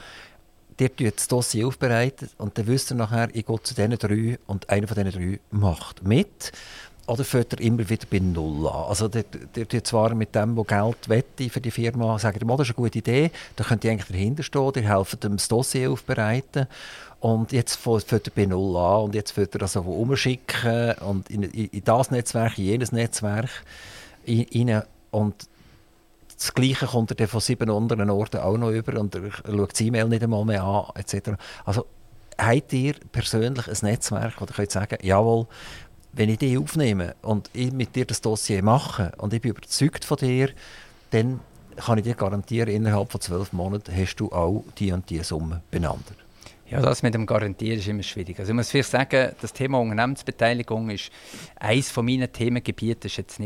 ihr 0.81 0.95
tut 0.95 1.17
das 1.17 1.27
Dossier 1.27 1.67
aufbereitet 1.67 2.31
und 2.37 2.57
dann 2.57 2.67
wisst 2.67 2.91
ihr 2.91 2.95
nachher, 2.95 3.29
ich 3.33 3.45
gehe 3.45 3.61
zu 3.61 3.75
diesen 3.75 3.97
drei 3.97 4.39
und 4.47 4.69
einer 4.69 4.87
von 4.87 5.03
diesen 5.03 5.11
drei 5.11 5.39
macht 5.51 6.03
mit. 6.03 6.51
Oder 7.07 7.23
fährt 7.23 7.53
ihr 7.53 7.61
immer 7.61 7.89
wieder 7.89 8.05
bei 8.09 8.19
Null 8.19 8.67
an? 8.67 8.85
Also, 8.87 9.07
der, 9.07 9.23
der, 9.23 9.65
der 9.65 9.83
zwar 9.83 10.13
mit 10.15 10.33
dem, 10.33 10.55
der 10.55 10.63
Geld 10.63 11.09
wette 11.09 11.49
für 11.49 11.59
die 11.59 11.71
Firma, 11.71 12.17
sagt, 12.17 12.43
«Mal, 12.45 12.57
das 12.57 12.69
ist 12.69 12.77
eine 12.77 12.83
gute 12.83 12.99
Idee, 12.99 13.31
da 13.55 13.63
könnt 13.63 13.83
ihr 13.83 13.91
eigentlich 13.91 14.07
dahinter 14.07 14.43
stehen, 14.43 14.71
ihr 14.75 14.89
helft 14.89 15.23
dem 15.23 15.37
das 15.37 15.47
Dossier 15.47 15.91
aufbereiten. 15.91 16.67
Und 17.19 17.51
jetzt 17.51 17.75
fährt 17.75 18.27
er 18.27 18.33
bei 18.35 18.45
Null 18.45 18.77
an 18.77 19.03
und 19.03 19.15
jetzt 19.15 19.31
fährt 19.31 19.53
er 19.53 19.59
das 19.59 19.77
also 19.77 19.89
umschicken 19.91 20.93
und 21.01 21.29
in, 21.29 21.43
in, 21.43 21.67
in 21.67 21.83
das 21.83 22.11
Netzwerk, 22.11 22.57
in 22.57 22.65
jenes 22.65 22.91
Netzwerk 22.91 23.49
rein. 24.27 24.83
Und 25.11 25.35
das 26.41 26.55
Gleiche 26.55 26.87
kommt 26.87 27.19
er 27.19 27.27
von 27.27 27.39
sieben 27.39 27.69
anderen 27.69 28.09
Orten 28.09 28.37
auch 28.37 28.57
noch 28.57 28.71
über 28.71 28.99
und 28.99 29.13
er 29.13 29.31
schaut 29.31 29.73
das 29.73 29.81
E-Mail 29.81 30.07
nicht 30.07 30.23
einmal 30.23 30.43
mehr 30.43 30.63
an, 30.63 30.85
etc. 30.95 31.33
Also, 31.65 31.85
habt 32.35 32.73
ihr 32.73 32.95
persönlich 33.11 33.67
ein 33.67 33.77
Netzwerk, 33.83 34.41
wo 34.41 34.45
ihr 34.45 34.53
könnt 34.53 34.71
sagen, 34.71 34.97
jawohl, 35.03 35.45
wenn 36.13 36.29
ich 36.29 36.39
dich 36.39 36.57
aufnehme 36.57 37.15
und 37.21 37.51
ich 37.53 37.71
mit 37.71 37.95
dir 37.95 38.05
das 38.05 38.21
Dossier 38.21 38.63
mache 38.63 39.11
und 39.17 39.33
ich 39.33 39.41
bin 39.41 39.51
überzeugt 39.51 40.03
von 40.03 40.17
dir, 40.17 40.49
dann 41.11 41.41
kann 41.75 41.99
ich 41.99 42.05
dir 42.05 42.15
garantieren, 42.15 42.73
innerhalb 42.73 43.11
von 43.11 43.21
zwölf 43.21 43.53
Monaten 43.53 43.95
hast 43.95 44.15
du 44.15 44.31
auch 44.31 44.63
die 44.79 44.91
und 44.91 45.09
die 45.11 45.19
Summe 45.19 45.61
benannt. 45.69 46.05
Ja, 46.71 46.79
das 46.79 47.03
mit 47.03 47.13
dem 47.13 47.25
Garantieren 47.25 47.79
ist 47.79 47.87
immer 47.89 48.01
schwierig. 48.01 48.39
Also 48.39 48.53
ich 48.53 48.55
muss 48.55 48.71
vielleicht 48.71 48.91
sagen, 48.91 49.33
das 49.41 49.51
Thema 49.51 49.79
Unternehmensbeteiligung 49.79 50.89
ist 50.89 51.11
eines 51.59 51.91
von 51.91 52.05
meinen 52.05 52.31
Themengebieten. 52.31 53.07
Ich 53.07 53.17
bin 53.17 53.25
jetzt 53.25 53.39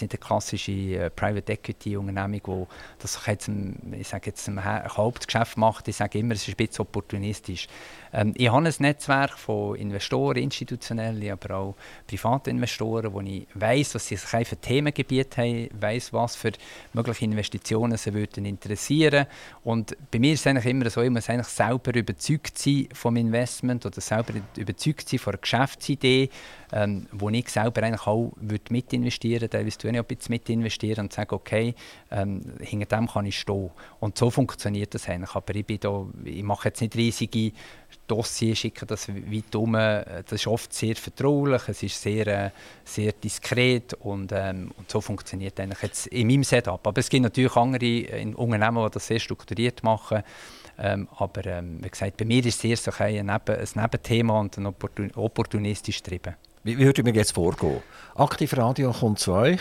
nicht 0.00 0.14
eine 0.14 0.18
klassische 0.18 0.72
äh, 0.72 1.10
Private 1.10 1.52
Equity 1.52 1.98
Unternehmung, 1.98 2.40
wo 2.44 2.68
das 2.98 3.20
jetzt, 3.26 3.50
ich 3.92 4.08
sage 4.08 4.30
jetzt 4.30 4.48
Ha- 4.48 4.96
Hauptgeschäft 4.96 5.58
macht. 5.58 5.88
Ich 5.88 5.96
sage 5.96 6.20
immer, 6.20 6.32
es 6.32 6.48
ist 6.48 6.54
ein 6.54 6.56
bisschen 6.66 6.80
opportunistisch. 6.80 7.68
Ähm, 8.12 8.32
ich 8.36 8.50
habe 8.50 8.66
ein 8.66 8.74
Netzwerk 8.78 9.38
von 9.38 9.76
Investoren, 9.76 10.38
institutionellen, 10.38 11.30
aber 11.30 11.54
auch 11.56 11.74
privaten 12.06 12.50
Investoren, 12.50 13.12
wo 13.12 13.20
ich 13.20 13.46
weiß, 13.54 13.94
was 13.94 14.06
sie 14.06 14.16
sich 14.16 14.48
für 14.48 14.56
Themengebiete 14.56 15.40
haben, 15.40 15.68
weiß, 15.80 16.12
was 16.12 16.36
für 16.36 16.52
mögliche 16.92 17.24
Investitionen 17.24 17.96
sie 17.96 18.14
würden 18.14 18.44
interessieren. 18.44 19.26
Und 19.64 19.96
bei 20.10 20.18
mir 20.18 20.32
ist 20.32 20.40
es 20.40 20.46
eigentlich 20.46 20.66
immer 20.66 20.90
so, 20.90 21.02
ich 21.02 21.10
muss 21.10 21.28
eigentlich 21.28 21.46
selber 21.46 21.94
überzeugt 21.94 22.58
sein 22.58 22.88
vom 22.92 23.16
Investment 23.16 23.86
oder 23.86 24.00
selber 24.00 24.34
überzeugt 24.56 25.08
sein 25.08 25.18
von 25.18 25.34
einer 25.34 25.40
Geschäftsidee, 25.40 26.30
ähm, 26.72 27.06
wo 27.12 27.28
ich 27.30 27.48
selber 27.48 27.82
eigentlich 27.82 28.06
auch 28.06 28.32
würde 28.36 28.64
mitinvestieren 28.70 29.42
würde. 29.42 29.50
Teilweise 29.50 29.78
tue 29.78 29.90
ich 29.90 29.98
auch 29.98 30.04
ein 30.04 30.16
bisschen 30.16 30.32
mitinvestieren 30.32 31.04
und 31.06 31.12
sage, 31.12 31.34
okay, 31.34 31.74
ähm, 32.10 32.42
hinter 32.60 32.96
dem 32.96 33.08
kann 33.08 33.26
ich 33.26 33.38
stehen. 33.38 33.70
Und 33.98 34.18
so 34.18 34.30
funktioniert 34.30 34.94
das 34.94 35.08
eigentlich. 35.08 35.34
Aber 35.34 35.54
ich, 35.54 35.66
bin 35.66 35.80
da, 35.80 36.06
ich 36.24 36.42
mache 36.42 36.68
jetzt 36.68 36.80
nicht 36.80 36.96
riesige 36.96 37.52
Dossier 38.06 38.54
schicken 38.54 38.86
das 38.86 39.08
weit 39.08 39.54
um. 39.54 39.72
Das 39.72 40.32
ist 40.32 40.46
oft 40.46 40.72
sehr 40.72 40.96
vertraulich, 40.96 41.62
es 41.68 41.82
ist 41.82 42.00
sehr, 42.00 42.26
äh, 42.26 42.50
sehr 42.84 43.12
diskret 43.12 43.94
und, 43.94 44.32
ähm, 44.32 44.70
und 44.76 44.90
so 44.90 45.00
funktioniert 45.00 45.58
eigentlich 45.60 45.82
jetzt 45.82 46.06
in 46.08 46.26
meinem 46.26 46.44
Setup. 46.44 46.84
Aber 46.86 46.98
es 46.98 47.08
gibt 47.08 47.22
natürlich 47.22 47.54
andere 47.56 47.86
äh, 47.86 48.34
Unternehmen, 48.34 48.84
die 48.84 48.90
das 48.90 49.06
sehr 49.06 49.18
strukturiert 49.18 49.82
machen. 49.82 50.22
Ähm, 50.78 51.08
aber 51.16 51.44
ähm, 51.46 51.78
wie 51.82 51.90
gesagt, 51.90 52.16
bei 52.16 52.24
mir 52.24 52.44
ist 52.44 52.58
es 52.58 52.64
eher 52.64 52.76
so 52.76 52.90
ein, 52.98 53.26
Neben, 53.26 53.56
ein 53.56 53.68
Nebenthema 53.74 54.40
und 54.40 54.56
ein 54.56 54.66
opportun 54.66 55.10
opportunistisch 55.14 56.02
getrieben. 56.02 56.34
Wie, 56.62 56.76
wie 56.76 56.84
würde 56.84 57.02
mir 57.02 57.14
jetzt 57.14 57.32
vorgehen? 57.32 57.82
Aktiv 58.14 58.54
Radio 58.54 58.92
kommt 58.92 59.18
zu 59.18 59.32
euch 59.32 59.60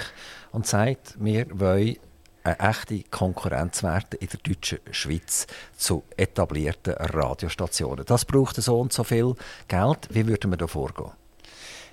und 0.52 0.68
sagt, 0.68 1.16
wir 1.18 1.46
wollen 1.58 1.96
eine 2.44 2.60
echte 2.60 3.04
Konkurrenz 3.04 3.84
werden 3.84 4.20
in 4.20 4.28
der 4.28 4.40
deutschen 4.42 4.80
Schweiz 4.92 5.48
zu 5.78 6.04
etablierten 6.18 6.94
Radiostationen. 6.94 8.04
Das 8.06 8.26
braucht 8.26 8.58
so 8.58 8.82
und 8.82 8.92
so 8.92 9.06
viel 9.06 9.34
Geld. 9.70 10.10
Wie 10.10 10.28
würden 10.28 10.52
wir 10.52 10.58
da 10.58 10.68
vorgehen? 10.68 11.12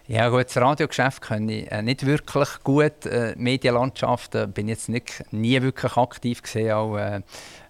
Ja 0.09 0.29
gut, 0.29 0.47
das 0.47 0.57
Radiogeschäft 0.57 1.21
kann 1.21 1.49
ich 1.49 1.69
äh, 1.73 1.83
nicht 1.83 2.07
wirklich 2.07 2.63
gut. 2.63 3.07
Äh, 3.07 3.35
Medienlandschaften 3.37 4.53
bin 4.53 4.69
ich 4.69 4.77
jetzt 4.77 4.89
nicht, 4.89 5.25
nie 5.33 5.61
wirklich 5.61 5.97
aktiv 5.97 6.43
gesehen, 6.43 6.71
auch 6.71 6.97
äh, 6.97 7.23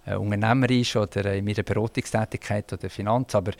äh, 0.04 0.16
unternehmerisch 0.16 0.96
oder 0.96 1.32
in 1.32 1.46
meiner 1.46 1.62
Beratungstätigkeit 1.62 2.70
oder 2.74 2.90
Finanz. 2.90 3.34
Aber 3.34 3.52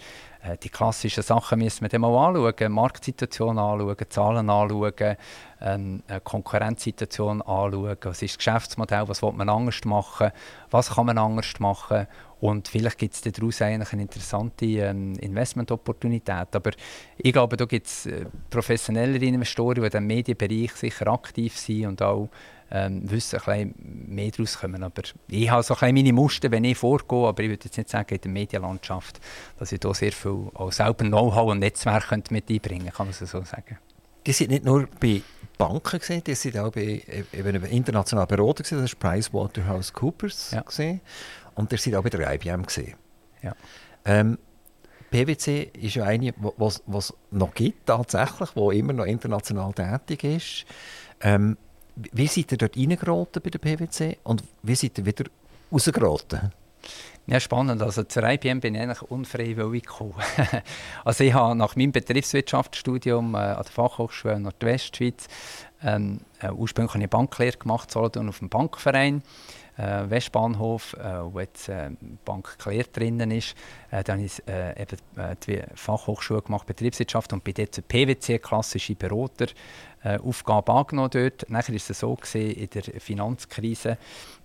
äh, 0.42 0.58
die 0.62 0.68
klassischen 0.68 1.22
Sachen 1.22 1.58
müssen 1.58 1.82
wir 1.82 1.88
dann 1.88 2.02
mal 2.02 2.14
anschauen. 2.14 2.70
Marktsituation 2.70 3.58
anschauen, 3.58 3.96
Zahlen 4.10 4.50
anschauen, 4.50 5.16
ähm, 5.62 6.02
Konkurrenzsituation 6.22 7.40
anschauen. 7.40 7.96
Was 8.02 8.20
ist 8.20 8.34
das 8.34 8.38
Geschäftsmodell? 8.38 9.08
Was 9.08 9.22
will 9.22 9.32
man 9.32 9.48
anders 9.48 9.84
machen? 9.86 10.32
Was 10.70 10.90
kann 10.90 11.06
man 11.06 11.16
anders 11.16 11.58
machen? 11.60 12.06
Und 12.40 12.68
vielleicht 12.68 12.99
gibt 12.99 13.14
es 13.14 13.20
daraus 13.22 13.62
eigentlich 13.62 13.92
eine 13.92 14.03
interessante 14.03 14.66
ähm, 14.66 15.14
Investmentopportunität. 15.14 16.55
Aber 16.55 16.70
ich 17.16 17.33
glaube, 17.33 17.57
da 17.57 17.64
gibt 17.64 17.87
es 17.87 18.07
äh, 18.07 18.27
professionellere 18.51 19.25
Investoren, 19.25 19.83
die 19.83 19.96
im 19.96 20.07
Medienbereich 20.07 20.72
sicher 20.72 21.07
aktiv 21.09 21.57
sind 21.57 21.87
und 21.87 22.03
auch 22.03 22.29
ähm, 22.70 23.11
wissen 23.11 23.38
ein 23.46 23.72
bisschen 23.72 24.14
mehr 24.14 24.31
daraus 24.31 24.59
kommen. 24.59 24.83
Aber 24.83 25.03
ich 25.29 25.51
habe 25.51 25.62
so 25.62 25.75
ein 25.75 25.79
bisschen 25.81 25.94
meine 25.94 26.12
Muster, 26.12 26.51
wenn 26.51 26.64
ich 26.64 26.77
vorgehe, 26.77 27.27
aber 27.27 27.42
ich 27.42 27.49
würde 27.49 27.64
jetzt 27.64 27.77
nicht 27.77 27.88
sagen, 27.88 28.14
in 28.14 28.20
der 28.20 28.31
Medienlandschaft, 28.31 29.20
dass 29.59 29.72
ich 29.72 29.81
da 29.81 29.94
sehr 29.94 30.12
viel 30.12 30.51
auch 30.55 30.72
selber 30.72 31.05
Know-how 31.05 31.51
und 31.53 31.61
Netzwerk 31.61 32.09
könnte 32.09 32.33
mit 32.35 32.51
einbringen 32.51 32.92
kann 32.92 33.07
man 33.07 33.14
so 33.14 33.25
sagen. 33.27 33.79
Die 34.27 34.33
sind 34.33 34.51
nicht 34.51 34.64
nur 34.64 34.88
bei 35.01 35.22
Banken 35.57 36.01
gesehen, 36.01 36.22
die 36.25 36.35
sind 36.35 36.59
auch 36.59 36.72
bei 36.72 37.01
eben 37.33 37.64
internationalen 37.64 38.29
Beratern 38.29 38.64
gesehen. 38.64 38.83
Das 38.83 38.92
war 39.01 39.12
PricewaterhouseCoopers 39.12 40.51
Ja. 40.51 40.62
gesehen. 40.62 41.01
Und 41.56 41.72
ihr 41.72 41.78
seid 41.78 41.94
auch 41.96 42.02
bei 42.02 42.10
der 42.10 42.32
IBM 42.32 42.62
gesehen. 42.62 42.94
Ja. 43.42 43.54
Ähm, 44.04 44.38
PwC 45.10 45.70
ist 45.80 45.94
ja 45.94 46.04
eine, 46.04 46.34
was 46.56 46.82
es 46.86 47.14
noch 47.30 47.54
gibt 47.54 47.86
tatsächlich, 47.86 48.50
wo 48.54 48.70
immer 48.70 48.92
noch 48.92 49.04
international 49.04 49.72
tätig 49.72 50.24
ist. 50.24 50.66
Ähm, 51.20 51.56
wie 51.94 52.26
seid 52.26 52.52
ihr 52.52 52.58
dort 52.58 52.76
reingeraten 52.76 53.42
bei 53.42 53.50
der 53.50 53.58
PwC 53.58 54.18
und 54.24 54.44
wie 54.62 54.74
seid 54.74 54.98
ihr 54.98 55.06
wieder 55.06 55.24
rausgeraten? 55.72 56.52
Ja, 57.28 57.40
spannend. 57.40 57.82
Also 57.82 58.04
zur 58.04 58.22
IBM 58.22 58.61
bin 58.61 58.76
ich 58.76 58.80
eigentlich 58.80 59.02
unfreiwillig 59.02 59.84
gekommen. 59.84 60.14
also 61.04 61.24
ich 61.24 61.34
habe 61.34 61.57
nach 61.57 61.74
meinem 61.74 61.90
Betriebswirtschaftsstudium 61.90 63.34
äh, 63.34 63.38
an 63.38 63.62
der 63.64 63.72
Fachhochschule 63.72 64.38
Nordwestschweiz 64.38 65.26
ähm, 65.82 66.20
äh, 66.40 66.50
ursprünglich 66.50 66.94
eine 66.94 67.09
Banklehre 67.09 67.57
gemacht, 67.57 67.90
Solothurn 67.90 68.28
auf 68.28 68.38
dem 68.38 68.48
Bankverein 68.48 69.22
äh, 69.77 70.09
Westbahnhof, 70.09 70.95
äh, 70.95 71.33
wo 71.33 71.41
jetzt 71.41 71.68
äh, 71.68 71.91
Bank 72.24 72.57
Claire 72.59 72.87
drinnen 72.93 73.31
ist. 73.31 73.55
Äh, 73.91 74.05
dann 74.05 74.18
habe 74.18 74.27
ich 74.27 74.43
äh, 74.49 74.81
eben 74.81 74.97
äh, 75.16 75.37
die 75.47 75.62
Fachhochschule 75.74 76.43
gemacht, 76.43 76.66
Betriebswirtschaft 76.66 77.33
und 77.33 77.45
bin 77.45 77.55
dort 77.55 77.74
zur 77.74 77.85
PwC, 77.85 78.39
klassische 78.39 78.95
Berater, 78.95 79.47
Aufgabe 80.22 80.72
angenommen 80.72 81.11
dort. 81.11 81.51
Nachher 81.51 81.72
war 81.72 81.77
es 81.77 81.87
so, 81.89 82.14
gewesen, 82.14 82.53
in 82.53 82.70
der 82.70 83.01
Finanzkrise 83.01 83.99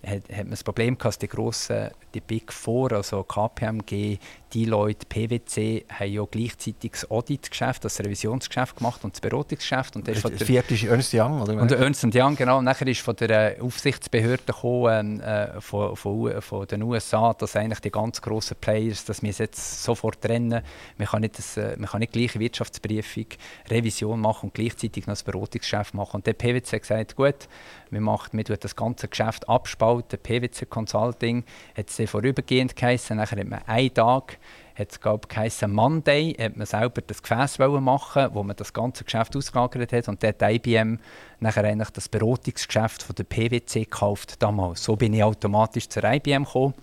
hat, 0.04 0.28
hat 0.28 0.38
man 0.38 0.50
das 0.50 0.64
Problem 0.64 0.98
gehabt, 0.98 1.04
dass 1.04 1.18
die 1.20 1.28
grossen, 1.28 1.90
die 2.14 2.20
Big 2.20 2.52
Four, 2.52 2.90
also 2.90 3.22
KPMG, 3.22 4.18
Deloitte, 4.54 5.06
PwC, 5.06 5.84
haben 5.88 6.12
ja 6.12 6.24
gleichzeitig 6.30 6.92
das 6.92 7.10
Auditgeschäft, 7.10 7.84
das 7.84 7.98
Revisionsgeschäft 8.00 8.76
gemacht 8.76 9.02
und 9.04 9.14
das 9.14 9.20
Beratungsgeschäft. 9.20 9.96
Und 9.96 10.06
das 10.06 10.18
ist 10.18 10.28
der 10.28 10.46
vierte 10.46 10.74
ist 10.74 10.84
Ernst 10.84 11.14
Young, 11.14 11.40
oder? 11.40 11.60
Und 11.60 11.72
Ernst 11.72 12.04
Young, 12.14 12.36
genau. 12.36 12.58
Und 12.58 12.64
nachher 12.64 12.86
ist 12.86 13.00
von 13.00 13.16
der 13.16 13.58
äh, 13.58 13.60
Aufsichtsbehörde 13.60 14.42
gekommen, 14.44 15.20
äh, 15.20 15.60
von, 15.60 15.96
von, 15.96 16.42
von, 16.42 16.66
den 16.66 16.82
USA, 16.82 17.32
dass 17.32 17.56
eigentlich 17.56 17.80
die 17.80 17.90
ganz 17.90 18.20
grossen 18.20 18.56
Players, 18.60 19.04
dass 19.04 19.22
wir 19.22 19.30
es 19.30 19.38
jetzt 19.38 19.82
sofort 19.82 20.20
trennen. 20.20 20.62
Man 20.98 21.08
kann 21.08 21.22
nicht, 21.22 21.38
das, 21.38 21.56
äh, 21.56 21.76
man 21.78 21.88
kann 21.88 22.00
nicht 22.00 22.12
gleich 22.12 22.38
Wirtschaftsprüfung, 22.38 23.26
Revision 23.70 24.20
machen 24.20 24.50
und 24.50 24.54
gleichzeitig 24.54 25.06
noch 25.06 25.12
das 25.12 25.22
Beratungsgeschäft 25.22 25.94
machen. 25.94 26.16
Und 26.16 26.26
der 26.26 26.34
PwC 26.34 26.76
hat 26.76 26.82
gesagt, 26.82 27.16
gut, 27.16 27.48
wir, 27.90 28.00
macht, 28.00 28.32
wir 28.34 28.44
das 28.44 28.76
ganze 28.76 29.08
Geschäft 29.08 29.48
abspalten. 29.48 30.18
PwC 30.18 30.66
Consulting 30.66 31.44
hat 31.76 31.88
es 31.88 32.10
vorübergehend 32.10 32.76
geheißen. 32.76 33.16
Nachher 33.16 33.40
hat 33.40 33.48
man 33.48 33.62
einen 33.66 33.92
Tag 33.94 34.38
hat 34.74 34.90
es 34.90 35.00
glaube 35.00 35.28
geheißen 35.28 35.70
Monday, 35.70 36.34
hat 36.38 36.56
man 36.56 36.66
selber 36.66 37.02
das 37.02 37.22
Gefäß 37.22 37.58
machen, 37.58 38.28
wo 38.32 38.42
man 38.42 38.56
das 38.56 38.72
ganze 38.72 39.04
Geschäft 39.04 39.36
ausgelagert 39.36 39.92
hat 39.92 40.08
und 40.08 40.22
dort 40.22 40.42
IBM 40.42 40.98
nachher 41.40 41.64
eigentlich 41.64 41.90
das 41.90 42.08
Beratungsgeschäft 42.08 43.02
von 43.02 43.14
der 43.14 43.24
PwC 43.24 43.84
gekauft 43.84 44.42
damals. 44.42 44.84
So 44.84 44.96
bin 44.96 45.14
ich 45.14 45.22
automatisch 45.22 45.88
zur 45.88 46.04
IBM 46.04 46.44
gekommen 46.44 46.74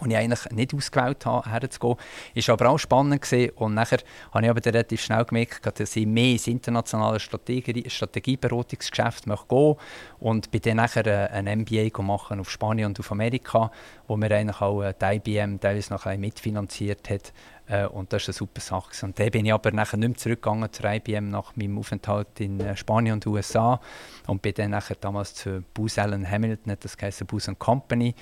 und 0.00 0.10
ich 0.10 0.16
eigentlich 0.16 0.50
nicht 0.50 0.74
ausgewählt 0.74 1.24
habe, 1.26 1.50
herzugehen. 1.50 1.96
Ist 2.34 2.50
aber 2.50 2.70
auch 2.70 2.78
spannend 2.78 3.22
gewesen. 3.22 3.52
und 3.56 3.74
nachher 3.74 3.98
habe 4.32 4.44
ich 4.44 4.50
aber 4.50 4.64
relativ 4.64 5.02
schnell 5.02 5.24
gemerkt, 5.24 5.66
dass 5.78 5.96
ich 5.96 6.06
mehr 6.06 6.32
ins 6.32 6.46
internationale 6.46 7.20
Strategie 7.20 7.88
Strategieberatungsgeschäft 7.88 9.26
möchte 9.26 9.76
und 10.20 10.50
bin 10.50 10.60
dann 10.62 10.76
nachher 10.76 11.06
äh, 11.06 11.28
ein 11.32 11.60
MBA 11.60 12.02
machen 12.02 12.40
auf 12.40 12.50
Spanien 12.50 12.88
und 12.88 13.00
auf 13.00 13.10
Amerika, 13.12 13.70
wo 14.06 14.16
mir 14.16 14.30
eigentlich 14.30 14.60
auch 14.60 14.82
äh, 14.82 14.94
die 15.00 15.16
IBM 15.16 15.60
teilweise 15.60 15.92
noch 15.92 16.06
ein 16.06 16.20
mitfinanziert 16.20 17.08
hat 17.10 17.32
äh, 17.66 17.86
und 17.86 18.12
das 18.12 18.22
ist 18.22 18.28
eine 18.28 18.34
super 18.34 18.60
Sache. 18.60 19.06
Und 19.06 19.18
dann 19.18 19.30
bin 19.30 19.46
ich 19.46 19.52
aber 19.52 19.70
nachher 19.72 19.96
nicht 19.96 20.08
mehr 20.08 20.16
zurückgegangen 20.16 20.72
zur 20.72 20.90
IBM 20.90 21.28
nach 21.28 21.56
meinem 21.56 21.78
Aufenthalt 21.78 22.40
in 22.40 22.76
Spanien 22.76 23.14
und 23.14 23.26
USA 23.26 23.80
und 24.26 24.42
bin 24.42 24.54
dann 24.54 24.70
nachher 24.70 24.96
damals 25.00 25.34
zu 25.34 25.64
Booz 25.72 25.98
Allen 25.98 26.28
Hamilton, 26.28 26.76
das 26.80 26.96
heisst 27.00 27.26
Booz 27.26 27.50
Company, 27.58 28.14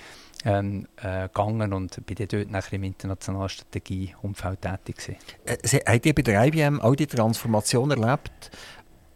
ähm, 0.44 0.86
äh, 0.96 1.28
gegangen 1.28 1.72
und 1.72 2.04
bin 2.06 2.16
dann 2.16 2.28
dort 2.28 2.50
nachher 2.50 2.74
im 2.74 2.84
internationalen 2.84 3.48
Strategieumfeld 3.48 4.60
tätig. 4.62 5.16
Äh, 5.44 5.56
habt 5.86 6.06
ihr 6.06 6.14
bei 6.14 6.22
der 6.22 6.44
IBM 6.46 6.80
all 6.80 6.96
die 6.96 7.06
Transformation 7.06 7.90
erlebt, 7.90 8.50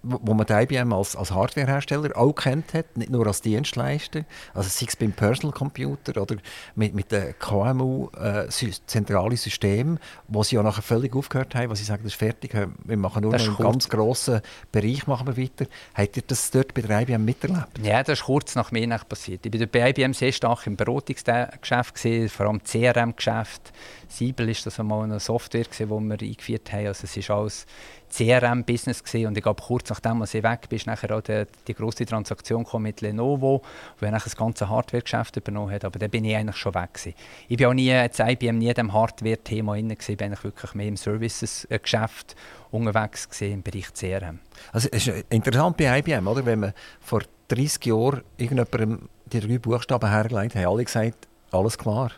wo 0.07 0.35
man 0.35 0.47
die 0.47 0.53
IBM 0.53 0.93
als, 0.93 1.17
als 1.17 1.33
Hardwarehersteller 1.33 2.17
auch 2.17 2.33
kennt 2.33 2.75
hat, 2.75 2.97
nicht 2.97 3.11
nur 3.11 3.27
als 3.27 3.43
Dienstleister, 3.43 4.25
also 4.55 4.69
sei 4.69 4.87
es 4.89 4.97
beim 4.97 5.13
Personal 5.13 5.53
Computer 5.53 6.21
oder 6.21 6.37
mit, 6.75 6.95
mit 6.95 7.13
den 7.13 7.35
KMU 7.39 8.09
äh, 8.19 8.49
zentrale 8.49 9.37
System, 9.37 9.99
wo 10.29 10.43
sie 10.43 10.57
ja 10.57 10.63
nachher 10.63 10.83
völlig 10.83 11.15
aufgehört 11.15 11.55
haben, 11.55 11.71
wo 11.71 11.75
sie 11.75 11.85
sagen, 11.85 12.05
das 12.05 12.13
ist 12.13 12.19
fertig, 12.19 12.55
wir 12.55 12.97
machen 12.97 13.23
nur 13.23 13.33
noch 13.33 13.41
einen 13.41 13.57
ganz 13.57 13.89
grossen 13.89 14.41
Bereich 14.73 15.07
machen 15.07 15.27
wir 15.27 15.37
weiter. 15.37 15.67
Habt 15.95 16.17
ihr 16.17 16.23
das 16.27 16.51
dort 16.51 16.75
bei 16.75 16.83
der 16.83 17.01
IBM 17.03 17.25
miterlebt? 17.25 17.79
Ja, 17.83 18.03
das 18.03 18.21
ist 18.21 18.25
kurz 18.25 18.55
nach 18.55 18.73
mir 18.73 18.87
passiert. 19.09 19.45
Ich 19.45 19.61
war 19.61 19.67
bei 19.67 19.91
IBM 19.91 20.13
sehr 20.13 20.33
stark 20.33 20.67
im 20.67 20.77
Beratungsgeschäft, 20.77 21.95
gewesen, 21.95 22.29
vor 22.29 22.47
allem 22.47 22.63
CRM-Geschäft. 22.63 23.73
Siebel 24.09 24.49
ist 24.49 24.67
das 24.67 24.81
einmal 24.81 25.05
eine 25.05 25.21
Software, 25.21 25.65
die 25.65 25.89
wir 25.89 26.21
eingeführt 26.21 26.73
haben. 26.73 26.87
Also 26.87 27.05
es 27.05 27.17
ist 27.17 27.31
alles 27.31 27.67
CRM-Business 28.11 29.03
und 29.15 29.37
ich 29.37 29.43
glaube, 29.43 29.63
kurz 29.63 29.91
nachdem 29.91 30.23
als 30.23 30.35
ich 30.35 30.43
weg 30.43 30.69
bin, 30.69 30.77
ist 30.77 30.87
nachher 30.87 31.17
auch 31.17 31.21
die, 31.21 31.45
die 31.67 31.75
grosse 31.75 32.07
Transaktion 32.07 32.65
mit 32.79 33.01
Lenovo, 33.01 33.63
wo 33.99 34.07
er 34.07 34.13
das 34.13 34.37
ganze 34.37 34.69
Hardware-Geschäft 34.69 35.37
übernommen 35.37 35.73
hat. 35.73 35.85
Aber 35.85 35.99
da 35.99 36.07
bin 36.07 36.25
ich 36.25 36.37
eigentlich 36.37 36.57
schon 36.57 36.75
weg 36.75 36.95
gewesen. 36.95 37.15
Ich 37.49 37.57
bin 37.57 37.67
auch 37.67 37.75
nie, 37.75 37.89
jetzt 37.89 38.21
IBM 38.21 38.59
nie 38.59 38.69
in 38.69 38.75
dem 38.75 38.93
Hardware-Thema 38.93 39.77
inne 39.77 39.97
gewesen, 39.97 40.17
bin 40.17 40.33
ich 40.33 40.45
wirklich 40.45 40.75
mehr 40.75 40.87
im 40.87 40.97
Services-Geschäft 40.97 42.37
unterwegs 42.71 43.29
gewesen, 43.29 43.55
im 43.55 43.63
Bereich 43.63 43.93
CRM. 43.93 44.39
Also 44.73 44.89
es 44.93 45.07
ist 45.07 45.25
interessant 45.31 45.77
bei 45.77 45.99
IBM, 45.99 46.27
oder? 46.27 46.47
Wenn 46.47 46.61
man 46.61 46.73
vor 47.01 47.23
30 47.49 47.87
Jahren 47.87 48.23
irgendjemandem 48.37 49.09
die 49.27 49.41
drei 49.41 49.59
Buchstaben 49.59 50.09
hergelegt 50.09 50.55
hat, 50.55 50.65
haben 50.65 50.73
alle 50.73 50.85
gesagt, 50.85 51.29
alles 51.51 51.77
klar. 51.77 52.13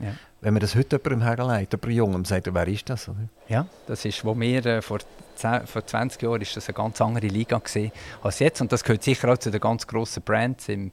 Ja. 0.00 0.14
Wenn 0.40 0.54
man 0.54 0.60
das 0.60 0.76
heute 0.76 0.96
jemandem 0.96 1.22
herleitet, 1.22 1.72
jemandem 1.72 1.96
Jungen, 1.96 2.24
sagt 2.24 2.52
wer 2.52 2.68
ist 2.68 2.88
das? 2.88 3.08
Oder? 3.08 3.28
Ja, 3.48 3.66
das 3.86 4.04
ist, 4.04 4.24
wo 4.24 4.38
wir 4.38 4.64
äh, 4.66 4.82
vor, 4.82 4.98
10, 5.34 5.66
vor 5.66 5.84
20 5.84 6.22
Jahren 6.22 6.40
ist 6.40 6.56
das 6.56 6.68
eine 6.68 6.74
ganz 6.74 7.00
andere 7.00 7.26
Liga 7.26 7.58
gewesen 7.58 7.90
als 8.22 8.38
jetzt. 8.38 8.60
Und 8.60 8.70
das 8.70 8.84
gehört 8.84 9.02
sicher 9.02 9.32
auch 9.32 9.38
zu 9.38 9.50
den 9.50 9.60
ganz 9.60 9.86
grossen 9.86 10.22
Brands, 10.22 10.68
im, 10.68 10.92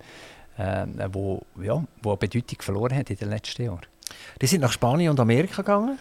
äh, 0.57 0.85
wo, 1.11 1.43
ja, 1.61 1.83
wo 2.01 2.15
Bedeutung 2.15 2.61
verloren 2.61 2.97
hat 2.97 3.09
in 3.11 3.17
den 3.17 3.29
letzten 3.29 3.63
Jahren. 3.65 3.85
Die 4.41 4.47
sind 4.47 4.61
nach 4.61 4.71
Spanien 4.71 5.11
und 5.11 5.19
Amerika 5.19 5.61
gegangen. 5.61 5.99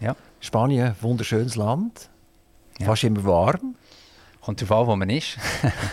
Ja. 0.00 0.14
Spanien, 0.40 0.94
wunderschönes 1.00 1.56
Land. 1.56 2.10
Ja. 2.78 2.86
Fast 2.86 3.04
immer 3.04 3.24
warm. 3.24 3.76
Kommt 4.44 4.60
darauf 4.60 4.82
an, 4.82 4.86
wo 4.88 4.96
man 4.96 5.08
ist. 5.08 5.38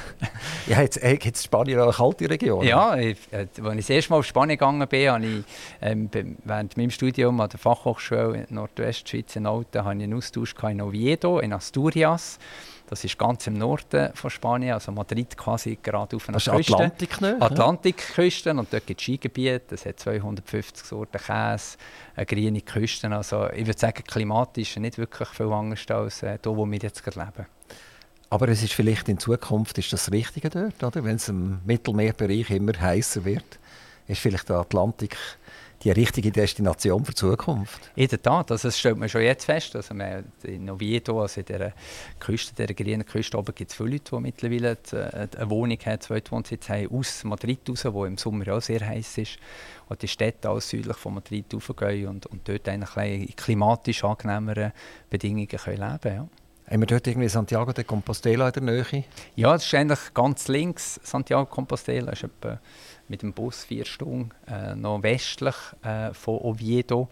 ja, 0.68 0.82
jetzt, 0.82 1.02
äh, 1.02 1.18
jetzt 1.22 1.46
Spanien 1.46 1.80
eine 1.80 1.94
kalte 1.94 2.30
Region. 2.30 2.66
Ja, 2.66 2.98
ich, 2.98 3.18
äh, 3.32 3.48
als 3.48 3.58
ich 3.58 3.78
das 3.78 3.90
erste 3.90 4.12
Mal 4.12 4.20
auf 4.20 4.26
Spanien 4.26 4.58
gegangen 4.58 4.86
bin, 4.90 5.10
habe 5.10 5.26
ich 5.26 5.44
ähm, 5.82 6.10
während 6.44 6.76
meinem 6.76 6.92
Studium 6.92 7.40
an 7.40 7.50
der 7.50 7.60
Fachhochschule 7.60 8.46
in 8.50 8.56
Nordwestschweiz 8.56 9.38
in 9.38 9.46
Alten 9.46 9.86
habe 9.86 9.96
ich 9.96 10.04
einen 10.04 10.14
Austausch 10.16 10.54
in 10.64 10.82
Oviedo, 10.82 11.40
in 11.40 11.54
Asturias. 11.54 12.40
Das 12.88 13.06
ist 13.06 13.18
ganz 13.18 13.48
im 13.48 13.54
Norden 13.54 14.14
von 14.16 14.30
Spanien, 14.30 14.74
also 14.74 14.92
Madrid 14.92 15.38
quasi 15.38 15.80
gerade 15.82 16.18
auf 16.18 16.28
einer 16.28 16.40
das 16.40 16.54
Küste. 16.54 16.74
Atlantik, 16.74 17.22
ne? 17.22 17.38
Atlantikküste 17.40 18.52
und 18.52 18.68
dort 18.70 18.86
gibt 18.86 19.00
es 19.00 19.06
Skigebiete, 19.06 19.76
es 19.76 19.86
hat 19.86 19.98
250 19.98 20.86
Sorten 20.86 21.18
Käse, 21.18 21.78
eine 22.18 22.26
grüne 22.26 22.60
Küste. 22.60 23.10
Also 23.10 23.50
ich 23.52 23.66
würde 23.66 23.80
sagen, 23.80 24.04
klimatisch 24.04 24.76
nicht 24.76 24.98
wirklich 24.98 25.30
viel 25.30 25.54
anders 25.54 25.86
als 25.88 26.22
äh, 26.24 26.38
hier, 26.44 26.58
wo 26.58 26.66
wir 26.66 26.80
jetzt 26.80 27.02
gerade 27.02 27.20
leben. 27.20 27.48
Aber 28.32 28.48
es 28.48 28.64
ist 28.64 28.72
vielleicht 28.72 29.10
in 29.10 29.20
Zukunft 29.20 29.78
ist 29.78 29.92
das 29.92 30.10
Richtige 30.10 30.50
dort, 30.50 30.82
oder? 30.82 31.04
Wenn 31.04 31.18
es 31.18 31.28
im 31.28 31.60
Mittelmeerbereich 31.66 32.50
immer 32.50 32.72
heißer 32.80 33.26
wird, 33.26 33.60
ist 34.08 34.22
vielleicht 34.22 34.48
der 34.48 34.56
Atlantik 34.56 35.18
die 35.84 35.92
richtige 35.92 36.32
Destination 36.32 37.04
für 37.04 37.12
die 37.12 37.18
Zukunft. 37.18 37.92
In 37.94 38.08
der 38.08 38.22
Tat, 38.22 38.52
also 38.52 38.70
das 38.70 38.80
stellt 38.80 38.98
man 38.98 39.10
schon 39.10 39.24
jetzt 39.24 39.44
fest. 39.44 39.76
Also 39.76 39.94
in 40.44 40.70
Oviedo, 40.70 41.22
also 41.22 41.42
in 41.42 41.46
der 41.46 41.74
Küste, 42.20 42.54
der 42.54 42.74
grünen 42.74 43.06
Küste 43.06 43.38
oben, 43.38 43.54
gibt 43.54 43.72
es 43.72 43.76
viele 43.76 43.90
Leute, 43.90 44.16
die 44.16 44.22
mittlerweile 44.22 44.78
eine 45.38 45.50
Wohnung 45.50 45.80
haben, 45.84 46.00
zwei 46.00 46.22
Wohnsitz 46.30 46.70
haben, 46.70 46.88
aus 46.90 47.26
Madrid 47.26 47.60
raus, 47.68 47.84
wo 47.92 48.06
im 48.06 48.18
Sommer 48.18 48.48
auch 48.54 48.62
sehr 48.62 48.80
heiß 48.80 49.18
ist. 49.18 49.40
Und 49.90 50.02
die 50.04 50.08
Städte 50.08 50.48
alles 50.48 50.70
südlich 50.70 50.96
von 50.96 51.16
Madrid 51.16 51.54
raufgehen 51.54 52.08
und, 52.08 52.28
und 52.28 52.48
dort 52.48 52.70
eigentlich 52.70 53.30
in 53.30 53.36
klimatisch 53.36 54.06
angenehmeren 54.06 54.72
Bedingungen 55.10 55.50
können 55.50 55.78
leben 55.78 56.00
können. 56.00 56.16
Ja. 56.16 56.28
Haben 56.72 56.84
wir 56.84 56.88
dort 56.88 57.06
irgendwie 57.06 57.28
Santiago 57.28 57.74
de 57.74 57.84
Compostela 57.84 58.48
in 58.48 58.54
der 58.54 58.64
Nähe? 58.64 59.04
Ja, 59.36 59.52
das 59.52 59.66
ist 59.66 59.74
eigentlich 59.74 60.14
ganz 60.14 60.48
links. 60.48 61.02
Santiago 61.04 61.44
de 61.44 61.54
Compostela 61.54 62.14
ist 62.14 62.24
etwa 62.24 62.62
mit 63.10 63.24
dem 63.24 63.34
Bus 63.34 63.66
vier 63.66 63.84
Stunden 63.84 64.30
äh, 64.48 64.74
noch 64.74 65.04
westlich 65.04 65.56
äh, 65.84 66.14
von 66.14 66.38
Oviedo. 66.38 67.10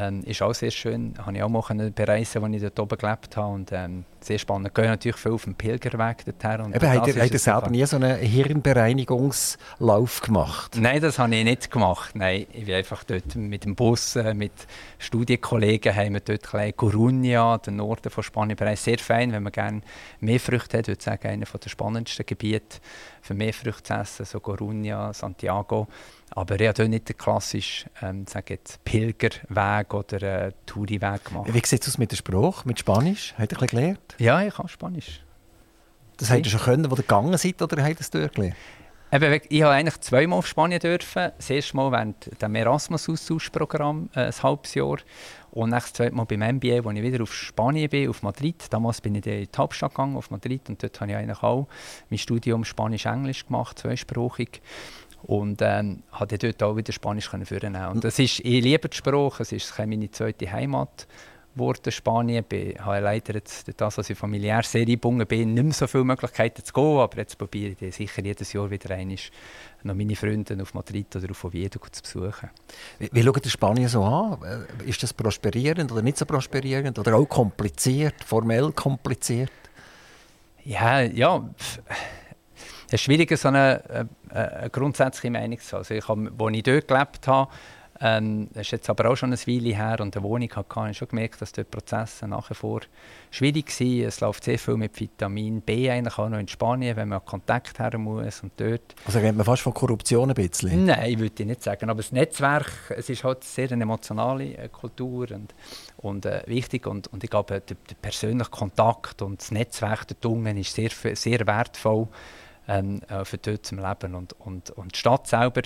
Ähm, 0.00 0.22
ist 0.22 0.40
auch 0.42 0.54
sehr 0.54 0.70
schön. 0.70 1.14
Habe 1.18 1.36
ich 1.36 1.42
auch 1.42 1.48
mal 1.48 1.90
bereisen, 1.90 2.44
als 2.44 2.54
ich 2.54 2.62
dort 2.62 2.78
oben 2.78 2.98
gelebt 2.98 3.36
habe. 3.36 3.52
Und, 3.52 3.72
ähm, 3.72 4.04
sehr 4.20 4.38
spannend. 4.38 4.72
Gehen 4.74 4.86
natürlich 4.86 5.16
viel 5.16 5.32
auf 5.32 5.42
dem 5.42 5.56
Pilgerweg 5.56 6.24
dorthin. 6.24 6.66
Und 6.66 6.76
Eben, 6.76 6.88
hat 6.88 7.08
er 7.08 7.38
selber 7.38 7.68
nie 7.68 7.84
so 7.84 7.96
einen 7.96 8.16
Hirnbereinigungslauf 8.16 10.20
gemacht? 10.20 10.76
Nein, 10.78 11.00
das 11.00 11.18
habe 11.18 11.34
ich 11.34 11.42
nicht 11.42 11.68
gemacht. 11.70 12.14
Nein, 12.14 12.46
ich 12.52 12.66
bin 12.66 12.74
einfach 12.74 13.02
dort 13.04 13.34
mit 13.34 13.64
dem 13.64 13.74
Bus, 13.74 14.14
äh, 14.14 14.34
mit 14.34 14.52
Studienkollegen, 14.98 15.94
haben 15.94 16.14
wir 16.14 16.20
dort 16.20 16.46
Coruña, 16.46 17.58
den 17.58 17.76
Norden 17.76 18.10
von 18.10 18.22
Spanien, 18.22 18.56
bereits 18.56 18.84
sehr 18.84 18.98
fein, 18.98 19.32
wenn 19.32 19.42
man 19.42 19.52
gerne 19.52 19.80
mehr 20.20 20.38
Früchte 20.38 20.78
hat. 20.78 20.84
Ich 20.84 20.92
würde 20.92 21.02
sagen, 21.02 21.26
einer 21.26 21.46
der 21.46 21.68
spannendsten 21.68 22.24
Gebiete 22.24 22.78
für 23.20 23.34
mehr 23.34 23.52
Früchte 23.52 23.82
zu 23.82 23.94
essen, 23.94 24.26
so 24.26 24.38
Coruña, 24.38 25.12
Santiago. 25.12 25.88
Aber 26.30 26.60
ich 26.60 26.68
habe 26.68 26.88
nicht 26.88 27.08
den 27.08 27.16
klassischen 27.16 27.90
ähm, 28.02 28.26
Pilgerweg 28.84 29.94
oder 29.94 30.22
äh, 30.22 30.52
Touriweg 30.66 31.24
gemacht. 31.24 31.52
Wie 31.52 31.62
sieht 31.64 31.82
es 31.82 31.88
aus 31.88 31.98
mit 31.98 32.10
der 32.10 32.16
Sprache, 32.16 32.66
mit 32.66 32.78
Spanisch? 32.78 33.34
Hat 33.38 33.52
er 33.52 33.62
ein 33.62 33.68
gelernt? 33.68 34.14
Ja, 34.18 34.42
ich 34.42 34.54
kann 34.54 34.68
Spanisch. 34.68 35.22
Das 36.18 36.30
habt 36.30 36.44
ihr 36.44 36.50
schon 36.50 36.60
können, 36.60 36.90
wo 36.90 36.94
ihr 36.94 37.02
gegangen 37.02 37.36
seid, 37.38 37.62
oder 37.62 37.82
habt 37.82 37.94
ihr 37.94 38.00
es 38.00 38.10
durchgelernt? 38.10 38.56
Eben, 39.10 39.40
ich 39.48 39.62
habe 39.62 39.72
eigentlich 39.72 40.00
zweimal 40.00 40.38
auf 40.38 40.46
Spanien 40.46 40.80
dürfen. 40.80 41.32
Das 41.34 41.48
erste 41.48 41.74
Mal 41.76 41.90
während 41.92 42.42
dem 42.42 42.54
Erasmus-Austauschprogramm, 42.54 44.10
äh, 44.14 44.26
ein 44.26 44.42
halbes 44.42 44.74
Jahr. 44.74 44.98
Und 45.50 45.70
das 45.70 45.94
zweite 45.94 46.14
Mal 46.14 46.24
beim 46.24 46.40
MBA, 46.40 46.84
wo 46.84 46.90
ich 46.90 47.00
wieder 47.00 47.22
auf 47.22 47.32
Spanien 47.32 47.88
bin, 47.88 48.10
auf 48.10 48.22
Madrid. 48.22 48.66
Damals 48.68 49.00
bin 49.00 49.14
ich 49.14 49.26
in 49.26 49.44
die 49.44 49.48
Hauptstadt 49.56 49.92
gegangen, 49.92 50.14
auf 50.14 50.30
Madrid. 50.30 50.68
Und 50.68 50.82
dort 50.82 51.00
habe 51.00 51.10
ich 51.10 51.16
eigentlich 51.16 51.42
auch 51.42 51.68
mein 52.10 52.18
Studium 52.18 52.64
Spanisch-Englisch 52.64 53.46
gemacht, 53.46 53.78
zweisprachig. 53.78 54.60
Und 55.22 55.60
ähm, 55.62 56.02
konnte 56.16 56.38
dort 56.38 56.62
auch 56.62 56.76
wieder 56.76 56.92
Spanisch 56.92 57.28
führen. 57.28 57.76
Und 57.76 58.04
das 58.04 58.18
ist, 58.18 58.40
ich 58.40 58.62
liebe 58.62 58.88
die 58.88 58.96
Sprache, 58.96 59.42
es 59.42 59.52
ist 59.52 59.76
meine 59.78 60.10
zweite 60.10 60.50
Heimat 60.50 61.06
geworden, 61.58 61.90
Spanien. 61.90 62.44
Ich 62.50 62.78
habe 62.78 63.00
leider 63.00 63.34
jetzt, 63.34 63.68
das, 63.76 63.98
was 63.98 64.08
ich 64.08 64.16
familiär 64.16 64.62
sehr 64.62 64.82
eingebunden 64.82 65.26
bin, 65.26 65.54
nicht 65.54 65.64
mehr 65.64 65.72
so 65.72 65.86
viele 65.86 66.04
Möglichkeiten 66.04 66.64
zu 66.64 66.72
gehen, 66.72 66.98
aber 66.98 67.18
jetzt 67.18 67.36
probiere 67.36 67.74
ich 67.80 67.94
sicher 67.94 68.22
jedes 68.22 68.52
Jahr 68.52 68.70
wieder 68.70 68.94
einmal 68.94 69.16
noch 69.82 69.94
meine 69.94 70.16
Freunde 70.16 70.56
auf 70.60 70.74
Madrid 70.74 71.14
oder 71.16 71.30
auf 71.30 71.44
Oviedo 71.44 71.80
zu 71.90 72.02
besuchen. 72.02 72.50
Wie, 72.98 73.10
wie 73.12 73.22
schaut 73.22 73.46
Spanien 73.46 73.88
so 73.88 74.02
an? 74.02 74.38
Äh, 74.42 74.88
ist 74.88 75.02
das 75.02 75.12
prosperierend 75.12 75.90
oder 75.92 76.02
nicht 76.02 76.18
so 76.18 76.26
prosperierend 76.26 76.98
oder 76.98 77.16
auch 77.16 77.28
kompliziert, 77.28 78.24
formell 78.24 78.72
kompliziert? 78.72 79.52
Ja, 80.64 81.00
ja. 81.00 81.48
Es 82.86 82.94
ist 82.94 83.00
schwierig, 83.02 83.36
so 83.36 83.48
eine, 83.48 83.82
eine, 83.88 84.08
äh, 84.32 84.38
eine 84.38 84.70
grundsätzliche 84.70 85.30
Meinung 85.30 85.58
zu 85.58 85.72
haben. 85.72 85.78
Also 85.78 85.94
ich 85.94 86.08
habe, 86.08 86.32
als 86.38 86.56
ich 86.56 86.62
dort 86.62 86.88
gelebt 86.88 87.28
habe, 87.28 87.50
ähm, 88.00 88.48
das 88.52 88.62
ist 88.62 88.70
jetzt 88.70 88.90
aber 88.90 89.10
auch 89.10 89.16
schon 89.16 89.32
eine 89.32 89.46
Weile 89.46 89.74
her 89.74 89.96
und 90.00 90.16
eine 90.16 90.24
Wohnung 90.24 90.48
hatte, 90.54 90.74
habe 90.76 90.90
ich 90.90 90.98
schon 90.98 91.08
gemerkt, 91.08 91.42
dass 91.42 91.52
die 91.52 91.64
Prozesse 91.64 92.28
nach 92.28 92.48
wie 92.50 92.54
vor 92.54 92.80
schwierig 93.30 93.68
waren. 93.80 94.02
Es 94.02 94.20
läuft 94.20 94.44
sehr 94.44 94.58
viel 94.58 94.76
mit 94.76 94.98
Vitamin 94.98 95.60
B 95.60 95.90
eigentlich 95.90 96.16
auch 96.16 96.28
noch 96.28 96.38
in 96.38 96.46
Spanien, 96.46 96.96
wenn 96.96 97.08
man 97.08 97.24
Kontakt 97.24 97.80
haben 97.80 98.02
muss 98.02 98.42
und 98.42 98.52
dort. 98.56 98.94
Also 99.04 99.18
rennt 99.18 99.36
man 99.36 99.44
fast 99.44 99.62
von 99.62 99.74
Korruption 99.74 100.30
ein 100.30 100.34
bisschen? 100.34 100.86
Nein, 100.86 101.18
würde 101.18 101.34
ich 101.42 101.46
nicht 101.46 101.62
sagen. 101.62 101.90
Aber 101.90 102.02
das 102.02 102.12
Netzwerk, 102.12 102.70
es 102.96 103.08
ist 103.08 103.24
halt 103.24 103.42
sehr 103.42 103.72
eine 103.72 103.82
emotionale 103.82 104.56
äh, 104.56 104.68
Kultur 104.68 105.28
und, 105.32 105.54
und 105.96 106.24
äh, 106.24 106.42
wichtig 106.46 106.86
und, 106.86 107.08
und 107.08 107.24
ich 107.24 107.30
glaube, 107.30 107.60
der, 107.60 107.76
der, 107.76 107.96
persönliche 108.00 108.50
Kontakt 108.50 109.22
und 109.22 109.40
das 109.40 109.50
Netzwerk 109.50 110.06
der 110.06 110.20
Tungen 110.20 110.56
ist 110.56 110.72
sehr, 110.72 110.90
sehr 110.90 111.46
wertvoll 111.46 112.06
ähm, 112.68 113.00
äh, 113.08 113.24
für 113.24 113.38
dort 113.38 113.66
zum 113.66 113.78
Leben 113.78 114.14
und, 114.14 114.34
und, 114.40 114.70
und 114.70 114.94
die 114.94 114.98
Stadt 114.98 115.26
selber 115.26 115.62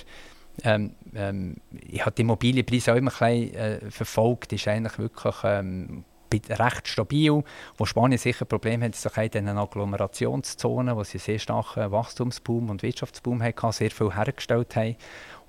ähm, 0.64 0.94
ähm, 1.14 1.56
ich 1.88 2.02
habe 2.02 2.14
die 2.14 2.22
Immobilienpreise 2.22 2.92
auch 2.92 2.96
immer 2.96 3.12
ein 3.20 3.40
bisschen, 3.40 3.56
äh, 3.56 3.90
verfolgt. 3.90 4.52
Ist 4.52 4.68
eigentlich 4.68 4.98
wirklich 4.98 5.34
ähm, 5.44 6.04
recht 6.32 6.88
stabil. 6.88 7.42
Wo 7.76 7.84
Spanien 7.84 8.18
sicher 8.18 8.44
Probleme 8.44 8.86
hat, 8.86 8.94
ist 8.94 9.34
in 9.34 9.46
den 9.46 9.58
Agglomerationszonen, 9.58 10.96
wo 10.96 11.04
sie 11.04 11.18
sehr 11.18 11.38
starken 11.38 11.90
Wachstumsboom 11.90 12.70
und 12.70 12.82
Wirtschaftsboom 12.82 13.42
hatten, 13.42 13.72
sehr 13.72 13.90
viel 13.90 14.14
hergestellt 14.14 14.76
haben. 14.76 14.96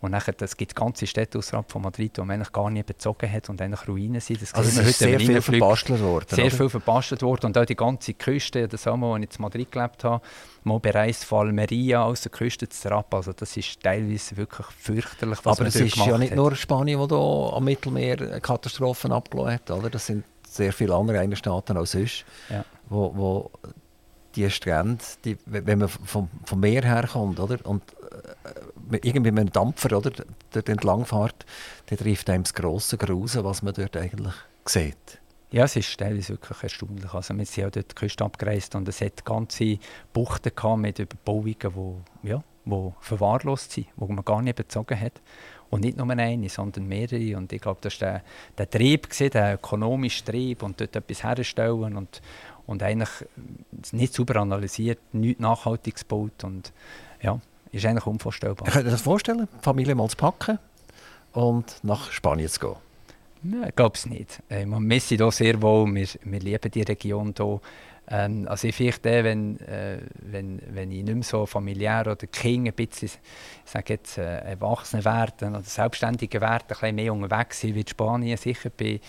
Und 0.04 0.12
nachher, 0.12 0.36
es 0.38 0.58
gibt 0.58 0.76
ganze 0.76 1.08
Städte 1.08 1.38
außerhalb 1.38 1.72
von 1.72 1.82
Madrid, 1.82 2.18
die 2.18 2.22
man 2.22 2.32
eigentlich 2.32 2.52
gar 2.52 2.70
nicht 2.70 2.86
bezogen 2.88 3.32
hat 3.32 3.50
und 3.50 3.62
eigentlich 3.62 3.88
Ruinen 3.88 4.20
sind. 4.20 4.42
Das 4.42 4.54
also 4.54 4.82
es 4.82 4.90
ist 4.90 5.00
sehr 5.00 5.18
viel 5.18 5.42
verbastelt 5.42 6.02
worden. 6.02 6.26
Sehr 6.28 6.48
oder? 6.48 6.56
viel 6.58 6.70
verbastelt 6.70 7.22
worden. 7.22 7.46
Und 7.46 7.58
auch 7.58 7.64
die 7.64 7.78
ganze 7.78 8.14
Küste, 8.14 8.68
das 8.68 8.86
auch 8.86 8.98
mal, 8.98 9.16
als 9.16 9.28
ich 9.32 9.40
in 9.40 9.42
Madrid 9.44 9.72
gelebt 9.72 10.04
habe, 10.04 10.22
mal 10.66 10.82
bereist 10.82 11.24
von 11.24 11.48
Almeria 11.48 12.04
aus 12.04 12.20
der 12.20 12.34
Küste 12.34 12.68
zu 12.68 12.90
Rapp. 12.90 13.14
Also 13.14 13.32
das 13.32 13.56
ist 13.56 13.82
teilweise 13.82 14.36
wirklich 14.36 14.68
fürchterlich, 14.78 15.40
was 15.44 15.58
Aber 15.58 15.70
es 15.70 15.76
ist 15.78 15.96
ja 15.96 16.18
nicht 16.18 16.32
hat. 16.32 16.38
nur 16.38 16.54
Spanien, 16.54 17.08
da 17.08 17.16
am 17.16 17.64
Mittelmeer 17.64 18.42
Katastrophen 18.42 19.14
abgelassen 19.14 19.54
hat. 19.54 19.72
Oder? 19.72 19.90
Das 19.90 20.06
sind 20.06 20.26
sehr 20.46 20.74
viele 20.74 20.96
andere 20.96 21.34
Staaten 21.38 21.78
als 21.78 21.92
sonst, 21.94 22.26
ja. 22.50 22.66
wo, 22.90 23.16
wo 23.16 23.52
die 24.36 24.50
Strände, 24.50 25.04
die, 25.24 25.38
wenn 25.46 25.80
man 25.80 25.88
vom, 25.88 26.30
vom 26.46 26.60
Meer 26.60 26.84
herkommt, 26.84 27.40
oder? 27.40 27.58
Und 27.64 27.84
äh, 27.84 28.03
irgendwie 28.92 29.32
mit 29.32 29.42
einem 29.42 29.52
Dampfer 29.52 29.98
oder, 29.98 30.12
dort 30.52 30.70
entlang 30.70 31.06
fährt, 31.06 31.46
dann 31.88 31.98
trifft 31.98 32.30
einem 32.30 32.44
das 32.44 32.54
grosse 32.54 32.98
Grusen, 32.98 33.44
was 33.44 33.62
man 33.62 33.74
dort 33.74 33.98
eigentlich 33.98 34.34
sieht. 34.66 35.20
Ja, 35.52 35.66
es 35.66 35.76
ist 35.76 36.00
teilweise 36.00 36.30
wirklich 36.30 36.64
erstaunlich. 36.64 37.14
Also 37.14 37.38
wir 37.38 37.46
sind 37.46 37.66
auch 37.66 37.72
dort 37.72 37.92
die 37.92 37.96
Küste 37.96 38.26
abgereist 38.26 38.74
und 38.74 38.88
es 38.88 39.02
hat 39.02 39.24
ganze 39.24 39.78
Buchten 40.12 40.82
mit 40.82 40.98
Überbauungen, 40.98 42.04
die 42.24 42.30
ja, 42.30 42.44
wo 42.66 42.96
verwahrlost 43.00 43.72
sind, 43.72 43.88
die 43.96 44.14
man 44.14 44.26
gar 44.26 44.42
nicht 44.42 44.56
bezogen 44.56 45.00
hat. 45.00 45.22
Und 45.70 45.82
nicht 45.82 45.98
nur 45.98 46.10
eine, 46.10 46.50
sondern 46.50 46.88
mehrere. 46.88 47.38
Und 47.38 47.54
ich 47.54 47.62
glaube, 47.62 47.80
das 47.82 48.00
war 48.02 48.08
der, 48.10 48.24
der 48.58 48.70
Trieb, 48.70 49.10
gewesen, 49.10 49.30
der 49.32 49.56
ökonomische 49.56 50.24
Trieb 50.24 50.64
und 50.64 50.82
dort 50.82 50.96
etwas 50.96 51.24
herstellen 51.24 51.98
und, 51.98 52.22
und 52.66 52.82
eigentlich 52.82 53.10
nicht 53.92 54.14
sauber 54.14 54.38
analysiert, 54.38 55.00
nichts 55.14 55.42
Nachhaltiges 55.42 56.02
gebaut 56.02 56.44
und 56.44 56.74
ja, 57.22 57.40
ist 57.74 57.86
eigentlich 57.86 58.06
unvorstellbar. 58.06 58.70
Könnt 58.70 58.86
ihr 58.86 58.92
das 58.92 59.02
vorstellen, 59.02 59.48
die 59.52 59.64
Familie 59.64 59.96
mal 59.96 60.08
zu 60.08 60.18
packen 60.18 60.60
und 61.34 61.84
nach 61.84 62.12
Spanien 62.12 62.48
zu 62.48 62.60
gehen? 62.60 62.76
Nein, 63.42 63.66
ich 63.70 63.76
glaube 63.76 63.96
es 63.96 64.06
nicht. 64.06 64.42
Äh, 64.50 64.66
man 64.66 64.84
misst 64.84 65.10
hier 65.10 65.30
sehr 65.32 65.62
wohl, 65.62 65.94
wir, 65.94 66.08
wir 66.24 66.40
lieben 66.40 66.72
die 66.72 66.82
Region 66.82 67.34
hier. 67.36 67.60
Ähm, 68.10 68.48
also 68.50 68.68
ich 68.68 68.76
fürchte, 68.76 69.24
wenn, 69.24 69.60
äh, 69.62 70.00
wenn, 70.22 70.62
wenn 70.70 70.92
ich 70.92 71.04
nicht 71.04 71.14
mehr 71.14 71.24
so 71.24 71.46
familiär 71.46 72.02
oder 72.02 72.16
Kinder 72.28 72.72
ein 72.72 72.76
bisschen, 72.76 73.10
ich 73.66 73.72
sage 73.72 73.94
jetzt, 73.94 74.18
äh, 74.18 74.40
erwachsen 74.40 75.04
werden 75.06 75.56
oder 75.56 75.62
selbstständige 75.62 76.42
werden, 76.42 76.64
ein 76.64 76.68
bisschen 76.68 76.96
mehr 76.96 77.14
unterwegs 77.14 77.62
sind, 77.62 77.76
wird 77.76 77.90
Spanien 77.90 78.38
sicher 78.38 78.70
bei, 78.78 79.00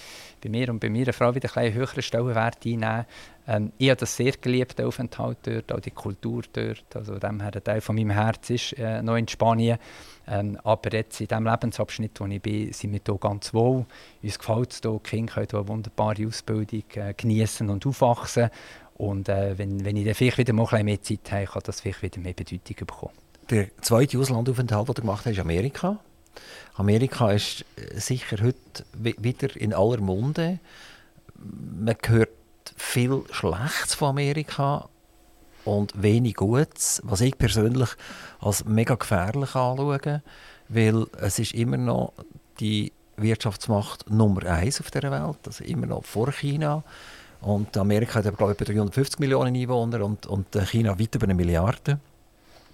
bei 0.42 0.48
mir 0.48 0.68
und 0.68 0.80
bei 0.80 0.90
meiner 0.90 1.12
Frau 1.12 1.34
wieder 1.34 1.56
ein 1.56 1.72
höheren 1.72 2.02
Stellenwert 2.02 2.64
einnehmen. 2.64 3.04
Ähm, 3.46 3.72
ich 3.78 3.90
habe 3.90 4.00
das 4.00 4.16
sehr 4.16 4.32
geliebt, 4.32 4.78
den 4.78 4.86
Aufenthalt 4.86 5.38
dort, 5.42 5.72
auch 5.72 5.80
die 5.80 5.90
Kultur 5.90 6.42
dort. 6.52 6.84
Also 6.94 7.18
dem 7.18 7.40
her, 7.40 7.52
ein 7.54 7.64
Teil 7.64 7.80
von 7.80 7.96
meinem 7.96 8.10
Herz 8.10 8.50
ist 8.50 8.72
äh, 8.74 9.02
noch 9.02 9.16
in 9.16 9.28
Spanien. 9.28 9.78
Ähm, 10.26 10.58
aber 10.64 10.92
jetzt 10.92 11.20
in 11.20 11.28
dem 11.28 11.46
Lebensabschnitt, 11.46 12.18
wo 12.20 12.26
ich 12.26 12.40
bin, 12.40 12.72
sind 12.72 12.92
wir 12.92 13.00
hier 13.04 13.18
ganz 13.18 13.52
wohl. 13.52 13.84
Uns 14.22 14.38
gefällt 14.38 14.72
es 14.72 14.80
hier. 14.82 14.92
Die 14.92 15.10
Kinder 15.10 15.32
können 15.32 15.48
hier 15.50 15.58
eine 15.58 15.68
wunderbare 15.68 16.26
Ausbildung 16.26 16.84
äh, 16.94 17.14
genießen 17.14 17.68
und 17.68 17.86
aufwachsen. 17.86 18.50
Und 18.96 19.28
äh, 19.28 19.58
wenn, 19.58 19.84
wenn 19.84 19.96
ich 19.96 20.04
dann 20.04 20.14
vielleicht 20.14 20.38
wieder 20.38 20.52
mal 20.52 20.66
ein 20.70 20.84
mehr 20.84 21.02
Zeit 21.02 21.30
habe, 21.32 21.46
kann 21.46 21.62
das 21.64 21.80
vielleicht 21.80 22.02
wieder 22.02 22.20
mehr 22.20 22.32
Bedeutung 22.32 22.76
bekommen. 22.86 23.12
Der 23.50 23.68
zweite 23.82 24.18
Auslandaufenthalt, 24.18 24.88
den 24.88 24.94
du 24.94 25.02
gemacht 25.02 25.26
hast, 25.26 25.32
ist 25.32 25.40
Amerika. 25.40 25.98
Amerika 26.76 27.30
ist 27.32 27.64
äh, 27.76 27.98
sicher 27.98 28.38
heute 28.42 28.84
wieder 28.94 29.54
in 29.56 29.74
aller 29.74 30.00
Munde. 30.00 30.60
Man 31.36 31.96
hört 32.06 32.30
viel 32.76 33.24
Schlechtes 33.30 33.94
von 33.94 34.10
Amerika 34.10 34.88
und 35.64 36.00
wenig 36.00 36.34
Gutes, 36.34 37.00
was 37.04 37.20
ich 37.20 37.36
persönlich 37.38 37.90
als 38.40 38.64
mega 38.64 38.94
gefährlich 38.94 39.54
anschaue, 39.54 40.22
weil 40.68 41.06
es 41.20 41.38
ist 41.38 41.54
immer 41.54 41.76
noch 41.76 42.12
die 42.60 42.92
Wirtschaftsmacht 43.16 44.10
Nummer 44.10 44.44
eins 44.46 44.80
auf 44.80 44.90
der 44.90 45.10
Welt, 45.10 45.38
also 45.46 45.64
immer 45.64 45.86
noch 45.86 46.04
vor 46.04 46.32
China. 46.32 46.82
Und 47.40 47.76
Amerika 47.76 48.22
hat 48.22 48.36
glaube 48.36 48.52
ich, 48.52 48.60
etwa 48.60 48.72
350 48.72 49.20
Millionen 49.20 49.54
Einwohner 49.54 50.04
und, 50.04 50.26
und 50.26 50.46
China 50.70 50.98
weit 50.98 51.14
über 51.14 51.24
eine 51.24 51.34
Milliarde. 51.34 51.98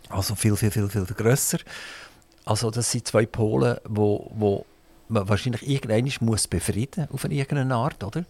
Also 0.09 0.35
viel, 0.35 0.57
viel, 0.57 0.71
viel, 0.71 0.89
viel 0.89 1.05
grösser. 1.05 1.59
Also 2.45 2.71
das 2.71 2.91
sind 2.91 3.07
zwei 3.07 3.27
Polen, 3.27 3.79
wo, 3.85 4.31
wo 4.35 4.65
man 5.09 5.29
wahrscheinlich 5.29 5.69
irgendwann 5.69 6.27
muss 6.27 6.49
auf 6.53 7.25
eine 7.25 7.35
irgendeine 7.35 7.75
Art, 7.75 8.03
oder? 8.03 8.25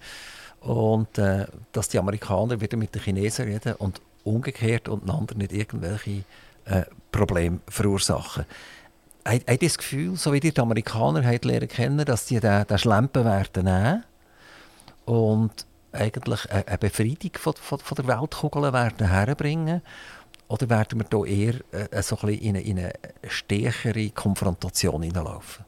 Und 0.60 1.18
äh, 1.18 1.46
dass 1.72 1.88
die 1.88 1.98
Amerikaner 1.98 2.60
wieder 2.60 2.76
mit 2.76 2.94
den 2.94 3.02
Chinesen 3.02 3.46
reden 3.46 3.74
und 3.74 4.00
umgekehrt 4.24 4.88
und 4.88 5.08
einander 5.08 5.34
nicht 5.34 5.52
irgendwelche 5.52 6.24
äh, 6.66 6.82
Probleme 7.10 7.60
verursachen. 7.68 8.44
Habt 9.24 9.50
ihr 9.50 9.58
das 9.58 9.78
Gefühl, 9.78 10.16
so 10.16 10.32
wie 10.32 10.40
die, 10.40 10.56
Amerikaner 10.58 11.22
lernen 11.22 11.68
kennen, 11.68 12.04
dass 12.04 12.26
sie 12.26 12.40
den, 12.40 12.66
den 12.66 12.78
Schlempen 12.78 13.24
werden 13.24 13.64
nehmen 13.64 14.04
und 15.04 15.66
eigentlich 15.92 16.50
eine 16.50 16.78
Befriedung 16.78 17.32
von, 17.34 17.54
von, 17.54 17.78
von 17.78 17.96
der 17.96 18.06
Weltkugel 18.06 18.72
werden 18.72 19.08
herbringen 19.08 19.82
oder 20.48 20.68
werden 20.68 21.04
wir 21.10 21.26
hier 21.26 21.54
eher 21.72 21.92
äh, 21.92 22.02
so 22.02 22.18
ein 22.22 22.28
in 22.30 22.56
eine, 22.56 22.60
in 22.62 22.78
eine 22.78 22.92
stärkere 23.28 24.10
Konfrontation 24.10 25.02
hineinlaufen? 25.02 25.64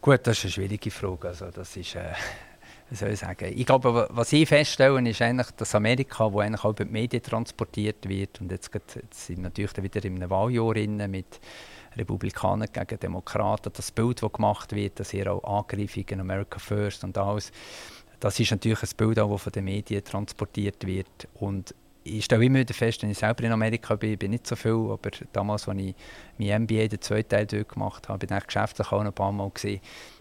Gut, 0.00 0.20
das 0.26 0.38
ist 0.38 0.44
eine 0.44 0.52
schwierige 0.52 0.90
Frage. 0.90 1.28
Also 1.28 1.50
das 1.50 1.76
ist, 1.76 1.94
äh, 1.94 2.12
soll 2.96 3.10
ich 3.10 3.20
sagen? 3.20 3.52
Ich 3.54 3.66
glaube, 3.66 4.08
was 4.10 4.32
ich 4.32 4.48
feststelle, 4.48 5.08
ist 5.08 5.22
eigentlich, 5.22 5.50
dass 5.52 5.74
Amerika, 5.74 6.32
wo 6.32 6.40
eigentlich 6.40 6.64
auch 6.64 6.70
über 6.70 6.84
die 6.84 6.90
Medien 6.90 7.22
transportiert 7.22 8.08
wird, 8.08 8.40
und 8.40 8.50
jetzt, 8.50 8.70
jetzt 8.74 9.26
sind 9.26 9.38
wir 9.38 9.44
natürlich 9.44 9.76
wieder 9.82 10.04
in 10.04 10.16
einem 10.16 10.30
Wahljahr 10.30 10.74
mit 11.08 11.40
Republikanern 11.96 12.68
gegen 12.72 13.00
Demokraten, 13.00 13.70
das 13.72 13.90
Bild, 13.90 14.22
das 14.22 14.32
gemacht 14.32 14.74
wird, 14.74 15.00
dass 15.00 15.10
hier 15.10 15.32
auch 15.32 15.42
Angriffungen 15.44 16.06
in 16.08 16.20
America 16.20 16.58
First 16.58 17.04
und 17.04 17.16
alles, 17.18 17.52
das 18.20 18.38
ist 18.38 18.50
natürlich 18.50 18.82
ein 18.82 18.90
Bild, 18.96 19.18
das 19.18 19.42
von 19.42 19.52
den 19.52 19.64
Medien 19.64 20.04
transportiert 20.04 20.86
wird. 20.86 21.28
Und 21.34 21.74
ich 22.04 22.24
stelle 22.24 22.44
immer 22.44 22.60
wieder 22.60 22.74
fest, 22.74 23.02
wenn 23.02 23.10
ich 23.10 23.18
selber 23.18 23.44
in 23.44 23.52
Amerika 23.52 23.94
bin, 23.94 24.18
bin 24.18 24.30
nicht 24.30 24.46
so 24.46 24.56
viel, 24.56 24.72
aber 24.90 25.10
damals, 25.32 25.68
als 25.68 25.78
ich 25.80 25.94
mein 26.38 26.62
MBA, 26.62 26.88
den 26.88 27.00
zweiten 27.00 27.28
Teil 27.28 27.46
dort 27.46 27.68
gemacht 27.68 28.08
habe, 28.08 28.26
bin 28.26 28.36
ich 28.36 28.46
geschäftlich 28.46 28.90
auch 28.92 29.00
ein 29.00 29.12
paar 29.12 29.32
Mal 29.32 29.50
gesehen, 29.50 29.80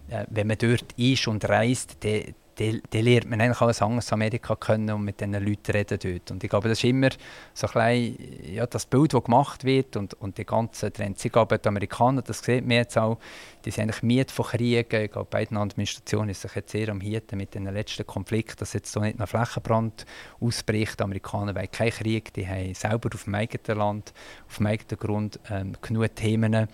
äh, 0.09 0.26
wenn 0.30 0.47
man 0.47 0.57
dort 0.57 0.86
ist 0.97 1.28
und 1.28 1.47
reist, 1.47 1.97
dann 2.03 2.36
dann 2.60 3.03
lernt 3.03 3.30
man 3.30 3.41
eigentlich 3.41 3.62
alles 3.62 3.82
anderes 3.82 4.12
Amerika 4.12 4.55
kennen 4.55 4.89
und 4.91 5.03
mit 5.03 5.20
diesen 5.20 5.34
Leuten 5.34 5.72
reden 5.72 5.99
dort. 6.01 6.32
Und 6.32 6.43
ich 6.43 6.49
glaube, 6.49 6.68
das 6.68 6.80
ist 6.80 6.84
immer 6.84 7.10
so 7.53 7.68
ein 7.68 8.16
bisschen, 8.16 8.53
ja, 8.53 8.66
das 8.68 8.86
Bild, 8.86 9.14
das 9.14 9.24
gemacht 9.24 9.64
wird 9.64 9.95
und, 9.95 10.14
und 10.16 10.38
die 10.38 10.45
ganzen 10.45 10.91
Trends. 10.91 11.24
Ich 11.24 11.32
glaube, 11.32 11.57
die 11.57 11.68
Amerikaner, 11.68 12.22
das 12.22 12.39
sieht 12.39 12.66
man 12.66 12.78
jetzt 12.78 12.97
auch, 12.97 13.18
die 13.64 13.72
sind 13.72 13.84
eigentlich 13.84 14.03
Miet 14.03 14.32
von 14.32 14.45
Kriegen. 14.45 15.03
Ich 15.03 15.12
glaube, 15.12 15.30
beiden 15.30 15.57
Administrationen 15.57 16.30
ist 16.30 16.41
sich 16.41 16.55
jetzt 16.55 16.72
sehr 16.72 16.89
am 16.89 17.01
Hieten 17.01 17.38
mit 17.38 17.55
den 17.55 17.66
letzten 17.66 18.05
Konflikten, 18.05 18.57
dass 18.60 18.74
jetzt 18.74 18.91
so 18.91 18.99
nicht 18.99 19.20
noch 19.20 19.30
Flächenbrand 19.30 20.05
ausbricht. 20.39 20.99
Die 20.99 21.03
Amerikaner 21.03 21.55
wollen 21.55 21.72
keinen 21.72 21.91
Krieg, 21.91 22.34
die 22.34 22.47
haben 22.47 22.74
selber 22.74 23.10
auf 23.14 23.24
dem 23.24 23.36
eigenen 23.36 23.78
Land, 23.78 24.14
auf 24.47 24.57
dem 24.57 24.66
eigenen 24.66 24.99
Grund 24.99 25.39
ähm, 25.49 25.74
genug 25.82 26.16
Themen 26.16 26.68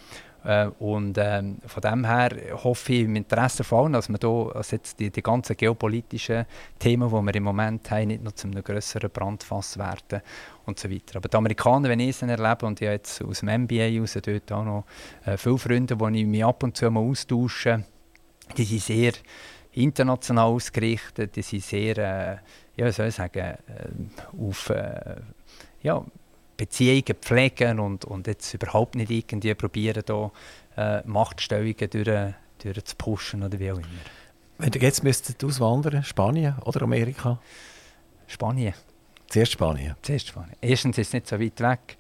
äh, 0.45 0.67
und 0.79 1.17
ähm, 1.17 1.57
von 1.65 1.81
dem 1.81 2.05
her 2.05 2.29
hoffe 2.63 2.93
ich 2.93 3.01
im 3.01 3.15
Interesse 3.15 3.63
von 3.63 3.85
allen, 3.85 3.93
dass 3.93 4.09
wir 4.09 4.17
hier 4.21 4.55
also 4.55 4.75
jetzt 4.75 4.99
die, 4.99 5.09
die 5.09 5.21
ganzen 5.21 5.57
geopolitischen 5.57 6.45
Themen, 6.77 7.09
die 7.09 7.13
wir 7.13 7.35
im 7.35 7.43
Moment 7.43 7.89
haben, 7.89 8.07
nicht 8.07 8.23
noch 8.23 8.33
zu 8.33 8.47
einem 8.47 8.63
größeren 8.63 9.09
Brandfass 9.09 9.77
werden 9.77 10.21
und 10.65 10.77
so 10.77 10.89
weiter. 10.89 11.17
Aber 11.17 11.27
die 11.27 11.37
Amerikaner, 11.37 11.89
wenn 11.89 11.99
ich 11.99 12.17
sie 12.17 12.27
erlebe, 12.27 12.65
und 12.65 12.79
ich 12.79 12.87
habe 12.87 12.95
jetzt 12.95 13.23
aus 13.23 13.39
dem 13.39 13.63
MBA 13.63 13.99
raus 13.99 14.17
dort 14.21 14.51
auch 14.51 14.63
noch 14.63 14.85
äh, 15.25 15.35
viele 15.37 15.57
Freunde, 15.57 15.97
die 15.97 16.19
ich 16.21 16.25
mich 16.25 16.45
ab 16.45 16.61
und 16.63 16.77
zu 16.77 16.89
mal 16.91 17.01
austausche, 17.01 17.83
die 18.55 18.63
sind 18.63 18.81
sehr 18.81 19.13
international 19.71 20.45
ausgerichtet, 20.45 21.35
die 21.35 21.41
sind 21.41 21.63
sehr, 21.63 21.97
äh, 21.97 22.37
ja, 22.77 22.91
soll 22.91 23.07
ich 23.07 23.15
sagen, 23.15 23.39
äh, 23.39 23.57
auf 24.39 24.69
äh, 24.69 25.15
ja, 25.81 26.03
Beziehungen 26.57 27.15
pflegen 27.21 27.79
und, 27.79 28.05
und 28.05 28.27
jetzt 28.27 28.53
überhaupt 28.53 28.95
nicht 28.95 29.11
irgendwie 29.11 29.53
probieren, 29.53 30.03
da 30.05 30.31
äh, 30.77 31.01
Machtstellungen 31.05 31.89
durch, 31.89 32.33
durch 32.59 32.83
zu 32.85 32.95
pushen 32.95 33.43
oder 33.43 33.59
wie 33.59 33.71
auch 33.71 33.77
immer. 33.77 33.87
Wenn 34.57 34.71
ihr 34.71 34.81
jetzt 34.81 35.03
müsstet 35.03 35.43
auswandern, 35.43 36.03
Spanien 36.03 36.55
oder 36.63 36.83
Amerika? 36.83 37.39
Spanien. 38.27 38.73
Zuerst 39.27 39.51
Spanien? 39.51 39.95
Zuerst 40.01 40.27
Spanien. 40.27 40.55
Erstens 40.61 40.97
ist 40.97 41.07
es 41.07 41.13
nicht 41.13 41.27
so 41.27 41.39
weit 41.39 41.59
weg 41.59 41.97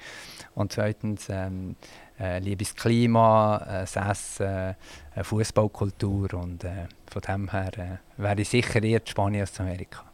und 0.53 0.71
zweitens 0.71 1.27
ähm, 1.29 1.75
äh, 2.19 2.39
liebes 2.39 2.75
Klima, 2.75 3.57
äh, 3.57 3.79
das 3.81 3.95
Essen, 3.95 4.75
äh, 5.15 5.23
Fußballkultur 5.23 6.33
und 6.35 6.63
äh, 6.63 6.87
von 7.11 7.21
dem 7.21 7.51
her 7.51 7.71
äh, 7.77 8.21
wäre 8.21 8.41
ich 8.41 8.49
sicher 8.49 8.81
eher 8.81 9.01
Spanien 9.03 9.41
als 9.41 9.59
Amerika. 9.59 10.05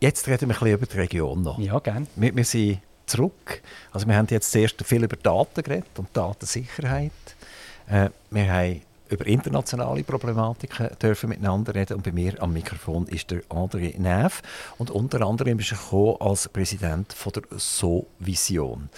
Jetzt 0.00 0.26
reden 0.28 0.48
wir 0.48 0.56
ein 0.56 0.60
bisschen 0.60 0.74
über 0.74 0.86
die 0.86 0.96
Region 0.96 1.42
noch. 1.42 1.58
Ja, 1.58 1.78
gerne. 1.78 2.06
Wir, 2.16 2.34
wir 2.34 2.44
sind 2.44 2.80
zurück. 3.04 3.60
Also 3.92 4.06
wir 4.08 4.16
haben 4.16 4.26
jetzt 4.30 4.50
zuerst 4.50 4.82
viel 4.82 5.04
über 5.04 5.16
Daten 5.16 5.62
geredet 5.62 5.90
und 5.98 6.08
Datensicherheit. 6.14 7.12
Äh, 7.86 8.08
wir 8.30 8.50
haben 8.50 8.80
über 9.10 9.26
internationale 9.26 10.02
Problematiken 10.02 10.88
dürfen 11.02 11.28
miteinander 11.28 11.74
reden 11.74 11.98
und 11.98 12.02
bei 12.02 12.12
mir 12.12 12.40
am 12.42 12.52
Mikrofon 12.54 13.08
ist 13.08 13.30
der 13.30 13.42
André 13.50 13.98
Neff 13.98 14.40
und 14.78 14.90
unter 14.90 15.20
anderem 15.20 15.58
ist 15.58 15.72
er 15.72 16.16
als 16.20 16.48
Präsident 16.48 17.12
von 17.12 17.32
der 17.32 17.42
So-Vision. 17.50 18.88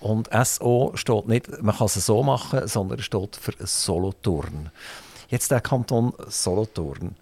Und 0.00 0.28
SO 0.44 0.92
steht 0.94 1.28
nicht, 1.28 1.62
man 1.62 1.74
kann 1.74 1.86
es 1.86 1.94
so 1.94 2.22
machen, 2.22 2.66
sondern 2.66 2.98
es 2.98 3.06
steht 3.06 3.36
für 3.36 3.54
Solothurn. 3.64 4.70
Jetzt 5.28 5.50
der 5.52 5.60
Kanton 5.60 6.12
Solothurn 6.28 7.14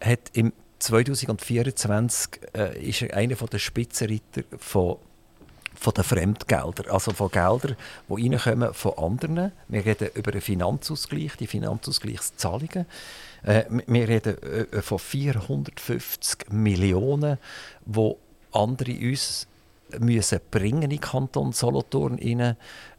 hat 0.00 0.20
im 0.34 0.52
2024 0.80 2.40
äh, 2.54 2.88
ist 2.88 3.02
er 3.02 3.16
einer 3.16 3.34
der 3.34 3.58
Spitzenreiter 3.58 4.42
von, 4.58 4.96
von 5.74 5.94
den 5.94 6.04
Fremdgeldern, 6.04 6.90
also 6.90 7.12
von 7.12 7.30
Geldern, 7.30 7.76
die 8.08 8.28
reinkommen 8.28 8.74
von 8.74 8.98
anderen. 8.98 9.52
Wir 9.68 9.84
reden 9.84 10.08
über 10.14 10.32
einen 10.32 10.40
Finanzausgleich, 10.40 11.36
die 11.36 11.46
Finanzausgleichszahlungen. 11.46 12.86
Äh, 13.42 13.64
wir 13.86 14.08
reden 14.08 14.42
äh, 14.42 14.82
von 14.82 14.98
450 14.98 16.50
Millionen, 16.50 17.38
die 17.84 18.14
andere 18.52 18.92
uns 18.92 19.46
müssen 19.98 20.40
bringen 20.50 20.82
in 20.82 20.90
den 20.90 21.00
Kanton 21.00 21.52
Solothurn 21.52 22.18
rein. 22.18 22.56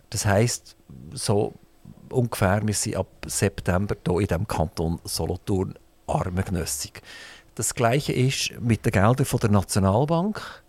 Das 0.10 0.26
heisst, 0.26 0.76
so 1.14 1.54
ungefähr, 2.10 2.62
wir 2.66 2.74
sind 2.74 2.98
ab 2.98 3.08
September 3.26 3.96
hier 4.06 4.20
in 4.20 4.28
diesem 4.28 4.48
Kanton 4.48 5.00
Solothurn 5.04 5.76
armengenössig. 6.06 7.02
Das 7.56 7.76
Gleiche 7.76 8.14
ist 8.14 8.54
mit 8.62 8.86
den 8.86 8.93
Geldern 8.93 9.26
von 9.26 9.39
der 9.39 9.52
Nationalbank. 9.52 10.64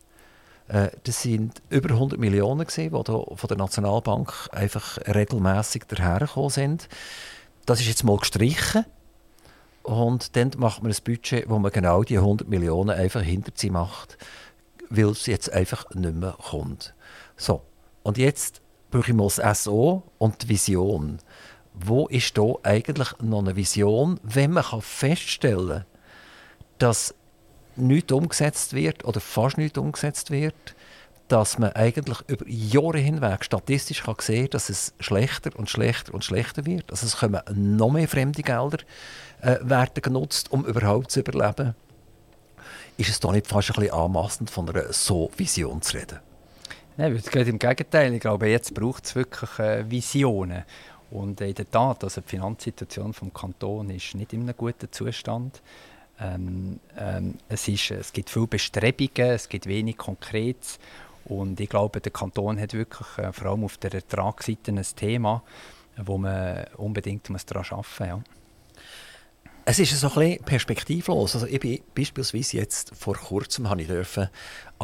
Äh, 0.68 0.90
das 1.04 1.22
sind 1.22 1.62
über 1.70 1.90
100 1.90 2.18
Millionen, 2.18 2.66
die 2.66 2.90
von 2.90 3.48
der 3.48 3.56
Nationalbank 3.56 4.48
einfach 4.52 4.98
regelmäßig 5.06 5.84
dahergekommen 5.86 6.50
sind. 6.50 6.88
Das 7.66 7.80
ist 7.80 7.86
jetzt 7.86 8.04
mal 8.04 8.16
gestrichen. 8.16 8.84
Und 9.82 10.36
dann 10.36 10.50
macht 10.56 10.82
man 10.82 10.92
ein 10.92 10.98
Budget, 11.04 11.48
wo 11.48 11.58
man 11.58 11.72
genau 11.72 12.02
die 12.02 12.18
100 12.18 12.48
Millionen 12.48 12.90
einfach 12.90 13.22
hinter 13.22 13.52
sich 13.54 13.70
macht, 13.70 14.16
weil 14.90 15.10
es 15.10 15.26
jetzt 15.26 15.52
einfach 15.52 15.88
nicht 15.90 16.14
mehr 16.14 16.36
kommt. 16.50 16.94
So, 17.36 17.62
und 18.02 18.18
jetzt 18.18 18.60
brauche 18.90 19.10
ich 19.10 19.16
mal 19.16 19.28
das 19.34 19.64
SO 19.64 20.02
und 20.18 20.42
die 20.42 20.48
Vision. 20.50 21.18
Wo 21.74 22.06
ist 22.06 22.36
da 22.36 22.54
eigentlich 22.62 23.08
noch 23.20 23.40
eine 23.40 23.56
Vision, 23.56 24.20
wenn 24.22 24.52
man 24.52 24.64
feststellen 24.80 25.68
kann, 25.68 25.91
dass 26.78 27.14
nichts 27.76 28.12
umgesetzt 28.12 28.74
wird 28.74 29.04
oder 29.04 29.20
fast 29.20 29.58
nichts 29.58 29.78
umgesetzt 29.78 30.30
wird, 30.30 30.74
dass 31.28 31.58
man 31.58 31.72
eigentlich 31.72 32.18
über 32.26 32.46
Jahre 32.46 32.98
hinweg 32.98 33.44
statistisch 33.44 34.02
kann 34.02 34.16
sehen 34.20 34.42
kann, 34.42 34.50
dass 34.50 34.68
es 34.68 34.92
schlechter 35.00 35.50
und 35.56 35.70
schlechter 35.70 36.12
und 36.12 36.24
schlechter 36.24 36.66
wird. 36.66 36.90
Also 36.90 37.06
es 37.06 37.16
kommen 37.16 37.40
noch 37.54 37.90
mehr 37.90 38.08
fremde 38.08 38.42
Gelder 38.42 38.78
äh, 39.40 39.56
werden 39.62 40.02
genutzt, 40.02 40.52
um 40.52 40.66
überhaupt 40.66 41.10
zu 41.10 41.20
überleben. 41.20 41.74
Ist 42.98 43.08
es 43.08 43.20
da 43.20 43.32
nicht 43.32 43.46
fast 43.46 43.70
ein 43.70 43.80
bisschen 43.80 43.94
anmassend, 43.94 44.50
von 44.50 44.68
einer 44.68 44.92
So-Vision 44.92 45.80
zu 45.80 45.96
reden? 45.96 46.18
Nein, 46.98 47.16
es 47.16 47.26
im 47.26 47.58
Gegenteil. 47.58 48.12
Ich 48.12 48.20
glaube, 48.20 48.48
jetzt 48.48 48.74
braucht 48.74 49.06
es 49.06 49.14
wirklich 49.14 49.58
äh, 49.58 49.90
Visionen. 49.90 50.64
Und 51.10 51.40
in 51.40 51.54
der 51.54 51.70
Tat, 51.70 52.04
also 52.04 52.20
die 52.20 52.28
Finanzsituation 52.28 53.12
des 53.12 53.20
Kantons 53.34 53.92
ist 53.92 54.14
nicht 54.14 54.32
in 54.32 54.42
einem 54.42 54.56
guten 54.56 54.90
Zustand. 54.92 55.62
Ähm, 56.22 56.78
ähm, 56.96 57.34
es, 57.48 57.68
ist, 57.68 57.90
es 57.90 58.12
gibt 58.12 58.30
viele 58.30 58.46
Bestrebungen, 58.46 59.32
es 59.32 59.48
gibt 59.48 59.66
wenig 59.66 59.96
Konkretes. 59.96 60.78
Und 61.24 61.60
ich 61.60 61.68
glaube, 61.68 62.00
der 62.00 62.12
Kanton 62.12 62.60
hat 62.60 62.74
wirklich 62.74 63.18
äh, 63.18 63.32
vor 63.32 63.50
allem 63.50 63.64
auf 63.64 63.78
der 63.78 63.94
Ertragsseite 63.94 64.72
ein 64.72 64.82
Thema, 64.96 65.42
wo 65.96 66.18
man 66.18 66.64
unbedingt 66.76 67.28
daran 67.28 67.64
arbeiten 67.70 67.80
muss. 67.80 67.98
Ja. 67.98 68.22
Es 69.64 69.78
ist 69.78 69.98
so 69.98 70.08
ein 70.08 70.14
bisschen 70.14 70.44
perspektivlos. 70.44 71.34
Also 71.36 71.46
ich 71.46 71.60
bin 71.60 71.80
beispielsweise 71.94 72.56
jetzt 72.56 72.92
vor 72.96 73.14
kurzem 73.14 73.70
habe 73.70 73.82
ich 73.82 73.90
an 73.90 74.28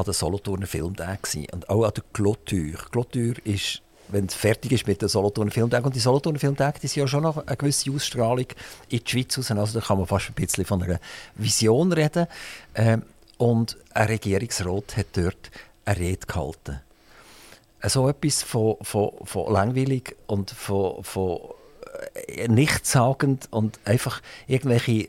der 0.05 0.15
Solothurner 0.15 0.67
Filmtag 0.67 1.27
sein 1.27 1.47
und 1.53 1.69
auch 1.69 1.85
an 1.85 1.93
der 1.97 2.05
Clôture. 2.15 2.77
Clôture 2.91 3.45
ist 3.45 3.83
wenn 4.11 4.27
es 4.27 4.35
fertig 4.35 4.73
ist 4.73 4.87
mit 4.87 5.03
den 5.03 5.09
Solothurner 5.09 5.51
Filmtagen. 5.51 5.87
Und 5.87 5.95
die 5.95 6.01
Solothurner 6.01 6.39
Filmtage, 6.39 6.81
die 6.81 6.87
sind 6.87 7.01
ja 7.03 7.09
schon 7.09 7.23
noch 7.23 7.47
eine 7.47 7.57
gewisse 7.57 7.91
Ausstrahlung 7.91 8.47
in 8.89 9.01
die 9.01 9.11
Schweiz 9.11 9.39
raus. 9.39 9.51
Also 9.51 9.81
da 9.81 9.87
kann 9.87 9.99
man 9.99 10.07
fast 10.07 10.29
ein 10.29 10.35
bisschen 10.35 10.65
von 10.65 10.83
einer 10.83 11.01
Vision 11.35 11.93
reden. 11.93 12.27
Ähm, 12.75 13.03
und 13.37 13.77
ein 13.95 14.07
Regierungsrat 14.09 14.97
hat 14.97 15.07
dort 15.13 15.51
eine 15.85 15.99
Rede 15.99 16.27
gehalten. 16.27 16.81
So 17.85 18.09
etwas 18.09 18.43
von, 18.43 18.77
von, 18.83 19.13
von 19.23 19.53
langweilig 19.53 20.17
und 20.27 20.51
von, 20.51 21.03
von 21.05 21.39
äh, 22.27 22.49
nichtssagend 22.49 23.47
und 23.51 23.79
einfach 23.85 24.21
irgendwelche 24.49 25.09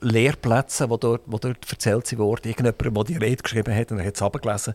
Lehrplätze, 0.00 0.88
die 0.88 0.98
dort, 0.98 1.22
wo 1.26 1.38
dort 1.38 1.70
erzählt 1.70 2.18
wurden. 2.18 2.48
Irgendjemand, 2.48 2.96
der 2.96 3.04
die 3.04 3.24
Rede 3.24 3.42
geschrieben 3.42 3.74
hat 3.74 3.92
und 3.92 3.98
er 3.98 4.06
hat 4.06 4.16
es 4.16 4.22
abgelesen 4.22 4.74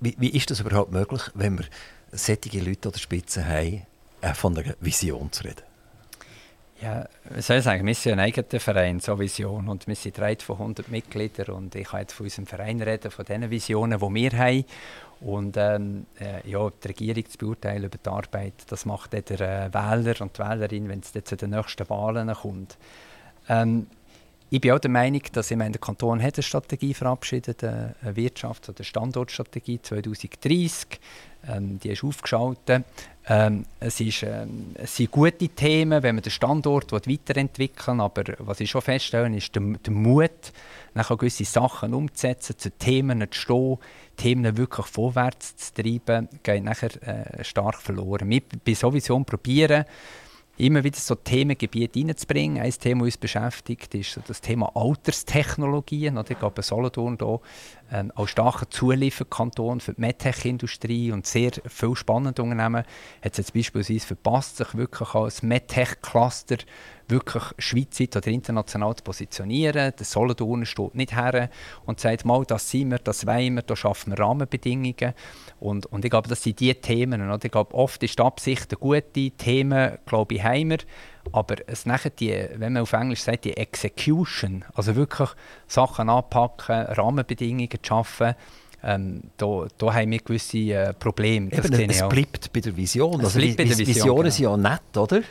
wie, 0.00 0.14
wie 0.18 0.30
ist 0.30 0.50
das 0.50 0.60
überhaupt 0.60 0.92
möglich, 0.92 1.22
wenn 1.34 1.58
wir 1.58 1.66
solche 2.12 2.60
Leute 2.60 2.88
oder 2.88 2.98
Spitzen 2.98 3.46
haben, 3.46 3.82
äh, 4.20 4.34
von 4.34 4.56
einer 4.56 4.74
Vision 4.80 5.30
zu 5.32 5.44
reden? 5.44 5.62
Ja, 6.80 7.08
was 7.30 7.46
soll 7.46 7.56
ich 7.56 7.64
sagen, 7.64 7.86
wir 7.86 7.94
sind 7.94 8.12
ein 8.12 8.20
eigener 8.20 8.60
Verein, 8.60 9.00
so 9.00 9.18
Vision. 9.18 9.68
Und 9.68 9.86
wir 9.86 9.94
sind 9.94 10.18
drei 10.18 10.36
von 10.36 10.56
100 10.58 10.88
Mitgliedern 10.88 11.54
und 11.54 11.74
ich 11.74 11.88
kann 11.88 12.00
jetzt 12.00 12.12
von 12.12 12.26
unserem 12.26 12.46
Verein 12.46 12.82
reden, 12.82 13.10
von 13.10 13.24
den 13.24 13.50
Visionen, 13.50 13.98
die 13.98 14.14
wir 14.14 14.38
haben. 14.38 14.64
Und 15.20 15.56
ähm, 15.56 16.04
äh, 16.20 16.46
ja, 16.46 16.68
die 16.68 16.88
Regierung 16.88 17.24
zu 17.30 17.38
beurteilen 17.38 17.84
über 17.84 17.96
die 17.96 18.10
Arbeit, 18.10 18.52
das 18.68 18.84
macht 18.84 19.14
der 19.14 19.40
äh, 19.40 19.72
Wähler 19.72 20.20
und 20.20 20.36
die 20.36 20.42
Wählerin, 20.42 20.90
wenn 20.90 21.00
es 21.00 21.12
zu 21.12 21.36
den 21.36 21.50
nächsten 21.50 21.88
Wahlen 21.88 22.30
kommt. 22.34 22.76
Ähm, 23.48 23.86
ich 24.48 24.60
bin 24.60 24.72
auch 24.72 24.78
der 24.78 24.90
Meinung, 24.90 25.22
dass 25.32 25.50
ich 25.50 25.56
meine, 25.56 25.72
der 25.72 25.80
Kanton 25.80 26.22
hat 26.22 26.36
eine 26.36 26.42
Strategie 26.42 26.94
verabschiedet, 26.94 27.64
eine 27.64 27.94
Wirtschafts- 28.04 28.68
oder 28.68 28.84
Standortstrategie 28.84 29.80
2030. 29.82 31.00
Ähm, 31.48 31.78
die 31.80 31.90
ist 31.90 32.04
aufgeschaltet. 32.04 32.84
Ähm, 33.28 33.66
es, 33.80 34.00
ist, 34.00 34.22
ähm, 34.22 34.72
es 34.74 34.96
sind 34.96 35.10
gute 35.10 35.48
Themen, 35.48 36.02
wenn 36.02 36.14
man 36.14 36.22
den 36.22 36.30
Standort 36.30 36.92
weiterentwickeln 36.92 37.98
will, 37.98 38.04
aber 38.04 38.24
was 38.38 38.60
ich 38.60 38.70
schon 38.70 38.82
feststelle, 38.82 39.36
ist 39.36 39.54
der, 39.54 39.62
der 39.62 39.92
Mut, 39.92 40.52
nachher 40.94 41.16
gewisse 41.16 41.44
Sachen 41.44 41.92
umzusetzen, 41.94 42.56
zu 42.56 42.70
Themen 42.70 43.26
zu 43.30 43.40
stehen, 43.40 43.78
Themen 44.16 44.56
wirklich 44.56 44.86
vorwärts 44.86 45.56
zu 45.56 45.74
treiben, 45.74 46.28
geht 46.42 46.64
nachher 46.64 46.90
äh, 47.02 47.44
stark 47.44 47.82
verloren. 47.82 48.30
Wir 48.30 48.42
bei 48.64 48.74
sowieso 48.74 49.18
probieren, 49.20 49.84
immer 50.58 50.84
wieder 50.84 50.98
so 50.98 51.14
Themengebiete 51.14 52.00
reinzubringen. 52.00 52.62
Ein 52.62 52.70
Thema, 52.72 53.00
das 53.00 53.06
uns 53.06 53.16
beschäftigt, 53.18 53.94
ist 53.94 54.12
so 54.12 54.22
das 54.26 54.40
Thema 54.40 54.70
Alterstechnologien. 54.74 56.18
Ich 56.28 56.38
glaube, 56.38 56.62
Solothurn 56.62 57.18
hier 57.18 57.40
ähm, 57.92 58.12
als 58.14 58.30
starker 58.30 58.68
Zulieferkanton 58.68 59.80
für 59.80 59.94
die 59.94 60.00
MedTech-Industrie 60.00 61.12
und 61.12 61.26
sehr 61.26 61.52
viele 61.66 61.96
spannende 61.96 62.42
Unternehmen 62.42 62.84
hat 63.22 63.32
es 63.32 63.38
jetzt 63.38 63.54
beispielsweise 63.54 64.06
verpasst, 64.06 64.56
sich 64.56 64.74
wirklich 64.74 65.14
als 65.14 65.42
MedTech-Cluster 65.42 66.56
wirklich 67.08 67.44
schweizweit 67.58 68.16
oder 68.16 68.26
international 68.28 68.96
zu 68.96 69.04
positionieren. 69.04 69.92
Der 69.96 70.04
Solothurn 70.04 70.66
steht 70.66 70.94
nicht 70.94 71.14
her 71.14 71.50
und 71.84 72.00
sagt, 72.00 72.24
mal, 72.24 72.44
das 72.44 72.70
sind 72.70 72.90
wir, 72.90 72.98
das 72.98 73.26
wollen 73.26 73.54
wir, 73.54 73.62
da 73.62 73.76
schaffen 73.76 74.12
wir 74.12 74.18
Rahmenbedingungen. 74.18 75.14
Und, 75.60 75.86
und 75.86 76.04
ich 76.04 76.10
glaube, 76.10 76.28
das 76.28 76.42
sind 76.42 76.60
die 76.60 76.74
Themen. 76.74 77.22
Oder? 77.22 77.44
Ich 77.44 77.50
glaube, 77.50 77.74
oft 77.74 78.02
ist 78.02 78.18
die 78.18 78.22
Absicht 78.22 78.72
eine 78.72 78.78
gute, 78.78 79.30
Themen, 79.30 79.98
glaube 80.06 80.34
ich, 80.34 80.42
haben 80.42 80.70
wir. 80.70 80.78
Aber 81.32 81.56
es 81.66 81.86
nachher 81.86 82.10
die, 82.10 82.48
wenn 82.54 82.74
man 82.74 82.82
auf 82.82 82.92
Englisch 82.92 83.22
sagt, 83.22 83.44
die 83.44 83.56
Execution, 83.56 84.64
also 84.74 84.94
wirklich 84.96 85.30
Sachen 85.66 86.08
anpacken, 86.08 86.86
Rahmenbedingungen 86.86 87.68
schaffen, 87.82 88.34
ähm, 88.82 89.22
da, 89.36 89.66
da 89.78 89.94
haben 89.94 90.10
wir 90.10 90.18
gewisse 90.18 90.58
äh, 90.58 90.94
Probleme. 90.94 91.52
Eben, 91.52 91.90
es 91.90 92.08
bleibt 92.08 92.52
bei 92.52 92.60
der 92.60 92.76
Vision. 92.76 93.20
Es 93.20 93.34
also 93.34 93.40
bei 93.40 93.54
der 93.54 93.68
Vision, 93.70 93.86
Visionen 93.86 94.22
genau. 94.22 94.30
sind 94.30 94.44
ja 94.44 94.56
nett, 94.56 94.96
oder? 94.96 95.22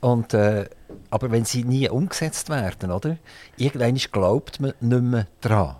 Und, 0.00 0.34
äh, 0.34 0.64
aber 1.10 1.30
wenn 1.30 1.44
sie 1.44 1.62
nie 1.62 1.88
umgesetzt 1.88 2.48
werden, 2.48 2.90
oder? 2.90 3.18
Irgendwann 3.56 3.96
glaubt 3.96 4.58
man 4.58 4.72
nicht 4.80 5.02
mehr 5.02 5.26
daran. 5.40 5.76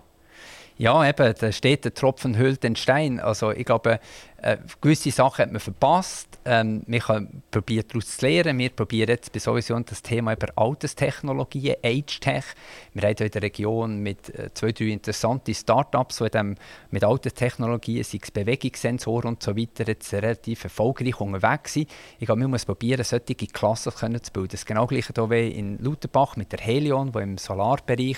Ja, 0.77 1.07
eben, 1.07 1.35
da 1.37 1.51
steht 1.51 1.85
der 1.85 1.93
Tropfen 1.93 2.37
hüllt 2.37 2.63
den 2.63 2.75
Stein. 2.75 3.19
Also 3.19 3.51
ich 3.51 3.65
glaube, 3.65 3.99
äh, 4.41 4.57
gewisse 4.81 5.11
Sachen 5.11 5.43
hat 5.43 5.51
man 5.51 5.59
verpasst. 5.59 6.39
Ähm, 6.45 6.83
wir 6.87 6.99
können 6.99 7.43
probieren 7.51 7.85
daraus 7.87 8.17
zu 8.17 8.25
lernen. 8.25 8.57
Wir 8.57 8.69
probieren 8.69 9.09
jetzt 9.09 9.31
bei 9.31 9.39
sowieso 9.39 9.79
das 9.79 10.01
Thema 10.01 10.33
über 10.33 10.47
Alterstechnologien, 10.55 11.75
Age-Tech. 11.83 12.45
Wir 12.93 13.03
haben 13.03 13.15
hier 13.15 13.25
in 13.27 13.31
der 13.31 13.41
Region 13.41 13.99
mit 13.99 14.33
äh, 14.33 14.51
zwei, 14.53 14.71
drei 14.71 14.85
interessanten 14.85 15.53
Start-ups, 15.53 16.17
die 16.17 16.29
dem, 16.29 16.55
mit 16.89 17.03
Alterstechnologien, 17.03 18.03
sei 18.03 18.19
es 18.21 18.31
Bewegungssensoren 18.31 19.29
und 19.29 19.43
so 19.43 19.55
weiter, 19.55 19.87
jetzt 19.87 20.11
relativ 20.11 20.63
erfolgreich 20.63 21.21
unterwegs 21.21 21.73
sind. 21.73 21.89
Ich 22.19 22.25
glaube, 22.25 22.41
wir 22.41 22.47
müssen 22.47 22.65
probieren, 22.65 23.03
solche 23.03 23.35
Klassen 23.35 23.91
zu 23.91 24.31
bilden. 24.31 24.49
Das 24.49 24.65
genau 24.65 24.87
gleiche 24.87 25.13
hier 25.13 25.29
wie 25.29 25.49
in 25.49 25.77
Lauterbach 25.83 26.35
mit 26.35 26.51
der 26.51 26.59
Helion, 26.59 27.11
der 27.11 27.21
im 27.21 27.37
Solarbereich 27.37 28.17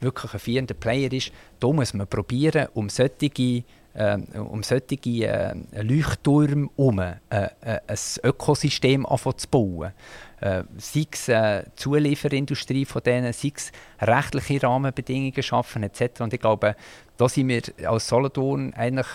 wirklich 0.00 0.34
ein 0.34 0.40
führender 0.40 0.74
Player 0.74 1.12
ist. 1.12 1.32
Da 1.58 1.68
muss 1.72 1.94
man 1.94 2.06
probieren, 2.06 2.68
um 2.74 2.88
solche 2.88 3.64
äh, 3.94 4.18
um 4.38 4.62
solche 4.62 4.96
äh, 5.04 5.54
Leuchttürme 5.82 6.68
herum 6.76 6.98
äh, 6.98 7.14
äh, 7.30 7.80
ein 7.86 7.98
Ökosystem 8.22 9.06
zu 9.36 9.48
bauen. 9.48 9.92
Äh, 10.40 10.64
sei 10.76 11.06
es 11.10 11.28
äh, 11.28 11.64
Zulieferindustrie 11.76 12.84
von 12.84 13.02
denen, 13.02 13.32
sei 13.32 13.52
es 13.54 13.72
rechtliche 14.00 14.62
Rahmenbedingungen 14.66 15.42
schaffen 15.42 15.84
etc. 15.84 16.20
Und 16.20 16.34
ich 16.34 16.40
glaube, 16.40 16.76
da 17.16 17.28
sind 17.28 17.48
wir 17.48 17.62
als 17.88 18.08
Solothurn 18.08 18.74
eigentlich 18.74 19.06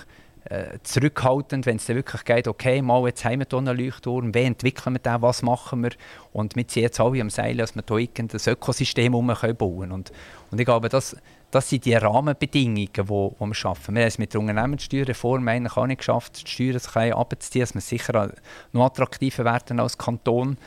äh, 0.45 0.80
zurückhaltend, 0.84 1.65
wenn 1.65 1.75
es 1.75 1.86
dann 1.86 1.97
wirklich 1.97 2.23
geht, 2.23 2.47
okay, 2.47 2.82
mal, 2.82 3.05
jetzt 3.05 3.25
haben 3.25 3.39
wir 3.39 3.47
hier 3.49 3.59
einen 3.59 3.77
Leuchtturm, 3.77 4.34
wie 4.34 4.39
entwickeln 4.39 4.95
wir 4.95 4.99
den, 4.99 5.21
was 5.21 5.41
machen 5.41 5.84
wir? 5.84 5.91
Und 6.34 6.55
wir 6.55 6.67
ziehen 6.67 6.84
jetzt 6.84 6.99
alle 6.99 7.21
am 7.21 7.30
Seil, 7.30 7.57
dass 7.57 7.75
wir 7.75 7.84
hier 7.88 8.07
ein 8.17 8.30
Ökosystem 8.47 9.11
bauen 9.11 9.36
können. 9.36 9.91
Und, 9.91 10.11
und 10.49 10.59
ich 10.59 10.65
glaube, 10.65 10.89
das, 10.89 11.15
das 11.51 11.69
sind 11.69 11.85
die 11.85 11.95
Rahmenbedingungen, 11.95 12.89
die, 12.93 13.07
wir 13.07 13.53
schaffen. 13.53 13.95
Wir 13.95 14.01
haben 14.01 14.07
es 14.07 14.17
mit 14.17 14.33
der 14.33 14.41
Unternehmenssteuerreform 14.41 15.47
eigentlich 15.47 15.77
auch 15.77 15.87
nicht 15.87 15.99
geschafft, 15.99 16.43
die 16.45 16.49
Steuern 16.49 16.79
zu 16.79 17.17
abzuziehen, 17.17 17.61
dass 17.61 17.73
wir 17.73 17.81
sicher 17.81 18.31
noch 18.71 18.85
attraktiver 18.85 19.45
werden 19.45 19.79
als 19.79 19.97
Kanton. 19.97 20.57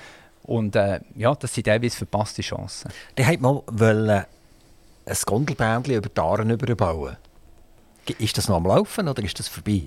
Und 0.43 0.75
äh, 0.75 1.01
ja, 1.15 1.35
das 1.35 1.55
sind 1.55 1.65
teilweise 1.65 1.97
verpasste 1.97 2.43
Chancen. 2.43 2.91
Die 3.17 3.25
hat 3.25 3.41
mal 3.41 3.63
wollen, 3.67 4.25
ein 5.05 5.17
Gondelbändchen 5.25 5.95
über 5.95 6.09
die 6.09 6.21
Aaren 6.21 6.51
überbauen. 6.51 7.17
Ist 8.19 8.37
das 8.37 8.49
noch 8.49 8.57
am 8.57 8.67
Laufen 8.67 9.09
oder 9.09 9.23
ist 9.23 9.39
das 9.39 9.49
vorbei? 9.49 9.83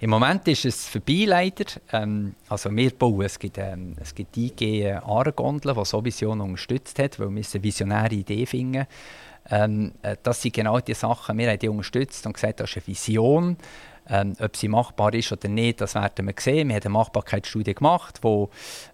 Im 0.00 0.10
Moment 0.10 0.46
ist 0.48 0.64
es 0.64 0.86
vorbei 0.86 1.24
leider. 1.26 1.64
Ähm, 1.92 2.34
also 2.48 2.70
wir 2.74 2.90
bauen, 2.90 3.22
es 3.22 3.38
gibt, 3.38 3.58
ähm, 3.58 3.96
es 4.00 4.14
gibt 4.14 4.36
die 4.36 4.46
IG 4.46 4.92
Aarengondel, 4.92 5.74
die 5.74 5.84
so 5.84 6.04
Vision 6.04 6.40
unterstützt 6.40 6.98
hat, 6.98 7.18
weil 7.18 7.30
wir 7.30 7.42
eine 7.52 7.62
visionäre 7.62 8.14
Idee 8.14 8.46
finden. 8.46 8.86
Ähm, 9.50 9.92
äh, 10.02 10.16
das 10.22 10.42
sind 10.42 10.54
genau 10.54 10.80
die 10.80 10.94
Sachen, 10.94 11.38
wir 11.38 11.50
haben 11.50 11.58
die 11.58 11.68
unterstützt 11.68 12.26
und 12.26 12.34
gesagt, 12.34 12.60
das 12.60 12.70
ist 12.70 12.76
eine 12.76 12.86
Vision. 12.86 13.56
Ähm, 14.06 14.34
ob 14.38 14.54
sie 14.54 14.68
machbar 14.68 15.14
ist 15.14 15.32
oder 15.32 15.48
nicht, 15.48 15.80
das 15.80 15.94
werden 15.94 16.26
wir 16.26 16.34
sehen. 16.38 16.68
Wir 16.68 16.76
haben 16.76 16.82
eine 16.82 16.92
Machbarkeitsstudie 16.92 17.74
gemacht, 17.74 18.18
wo, 18.20 18.50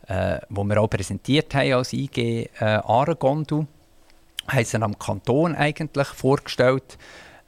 äh, 0.06 0.38
wo 0.48 0.62
wir 0.62 0.80
auch 0.80 0.88
präsentiert 0.88 1.52
haben 1.54 1.72
als 1.72 1.92
IG 1.92 2.48
äh, 2.60 2.64
Aarengondel. 2.64 3.66
Haben 4.46 4.64
sie 4.64 4.80
am 4.80 4.98
Kanton 4.98 5.56
eigentlich 5.56 6.06
vorgestellt, 6.06 6.96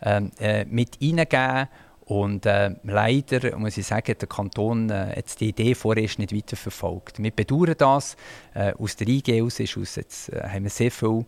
ähm, 0.03 0.33
äh, 0.41 0.65
mit 0.65 0.99
reingegeben 1.01 1.69
und 2.05 2.47
äh, 2.47 2.75
leider 2.83 3.57
muss 3.57 3.77
ich 3.77 3.87
sagen, 3.87 4.15
der 4.21 4.29
Kanton 4.29 4.91
äh, 4.91 5.15
jetzt 5.17 5.41
die 5.41 5.49
Idee 5.49 5.75
vorerst 5.75 6.19
nicht 6.19 6.35
weiterverfolgt. 6.35 7.23
Wir 7.23 7.31
bedauern 7.31 7.75
das. 7.79 8.17
Äh, 8.55 8.75
aus 8.75 8.97
der 8.97 9.09
IG 9.09 9.41
aus, 9.41 9.61
ist 9.61 9.79
aus 9.79 9.97
jetzt, 9.97 10.29
äh, 10.29 10.43
haben 10.43 10.65
wir 10.65 10.71
sehr 10.71 10.91
viel 10.91 11.25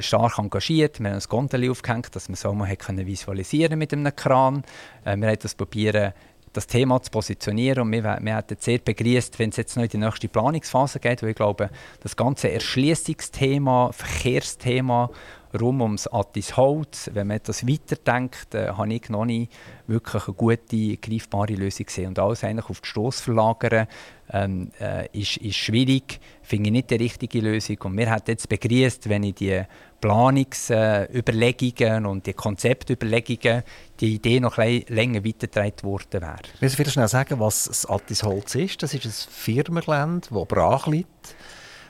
stark 0.00 0.38
engagiert. 0.38 1.00
Wir 1.00 1.10
haben 1.10 1.16
ein 1.16 1.28
Gondeli 1.28 1.68
aufgehängt, 1.68 2.14
dass 2.14 2.28
man 2.28 2.36
so 2.36 2.52
mal 2.52 2.74
können 2.76 3.06
visualisieren 3.06 3.78
mit 3.78 3.92
einem 3.92 4.14
Kran. 4.14 4.62
Äh, 5.04 5.16
wir 5.16 5.28
haben 5.28 5.38
das 5.40 5.54
probieren, 5.54 6.12
das 6.56 6.66
Thema 6.66 7.02
zu 7.02 7.10
positionieren 7.10 7.82
und 7.82 7.92
wir, 7.92 8.02
wir 8.02 8.36
hätten 8.36 8.56
sehr 8.58 8.78
begrüßt, 8.78 9.38
wenn 9.38 9.50
es 9.50 9.56
jetzt 9.56 9.76
noch 9.76 9.84
in 9.84 9.90
die 9.90 9.98
nächste 9.98 10.28
Planungsphase 10.28 11.00
geht, 11.00 11.22
weil 11.22 11.30
ich 11.30 11.36
glaube, 11.36 11.68
das 12.02 12.16
ganze 12.16 12.50
Erschließungsthema, 12.50 13.92
Verkehrsthema 13.92 15.10
rund 15.58 15.80
ums 15.80 16.06
Attisholz, 16.06 17.10
wenn 17.12 17.28
man 17.28 17.38
etwas 17.38 17.66
weiterdenkt, 17.66 18.54
äh, 18.54 18.68
habe 18.68 18.92
ich 18.92 19.08
noch 19.08 19.24
nicht 19.24 19.50
wirklich 19.86 20.26
eine 20.26 20.34
gute, 20.34 20.96
greifbare 20.96 21.54
Lösung 21.54 21.86
gesehen. 21.86 22.08
Und 22.08 22.18
alles 22.18 22.44
eigentlich 22.44 22.68
auf 22.68 22.80
die 22.80 22.88
Stoss 22.88 23.20
verlagern, 23.20 23.86
ähm, 24.32 24.72
äh, 24.80 25.06
ist, 25.18 25.36
ist 25.36 25.56
schwierig, 25.56 26.18
finde 26.42 26.68
ich 26.68 26.72
nicht 26.72 26.90
die 26.90 26.96
richtige 26.96 27.40
Lösung. 27.40 27.78
Und 27.84 27.94
mir 27.94 28.10
hat 28.10 28.26
jetzt 28.28 28.48
begrüßt, 28.48 29.08
wenn 29.08 29.22
ich 29.22 29.36
die 29.36 29.62
Planungsüberlegungen 30.00 32.04
äh, 32.04 32.08
und 32.08 32.26
die 32.26 32.34
Konzeptüberlegungen, 32.34 33.62
die 34.00 34.16
Idee 34.16 34.40
noch 34.40 34.58
länger 34.58 35.24
weitergetragen 35.24 35.82
worden 35.82 36.20
wäre. 36.20 36.36
Willst 36.60 36.76
du 36.76 36.80
wieder 36.80 36.90
schnell 36.90 37.08
sagen, 37.08 37.40
was 37.40 37.64
das 37.64 37.86
Attisholz 37.86 38.54
ist? 38.56 38.82
Das 38.82 38.92
ist 38.94 39.04
ein 39.04 39.12
Firmengelände, 39.12 40.28
das 40.30 40.46
brach 40.46 40.86
liegt, 40.86 41.34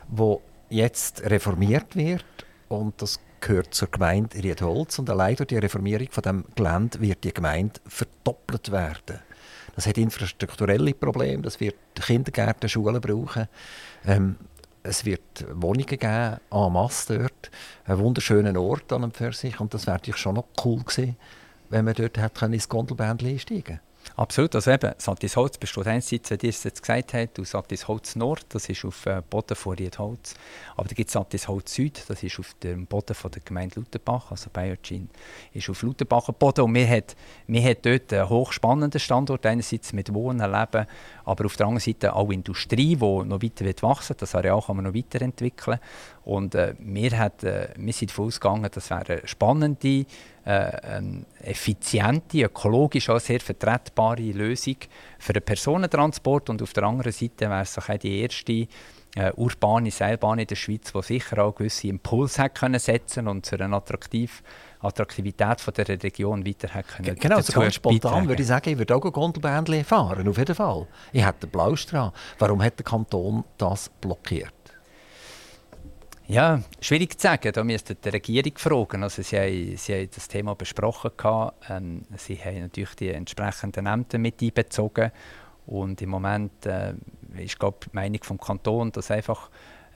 das 0.08 0.38
jetzt 0.68 1.22
reformiert 1.22 1.94
wird 1.96 2.24
und 2.68 3.00
das 3.00 3.20
gehört 3.40 3.74
zur 3.74 3.88
Gemeinde 3.90 4.42
Riedholz 4.42 4.98
und 4.98 5.10
allein 5.10 5.36
durch 5.36 5.48
die 5.48 5.58
Reformierung 5.58 6.08
von 6.10 6.22
dem 6.22 6.44
Gelände 6.54 7.00
wird 7.00 7.24
die 7.24 7.32
Gemeinde 7.32 7.80
verdoppelt 7.86 8.70
werden. 8.70 9.20
Das 9.74 9.86
hat 9.86 9.98
infrastrukturelle 9.98 10.94
Probleme, 10.94 11.42
das 11.42 11.60
wird 11.60 11.76
Kindergärten, 11.94 12.68
Schulen 12.68 13.00
brauchen. 13.00 13.46
Ähm, 14.06 14.36
es 14.82 15.04
wird 15.04 15.44
Wohnungen 15.52 15.86
geben, 15.86 16.38
en 16.50 16.72
masse 16.72 17.18
dort, 17.18 17.50
einen 17.84 17.98
wunderschönen 17.98 18.56
Ort 18.56 18.92
an 18.92 19.04
und 19.04 19.16
für 19.16 19.32
sich 19.32 19.58
und 19.60 19.74
das 19.74 19.86
wäre 19.86 20.00
schon 20.14 20.36
noch 20.36 20.46
cool 20.64 20.82
gewesen, 20.82 21.16
wenn 21.68 21.84
man 21.84 21.94
dort 21.94 22.16
hätte 22.18 22.46
ins 22.46 22.68
Gondelbändchen 22.68 23.30
einsteigen 23.30 23.64
können. 23.64 23.80
Absolut. 24.16 24.54
Also 24.54 24.70
eben, 24.70 24.94
Sattisholz 24.96 25.58
besteht 25.58 25.86
einerseits, 25.86 26.30
wie 26.30 26.38
ihr 26.40 26.48
es 26.48 26.64
jetzt 26.64 26.80
gesagt 26.80 27.12
habt, 27.12 27.38
aus 27.38 27.50
Sattisholz 27.50 28.16
Nord, 28.16 28.46
das 28.48 28.66
ist 28.70 28.82
auf 28.86 29.02
dem 29.04 29.18
äh, 29.18 29.22
Boden 29.28 29.54
von 29.54 29.74
Riedholz. 29.74 30.34
Aber 30.74 30.88
da 30.88 30.94
gibt 30.94 31.08
es 31.08 31.12
Sattisholz 31.12 31.74
Süd, 31.74 32.02
das 32.08 32.22
ist 32.22 32.38
auf 32.38 32.54
dem 32.62 32.86
Boden 32.86 33.14
von 33.14 33.30
der 33.30 33.42
Gemeinde 33.42 33.78
Lauterbach, 33.78 34.30
also 34.30 34.48
Bayergin 34.50 35.10
ist 35.52 35.68
auf 35.68 35.82
Lauterbacher 35.82 36.32
Boden. 36.32 36.62
Und 36.62 36.74
wir 36.74 36.88
haben, 36.88 37.04
wir 37.46 37.62
haben 37.62 37.76
dort 37.82 38.12
einen 38.14 38.28
hochspannenden 38.30 39.00
Standort, 39.00 39.44
einerseits 39.44 39.92
mit 39.92 40.14
Wohnen, 40.14 40.50
Leben, 40.50 40.86
aber 41.26 41.44
auf 41.44 41.56
der 41.58 41.66
anderen 41.66 41.84
Seite 41.84 42.14
auch 42.14 42.30
Industrie, 42.30 42.96
die 42.96 43.04
noch 43.04 43.42
weiter 43.42 43.66
wird 43.66 43.82
wachsen 43.82 44.16
Das 44.18 44.34
Areal 44.34 44.62
kann 44.62 44.76
man 44.76 44.86
noch 44.86 44.94
weiterentwickeln. 44.94 45.78
Und 46.24 46.54
äh, 46.54 46.74
wir, 46.78 47.18
hat, 47.18 47.44
äh, 47.44 47.68
wir 47.76 47.92
sind 47.92 48.10
davon 48.10 48.28
ausgegangen, 48.28 48.70
das 48.72 48.88
wäre 48.88 49.18
eine 49.18 49.28
spannende, 49.28 50.06
äh, 50.46 51.00
effiziente, 51.42 52.44
ökologisch 52.44 53.10
auch 53.10 53.18
sehr 53.18 53.40
vertretbare 53.40 54.22
Lösung 54.22 54.76
für 55.18 55.32
den 55.32 55.42
Personentransport. 55.42 56.50
Und 56.50 56.62
auf 56.62 56.72
der 56.72 56.84
anderen 56.84 57.12
Seite 57.12 57.50
wäre 57.50 57.62
es 57.62 57.76
auch 57.76 57.98
die 57.98 58.20
erste 58.20 58.68
äh, 59.16 59.32
urbane 59.34 59.90
Seilbahn 59.90 60.38
in 60.38 60.46
der 60.46 60.54
Schweiz, 60.54 60.92
die 60.92 61.02
sicher 61.02 61.42
auch 61.42 61.54
gewisse 61.54 61.88
Impulse 61.88 62.42
hat 62.42 62.54
können 62.54 62.78
setzen 62.78 63.26
und 63.26 63.44
zu 63.44 63.58
einer 63.58 63.76
attraktiv, 63.76 64.42
Attraktivität 64.80 65.60
von 65.60 65.74
der 65.74 65.88
Region 65.88 66.46
weiter 66.46 66.68
hat 66.72 66.86
können 66.88 67.16
Genau, 67.18 67.40
so 67.40 67.52
ganz 67.58 67.74
spontan 67.74 68.00
beitragen. 68.10 68.28
würde 68.28 68.42
ich 68.42 68.48
sagen, 68.48 68.70
ich 68.70 68.78
würde 68.78 68.94
auch 68.94 69.00
Gondelbändchen 69.00 69.84
fahren, 69.84 70.28
auf 70.28 70.38
jeden 70.38 70.54
Fall. 70.54 70.86
Ich 71.12 71.24
hätte 71.24 71.46
den 71.46 71.50
Blaustran. 71.50 72.12
Warum 72.38 72.62
hat 72.62 72.78
der 72.78 72.84
Kanton 72.84 73.42
das 73.58 73.88
blockiert? 74.00 74.55
Ja, 76.28 76.60
schwierig 76.80 77.20
zu 77.20 77.28
sagen. 77.28 77.52
Da 77.52 77.62
müsste 77.62 77.94
die 77.94 78.08
Regierung 78.08 78.58
fragen. 78.58 79.04
Also 79.04 79.22
sie, 79.22 79.38
haben, 79.38 79.76
sie 79.76 79.94
haben 79.94 80.10
das 80.12 80.26
Thema 80.26 80.56
besprochen. 80.56 81.12
Ähm, 81.68 82.02
sie 82.16 82.36
haben 82.36 82.62
natürlich 82.62 82.96
die 82.96 83.10
entsprechenden 83.10 83.86
Ämter 83.86 84.18
mit 84.18 84.42
einbezogen. 84.42 85.12
Und 85.66 86.02
im 86.02 86.10
Moment 86.10 86.66
äh, 86.66 86.94
ist 87.36 87.58
glaub, 87.60 87.84
die 87.84 87.90
Meinung 87.92 88.24
vom 88.24 88.40
Kanton, 88.40 88.90
dass 88.90 89.12
einfach 89.12 89.50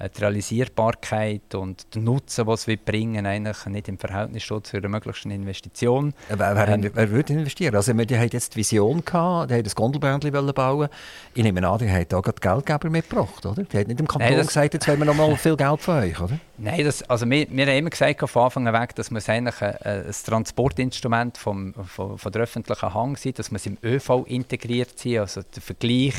die 0.08 0.20
Realisierbarkeit 0.20 1.54
und 1.54 1.94
der 1.94 2.02
Nutzen, 2.02 2.46
was 2.46 2.66
wir 2.66 2.76
bringen, 2.76 3.26
eigentlich 3.26 3.66
nicht 3.66 3.88
im 3.88 3.98
Verhältnis 3.98 4.42
steht 4.44 4.66
zu 4.66 4.76
einer 4.76 4.88
möglichen 4.88 5.30
Investition. 5.30 6.14
Wer, 6.28 6.56
wer, 6.56 6.68
ähm, 6.68 6.90
wer 6.92 7.10
würde 7.10 7.34
investieren? 7.34 7.74
Also, 7.74 7.92
die 7.92 8.16
haben 8.16 8.28
jetzt 8.32 8.54
die 8.54 8.58
Vision 8.58 9.04
gehabt, 9.04 9.50
die 9.50 9.54
haben 9.54 9.64
das 9.64 9.74
Gondelbändchen 9.74 10.32
bauen 10.54 10.88
Ich 11.34 11.42
nehme 11.42 11.66
an, 11.68 11.78
die 11.78 11.90
haben 11.90 12.06
auch 12.12 12.22
Geldgeber 12.22 12.90
mitgebracht, 12.90 13.44
oder? 13.44 13.62
Die 13.62 13.76
haben 13.76 13.88
nicht 13.88 13.98
dem 13.98 14.08
Kanton 14.08 14.36
Nein, 14.36 14.46
gesagt, 14.46 14.74
jetzt 14.74 14.88
wollen 14.88 14.98
wir 14.98 15.06
noch 15.06 15.14
mal 15.14 15.36
viel 15.36 15.56
Geld 15.56 15.80
von 15.80 15.98
euch, 15.98 16.20
oder? 16.20 16.38
Nein, 16.58 16.84
das, 16.84 17.02
also 17.04 17.28
wir, 17.28 17.46
wir 17.50 17.66
haben 17.66 17.76
immer 17.76 17.90
gesagt 17.90 18.28
von 18.28 18.42
Anfang 18.42 18.68
an 18.68 18.74
weg, 18.74 18.94
dass 18.94 19.10
wir 19.10 19.20
eigentlich 19.28 19.60
ein, 19.62 19.76
ein 19.82 20.14
Transportinstrument 20.24 21.38
vom, 21.38 21.74
von, 21.74 22.18
von 22.18 22.32
der 22.32 22.42
öffentlichen 22.42 22.94
Hang 22.94 23.16
sind, 23.16 23.38
dass 23.38 23.50
wir 23.50 23.56
es 23.56 23.66
im 23.66 23.78
ÖV 23.82 24.24
integriert 24.26 24.98
sind, 24.98 25.18
also 25.18 25.42
der 25.42 25.62
Vergleich 25.62 26.14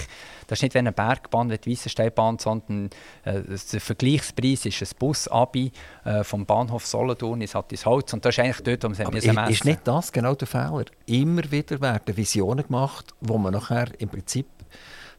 das 0.47 0.59
ist 0.59 0.63
nicht 0.63 0.73
wie 0.73 0.79
eine 0.79 0.91
Bergbahn, 0.91 1.49
wie 1.49 1.57
die 1.57 1.71
Weissensteinbahn, 1.71 2.39
sondern 2.39 2.89
äh, 3.23 3.41
der 3.41 3.81
Vergleichspreis 3.81 4.65
ist 4.65 4.81
ein 4.81 4.89
Bus-Abi 4.99 5.71
äh, 6.05 6.23
vom 6.23 6.45
Bahnhof 6.45 6.85
Solothurn 6.85 7.41
ins 7.41 7.55
Hattisholz. 7.55 8.13
Und 8.13 8.25
das 8.25 8.35
ist 8.35 8.39
eigentlich 8.39 8.61
dort, 8.61 8.83
wo 8.83 9.03
man 9.03 9.15
es 9.15 9.25
messen 9.25 9.51
Ist 9.51 9.65
nicht 9.65 9.81
das 9.85 10.11
genau 10.11 10.35
der 10.35 10.47
Fehler? 10.47 10.85
Immer 11.05 11.49
wieder 11.51 11.79
werden 11.81 12.15
Visionen 12.15 12.65
gemacht, 12.65 13.13
wo 13.21 13.37
man 13.37 13.53
nachher 13.53 13.87
im 13.99 14.09
Prinzip 14.09 14.47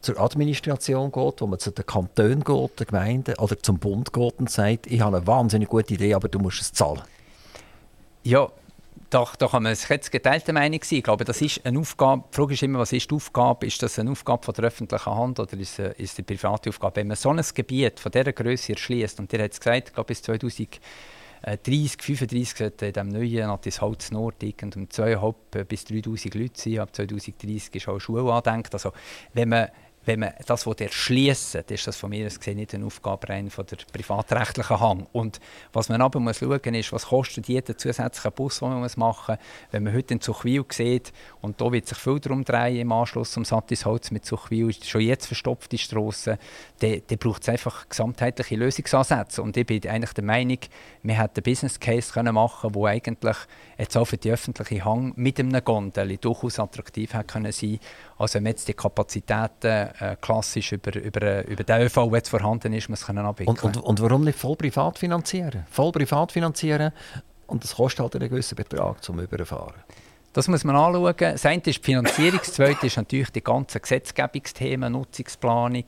zur 0.02 0.18
Administration 0.20 1.12
geht, 1.12 1.40
wo 1.40 1.46
man 1.46 1.58
zu 1.58 1.70
den 1.70 1.86
Kantonen 1.86 2.42
geht, 2.42 2.80
den 2.80 2.86
Gemeinden 2.86 3.34
oder 3.38 3.58
zum 3.58 3.78
Bund 3.78 4.12
geht 4.12 4.38
und 4.38 4.50
sagt, 4.50 4.88
ich 4.88 5.00
habe 5.00 5.16
eine 5.16 5.26
wahnsinnig 5.26 5.68
gute 5.68 5.94
Idee, 5.94 6.14
aber 6.14 6.28
du 6.28 6.40
musst 6.40 6.60
es 6.60 6.72
zahlen. 6.72 7.02
Ja, 8.24 8.48
da, 9.12 9.26
da 9.38 9.46
kann 9.46 9.62
man 9.62 9.72
jetzt 9.72 10.10
geteilte 10.10 10.52
Meinung 10.52 10.80
sein. 10.82 10.98
Ich 10.98 11.04
glaube, 11.04 11.24
das 11.24 11.40
ist 11.42 11.64
eine 11.66 11.78
Aufgabe. 11.78 12.24
Die 12.30 12.36
Frage 12.36 12.54
ist 12.54 12.62
immer, 12.62 12.78
was 12.78 12.92
ist 12.92 13.10
die 13.10 13.14
Aufgabe? 13.14 13.66
Ist 13.66 13.82
das 13.82 13.98
eine 13.98 14.10
Aufgabe 14.10 14.44
von 14.44 14.54
der 14.54 14.64
öffentlichen 14.64 15.14
Hand 15.14 15.38
oder 15.38 15.52
ist 15.58 15.78
es 15.78 15.98
ist 15.98 16.18
die 16.18 16.22
private 16.22 16.70
Aufgabe? 16.70 16.96
Wenn 16.96 17.08
man 17.08 17.16
so 17.16 17.30
ein 17.30 17.42
Gebiet 17.54 18.00
von 18.00 18.10
dieser 18.10 18.32
Größe 18.32 18.72
erschließt, 18.72 19.20
und 19.20 19.32
ihr 19.32 19.42
habt 19.42 19.52
es 19.52 19.60
gesagt, 19.60 19.88
ich 19.88 19.94
glaube, 19.94 20.08
bis 20.08 20.22
2030, 20.22 20.80
35 22.00 22.54
sollte 22.54 22.86
in 22.86 22.92
diesem 22.92 23.08
neuen 23.08 23.46
Natis 23.48 23.80
Holz 23.82 24.10
Nord 24.10 24.42
um 24.42 24.48
2.500 24.48 25.64
bis 25.64 25.84
3'000 25.84 26.38
Leute 26.38 26.60
sein. 26.60 26.78
Ab 26.78 26.94
2030 26.96 27.74
ist 27.74 27.88
auch 27.88 27.92
eine 27.92 28.00
Schule 28.00 28.32
angedenkt. 28.32 28.72
Also, 28.72 28.92
wenn 29.34 29.50
man 29.50 29.68
wenn 30.04 30.20
man 30.20 30.32
das 30.46 30.66
erschließen 30.66 31.62
will, 31.66 31.74
ist 31.74 31.86
das 31.86 31.96
von 31.96 32.10
mir 32.10 32.28
gesehen 32.28 32.56
nicht 32.56 32.74
eine 32.74 32.84
Aufgabe 32.84 33.28
rein 33.28 33.50
von 33.50 33.64
der 33.66 33.78
privatrechtlichen 33.92 34.80
Hang. 34.80 35.06
Und 35.12 35.40
was 35.72 35.88
man 35.88 36.02
aber 36.02 36.18
muss 36.18 36.38
schauen 36.38 36.74
ist, 36.74 36.92
was 36.92 37.06
kostet 37.06 37.46
jeder 37.48 37.76
zusätzliche 37.76 38.30
Bus, 38.30 38.58
den 38.58 38.70
man 38.70 38.90
machen 38.96 39.36
muss. 39.36 39.46
Wenn 39.70 39.84
man 39.84 39.94
heute 39.94 40.14
in 40.14 40.20
Zuchwil 40.20 40.64
sieht, 40.70 41.12
und 41.40 41.60
da 41.60 41.70
wird 41.70 41.86
sich 41.86 41.98
viel 41.98 42.18
darum 42.18 42.44
drehen 42.44 42.80
im 42.80 42.92
Anschluss 42.92 43.32
zum 43.32 43.44
Sattisholz 43.44 44.10
mit 44.10 44.24
Zuchwil, 44.24 44.72
schon 44.72 45.02
jetzt 45.02 45.26
verstopfte 45.26 45.78
Strassen, 45.78 46.36
dann, 46.80 47.02
dann 47.06 47.18
braucht 47.18 47.42
es 47.42 47.48
einfach 47.48 47.88
gesamtheitliche 47.88 48.56
Lösungsansätze. 48.56 49.40
Und 49.40 49.56
ich 49.56 49.66
bin 49.66 49.86
eigentlich 49.86 50.12
der 50.14 50.24
Meinung, 50.24 50.58
wir 51.02 51.14
hätten 51.14 51.36
einen 51.36 51.44
Business 51.44 51.78
Case 51.78 52.12
können 52.12 52.34
machen 52.34 52.72
können, 52.72 52.82
der 52.82 52.90
eigentlich 52.90 53.36
jetzt 53.78 53.96
auch 53.96 54.04
für 54.04 54.16
die 54.16 54.32
öffentliche 54.32 54.84
Hang 54.84 55.12
mit 55.16 55.38
einem 55.38 55.64
Gondel 55.64 56.16
durchaus 56.16 56.58
attraktiv 56.58 57.14
hätte 57.14 57.24
können 57.24 57.52
sein 57.52 57.78
Also 58.18 58.34
wenn 58.34 58.44
man 58.44 58.52
jetzt 58.52 58.68
die 58.68 58.74
Kapazitäten 58.74 59.91
äh, 60.00 60.16
klassisch 60.20 60.72
über, 60.72 60.94
über, 60.96 61.46
über 61.46 61.64
den 61.64 61.82
ÖV, 61.82 61.94
der 61.94 62.14
jetzt 62.14 62.28
vorhanden 62.28 62.72
ist, 62.72 62.88
muss 62.88 63.06
können 63.06 63.24
abwickeln. 63.24 63.56
Und, 63.62 63.76
und, 63.76 63.84
und 63.84 64.00
warum 64.02 64.24
nicht 64.24 64.38
voll 64.38 64.56
privat 64.56 64.98
finanzieren? 64.98 65.64
Voll 65.70 65.92
privat 65.92 66.32
finanzieren 66.32 66.92
und 67.46 67.62
das 67.62 67.76
kostet 67.76 68.00
halt 68.00 68.16
einen 68.16 68.28
gewissen 68.30 68.56
Betrag 68.56 69.02
zum 69.02 69.20
Überfahren. 69.20 69.82
Das 70.32 70.48
muss 70.48 70.64
man 70.64 70.76
anschauen. 70.76 71.14
Das 71.18 71.44
eine 71.44 71.62
ist 71.62 71.78
die 71.78 71.82
Finanzierung, 71.82 72.38
das 72.38 72.54
zweite 72.54 72.86
ist 72.86 72.96
natürlich 72.96 73.30
die 73.30 73.44
ganzen 73.44 73.82
Gesetzgebungsthemen, 73.82 74.92
Nutzungsplanung, 74.92 75.84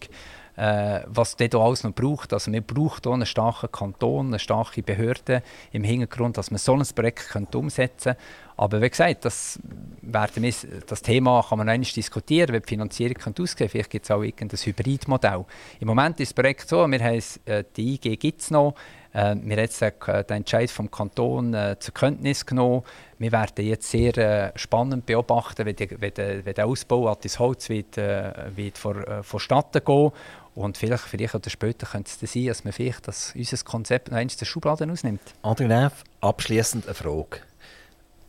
äh, 0.57 1.00
was 1.07 1.36
dort 1.36 1.55
alles 1.55 1.84
noch 1.84 1.92
braucht. 1.92 2.32
Also 2.32 2.50
man 2.50 2.62
braucht 2.62 3.07
auch 3.07 3.14
einen 3.14 3.26
starken 3.26 3.70
Kanton, 3.72 4.28
eine 4.28 4.38
starke 4.38 4.82
Behörde 4.82 5.42
im 5.72 5.84
Hintergrund, 5.84 6.38
dass 6.38 6.50
man 6.50 6.59
so 6.59 6.74
ein 6.74 6.86
Projekt 6.94 7.55
umsetzen 7.55 8.14
könnte. 8.14 8.16
Aber 8.57 8.80
wie 8.80 8.88
gesagt, 8.88 9.24
das, 9.24 9.59
werden 10.00 10.42
wir, 10.42 10.55
das 10.86 11.02
Thema 11.02 11.44
kann 11.48 11.59
man 11.59 11.66
noch 11.66 11.92
diskutieren, 11.92 12.55
wie 12.55 12.61
die 12.61 12.68
Finanzierung 12.68 13.14
könnte 13.14 13.42
aussehen 13.42 13.68
Vielleicht 13.68 13.90
gibt 13.90 14.05
es 14.05 14.11
auch 14.12 14.22
irgendein 14.22 14.59
Hybridmodell. 14.59 15.44
Im 15.80 15.88
Moment 15.88 16.20
ist 16.20 16.30
das 16.30 16.34
Projekt 16.34 16.68
so, 16.68 16.86
wir 16.86 17.00
haben 17.00 17.22
äh, 17.46 17.64
die 17.76 17.94
IG 17.94 18.16
gibt 18.16 18.42
es 18.42 18.50
noch. 18.52 18.74
Äh, 19.12 19.34
wir 19.42 19.57
haben 19.57 19.92
äh, 20.07 20.24
den 20.24 20.36
Entscheid 20.36 20.70
vom 20.70 20.88
Kanton 20.88 21.52
äh, 21.52 21.76
zur 21.80 21.94
Kenntnis 21.94 22.46
genommen. 22.46 22.82
Wir 23.18 23.32
werden 23.32 23.66
jetzt 23.66 23.90
sehr 23.90 24.16
äh, 24.18 24.52
spannend 24.57 25.07
beobachten, 25.07 25.66
wie, 25.66 25.74
die, 25.74 25.90
wie, 26.00 26.11
die, 26.12 26.46
wie 26.46 26.52
der 26.52 26.66
Ausbau 26.66 27.09
an 27.09 27.16
Holz 27.38 27.68
wird, 27.68 27.98
äh, 27.98 28.32
wird 28.55 28.78
vor, 28.78 28.96
äh, 28.96 29.22
vonstatten 29.24 29.84
gehen. 29.84 30.12
Und 30.55 30.78
vielleicht, 30.78 31.05
vielleicht 31.05 31.34
oder 31.34 31.50
später 31.50 31.86
könnte 31.86 32.11
es 32.20 32.32
sein, 32.32 32.46
dass 32.46 32.64
man 32.64 32.72
vielleicht 32.72 33.09
das, 33.09 33.32
unser 33.34 33.57
Konzept 33.64 34.11
noch 34.11 34.18
eins 34.18 34.36
der 34.36 34.46
Schubladen 34.46 34.90
ausnimmt. 34.90 35.20
André 35.42 35.66
Neff, 35.66 36.05
abschließend 36.20 36.86
eine 36.86 36.94
Frage 36.94 37.40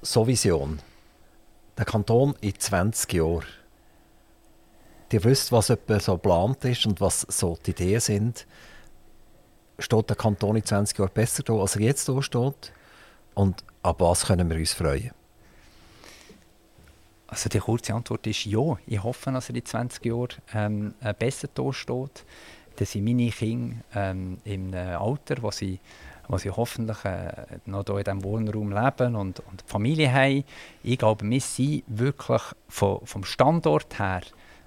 so 0.05 0.28
Vision. 0.28 0.80
Der 1.78 1.86
Kanton 1.86 2.36
in 2.41 2.57
20 2.57 3.13
Jahren. 3.13 3.45
Die 5.11 5.23
wisst, 5.23 5.51
was 5.51 5.69
etwa 5.69 5.99
so 5.99 6.13
geplant 6.13 6.63
ist 6.65 6.86
und 6.86 7.01
was 7.01 7.21
so 7.21 7.57
die 7.65 7.71
Ideen 7.71 7.99
sind. 7.99 8.47
Steht 9.78 10.09
der 10.09 10.15
Kanton 10.15 10.55
in 10.55 10.63
20 10.63 10.97
Jahren 10.97 11.11
besser 11.13 11.43
da, 11.43 11.53
als 11.53 11.76
er 11.76 11.82
jetzt 11.82 12.07
da 12.07 12.21
steht? 12.21 12.71
Und 13.34 13.63
ab 13.84 13.99
was 13.99 14.26
können 14.26 14.49
wir 14.49 14.57
uns 14.57 14.73
freuen? 14.73 15.11
Also 17.36 17.49
die 17.49 17.59
kurze 17.59 17.93
Antwort 17.93 18.25
ist 18.27 18.45
ja. 18.45 18.77
Ich 18.88 19.03
hoffe, 19.03 19.29
dass 19.29 19.49
er 19.49 19.55
in 19.57 19.65
20 19.65 20.05
Jahren 20.05 20.29
ähm, 20.53 20.93
besser 21.19 21.49
da 21.53 21.73
steht. 21.73 22.23
Dass 22.77 22.93
sind 22.93 23.03
meine 23.03 23.29
Kinder 23.29 23.75
ähm, 23.93 24.38
im 24.45 24.73
Alter, 24.73 25.43
wo 25.43 25.51
sie 25.51 25.79
wo 26.29 26.38
sie 26.38 26.49
hoffentlich 26.49 27.03
äh, 27.03 27.59
noch 27.65 27.83
hier 27.86 27.97
in 27.97 28.03
diesem 28.05 28.23
Wohnraum 28.23 28.71
leben 28.71 29.15
und, 29.15 29.41
und 29.41 29.63
Familie 29.67 30.11
haben. 30.11 30.45
Ich 30.81 30.97
glaube, 30.97 31.29
wir 31.29 31.41
sind 31.41 31.83
wirklich 31.88 32.41
von, 32.69 33.05
vom 33.05 33.25
Standort 33.25 33.99
her 33.99 34.21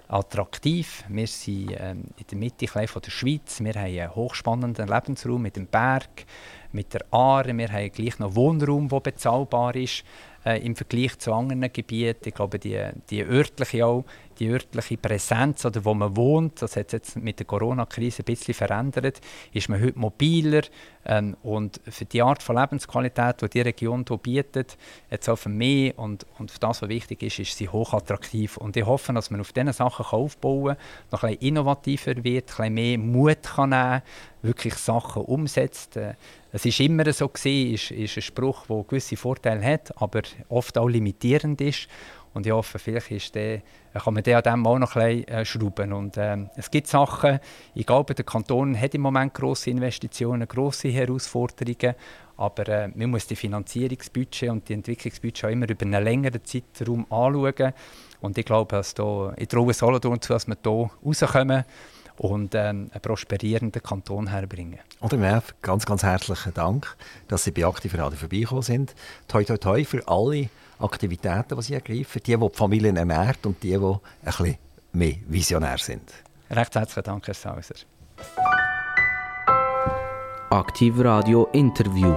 attraktiv. 0.07 1.03
Wir 1.09 1.27
sind 1.27 1.71
ähm, 1.71 2.03
in 2.17 2.25
der 2.29 2.37
Mitte 2.37 2.67
von 2.67 3.01
der 3.01 3.11
Schweiz. 3.11 3.59
Wir 3.61 3.73
haben 3.73 3.99
einen 3.99 4.15
hochspannenden 4.15 4.87
Lebensraum 4.87 5.41
mit 5.41 5.55
dem 5.55 5.65
Berg, 5.65 6.25
mit 6.71 6.93
der 6.93 7.01
Aare. 7.11 7.57
Wir 7.57 7.71
haben 7.71 7.91
gleich 7.91 8.19
noch 8.19 8.35
Wohnraum, 8.35 8.87
der 8.87 8.99
bezahlbar 8.99 9.75
ist 9.75 10.03
äh, 10.45 10.65
im 10.65 10.75
Vergleich 10.75 11.17
zu 11.19 11.33
anderen 11.33 11.61
Gebieten. 11.71 12.27
Ich 12.29 12.33
glaube, 12.33 12.59
die, 12.59 12.81
die 13.09 13.23
örtliche 13.23 13.85
auch, 13.85 14.05
die 14.39 14.49
örtliche 14.49 14.97
Präsenz 14.97 15.65
oder 15.65 15.83
wo 15.83 15.93
man 15.93 16.15
wohnt, 16.15 16.61
das 16.61 16.75
hat 16.75 16.91
sich 16.91 16.99
jetzt 16.99 17.15
mit 17.17 17.39
der 17.39 17.45
Corona-Krise 17.45 18.21
ein 18.21 18.25
bisschen 18.25 18.53
verändert, 18.53 19.19
ist 19.53 19.69
man 19.69 19.81
heute 19.81 19.99
mobiler 19.99 20.61
ähm, 21.05 21.35
und 21.43 21.81
für 21.87 22.05
die 22.05 22.21
Art 22.21 22.41
von 22.41 22.57
Lebensqualität, 22.57 23.41
die 23.41 23.49
die 23.49 23.61
Region 23.61 24.05
hier 24.07 24.17
bietet, 24.17 24.77
jetzt 25.11 25.29
auch 25.29 25.35
für 25.35 25.49
mich 25.49 25.97
und, 25.97 26.25
und 26.37 26.51
für 26.51 26.59
das, 26.59 26.81
was 26.81 26.89
wichtig 26.89 27.23
ist, 27.23 27.39
ist 27.39 27.57
sie 27.57 27.69
hochattraktiv 27.69 28.57
und 28.57 28.77
ich 28.77 28.85
hoffe, 28.85 29.13
dass 29.13 29.29
man 29.29 29.41
auf 29.41 29.51
diesen 29.51 29.73
Sachen 29.73 30.05
aufbauen 30.05 30.75
kann, 30.75 30.85
noch 31.11 31.23
ein 31.23 31.31
bisschen 31.31 31.47
innovativer 31.47 32.23
wird, 32.23 32.51
ein 32.59 32.73
bisschen 32.73 32.73
mehr 32.73 32.97
Mut 32.97 33.43
kann 33.43 33.69
nehmen 33.69 34.01
wirklich 34.41 34.75
Sachen 34.75 35.23
umsetzt. 35.23 35.97
Äh, 35.97 36.13
es 36.51 36.65
ist 36.65 36.79
immer 36.79 37.11
so 37.11 37.27
gewesen, 37.27 37.73
ist, 37.73 37.91
ist 37.91 38.17
ein 38.17 38.21
Spruch, 38.21 38.65
der 38.67 38.83
gewisse 38.83 39.17
Vorteile 39.17 39.63
hat, 39.63 40.01
aber 40.01 40.21
oft 40.47 40.77
auch 40.77 40.87
limitierend 40.87 41.61
ist. 41.61 41.87
Und 42.33 42.45
ich 42.45 42.51
hoffe, 42.51 42.79
vielleicht 42.79 43.11
ist 43.11 43.35
der, 43.35 43.61
kann 43.93 44.13
man 44.13 44.23
an 44.23 44.43
dem 44.43 44.67
auch 44.67 44.79
noch 44.79 44.95
ein 44.95 45.17
bisschen 45.17 45.27
äh, 45.27 45.45
schrauben. 45.45 45.93
Und, 45.93 46.17
äh, 46.17 46.37
es 46.55 46.69
gibt 46.69 46.87
Sachen, 46.87 47.39
ich 47.73 47.85
glaube, 47.85 48.13
der 48.13 48.25
Kanton 48.25 48.79
hat 48.79 48.93
im 48.93 49.01
Moment 49.01 49.33
grosse 49.33 49.71
Investitionen, 49.71 50.47
grosse 50.47 50.89
Herausforderungen, 50.89 51.95
aber 52.37 52.67
äh, 52.67 52.87
man 52.93 53.09
muss 53.09 53.27
die 53.27 53.35
Finanzierungsbudget 53.35 54.49
und 54.49 54.69
die 54.69 54.73
Entwicklungsbudget 54.73 55.45
auch 55.45 55.49
immer 55.49 55.69
über 55.69 55.85
einen 55.85 56.03
längeren 56.03 56.43
Zeitraum 56.43 57.05
anschauen. 57.11 57.73
Und 58.21 58.37
ich 58.37 58.45
glaube, 58.45 58.75
dass 58.75 58.93
da, 58.93 59.33
ich 59.37 59.47
traue 59.47 59.73
Solothurn 59.73 60.21
zu, 60.21 60.33
dass 60.33 60.47
wir 60.47 60.57
hier 60.61 60.89
rauskommen 61.03 61.65
und 62.19 62.53
ähm, 62.53 62.89
einen 62.91 63.01
prosperierenden 63.01 63.81
Kanton 63.81 64.27
herbringen. 64.27 64.79
Und 64.99 65.13
Merv, 65.13 65.55
ganz, 65.61 65.85
ganz 65.85 66.03
herzlichen 66.03 66.53
Dank, 66.53 66.95
dass 67.27 67.45
Sie 67.45 67.51
bei 67.51 67.65
Aktiv 67.65 67.97
Radio 67.97 68.17
vorbeigekommen 68.17 68.61
sind. 68.61 68.93
Toi, 69.27 69.43
toi, 69.45 69.57
toi 69.57 69.83
für 69.85 70.05
alle 70.07 70.49
Aktivitäten, 70.79 71.55
die 71.57 71.61
Sie 71.61 71.73
ergreifen, 71.73 72.21
die, 72.25 72.37
die 72.37 72.37
die 72.37 72.55
Familien 72.55 72.97
ernährt 72.97 73.45
und 73.45 73.61
die, 73.61 73.69
die 73.69 73.75
ein 73.75 73.99
bisschen 74.23 74.57
mehr 74.93 75.15
visionär 75.27 75.77
sind. 75.77 76.11
Recht 76.49 76.75
herzlichen 76.75 77.03
Dank, 77.03 77.27
Herr 77.27 77.33
Sauser. 77.33 77.75
Aktiv 80.49 80.95
Radio 80.97 81.47
Interview. 81.53 82.15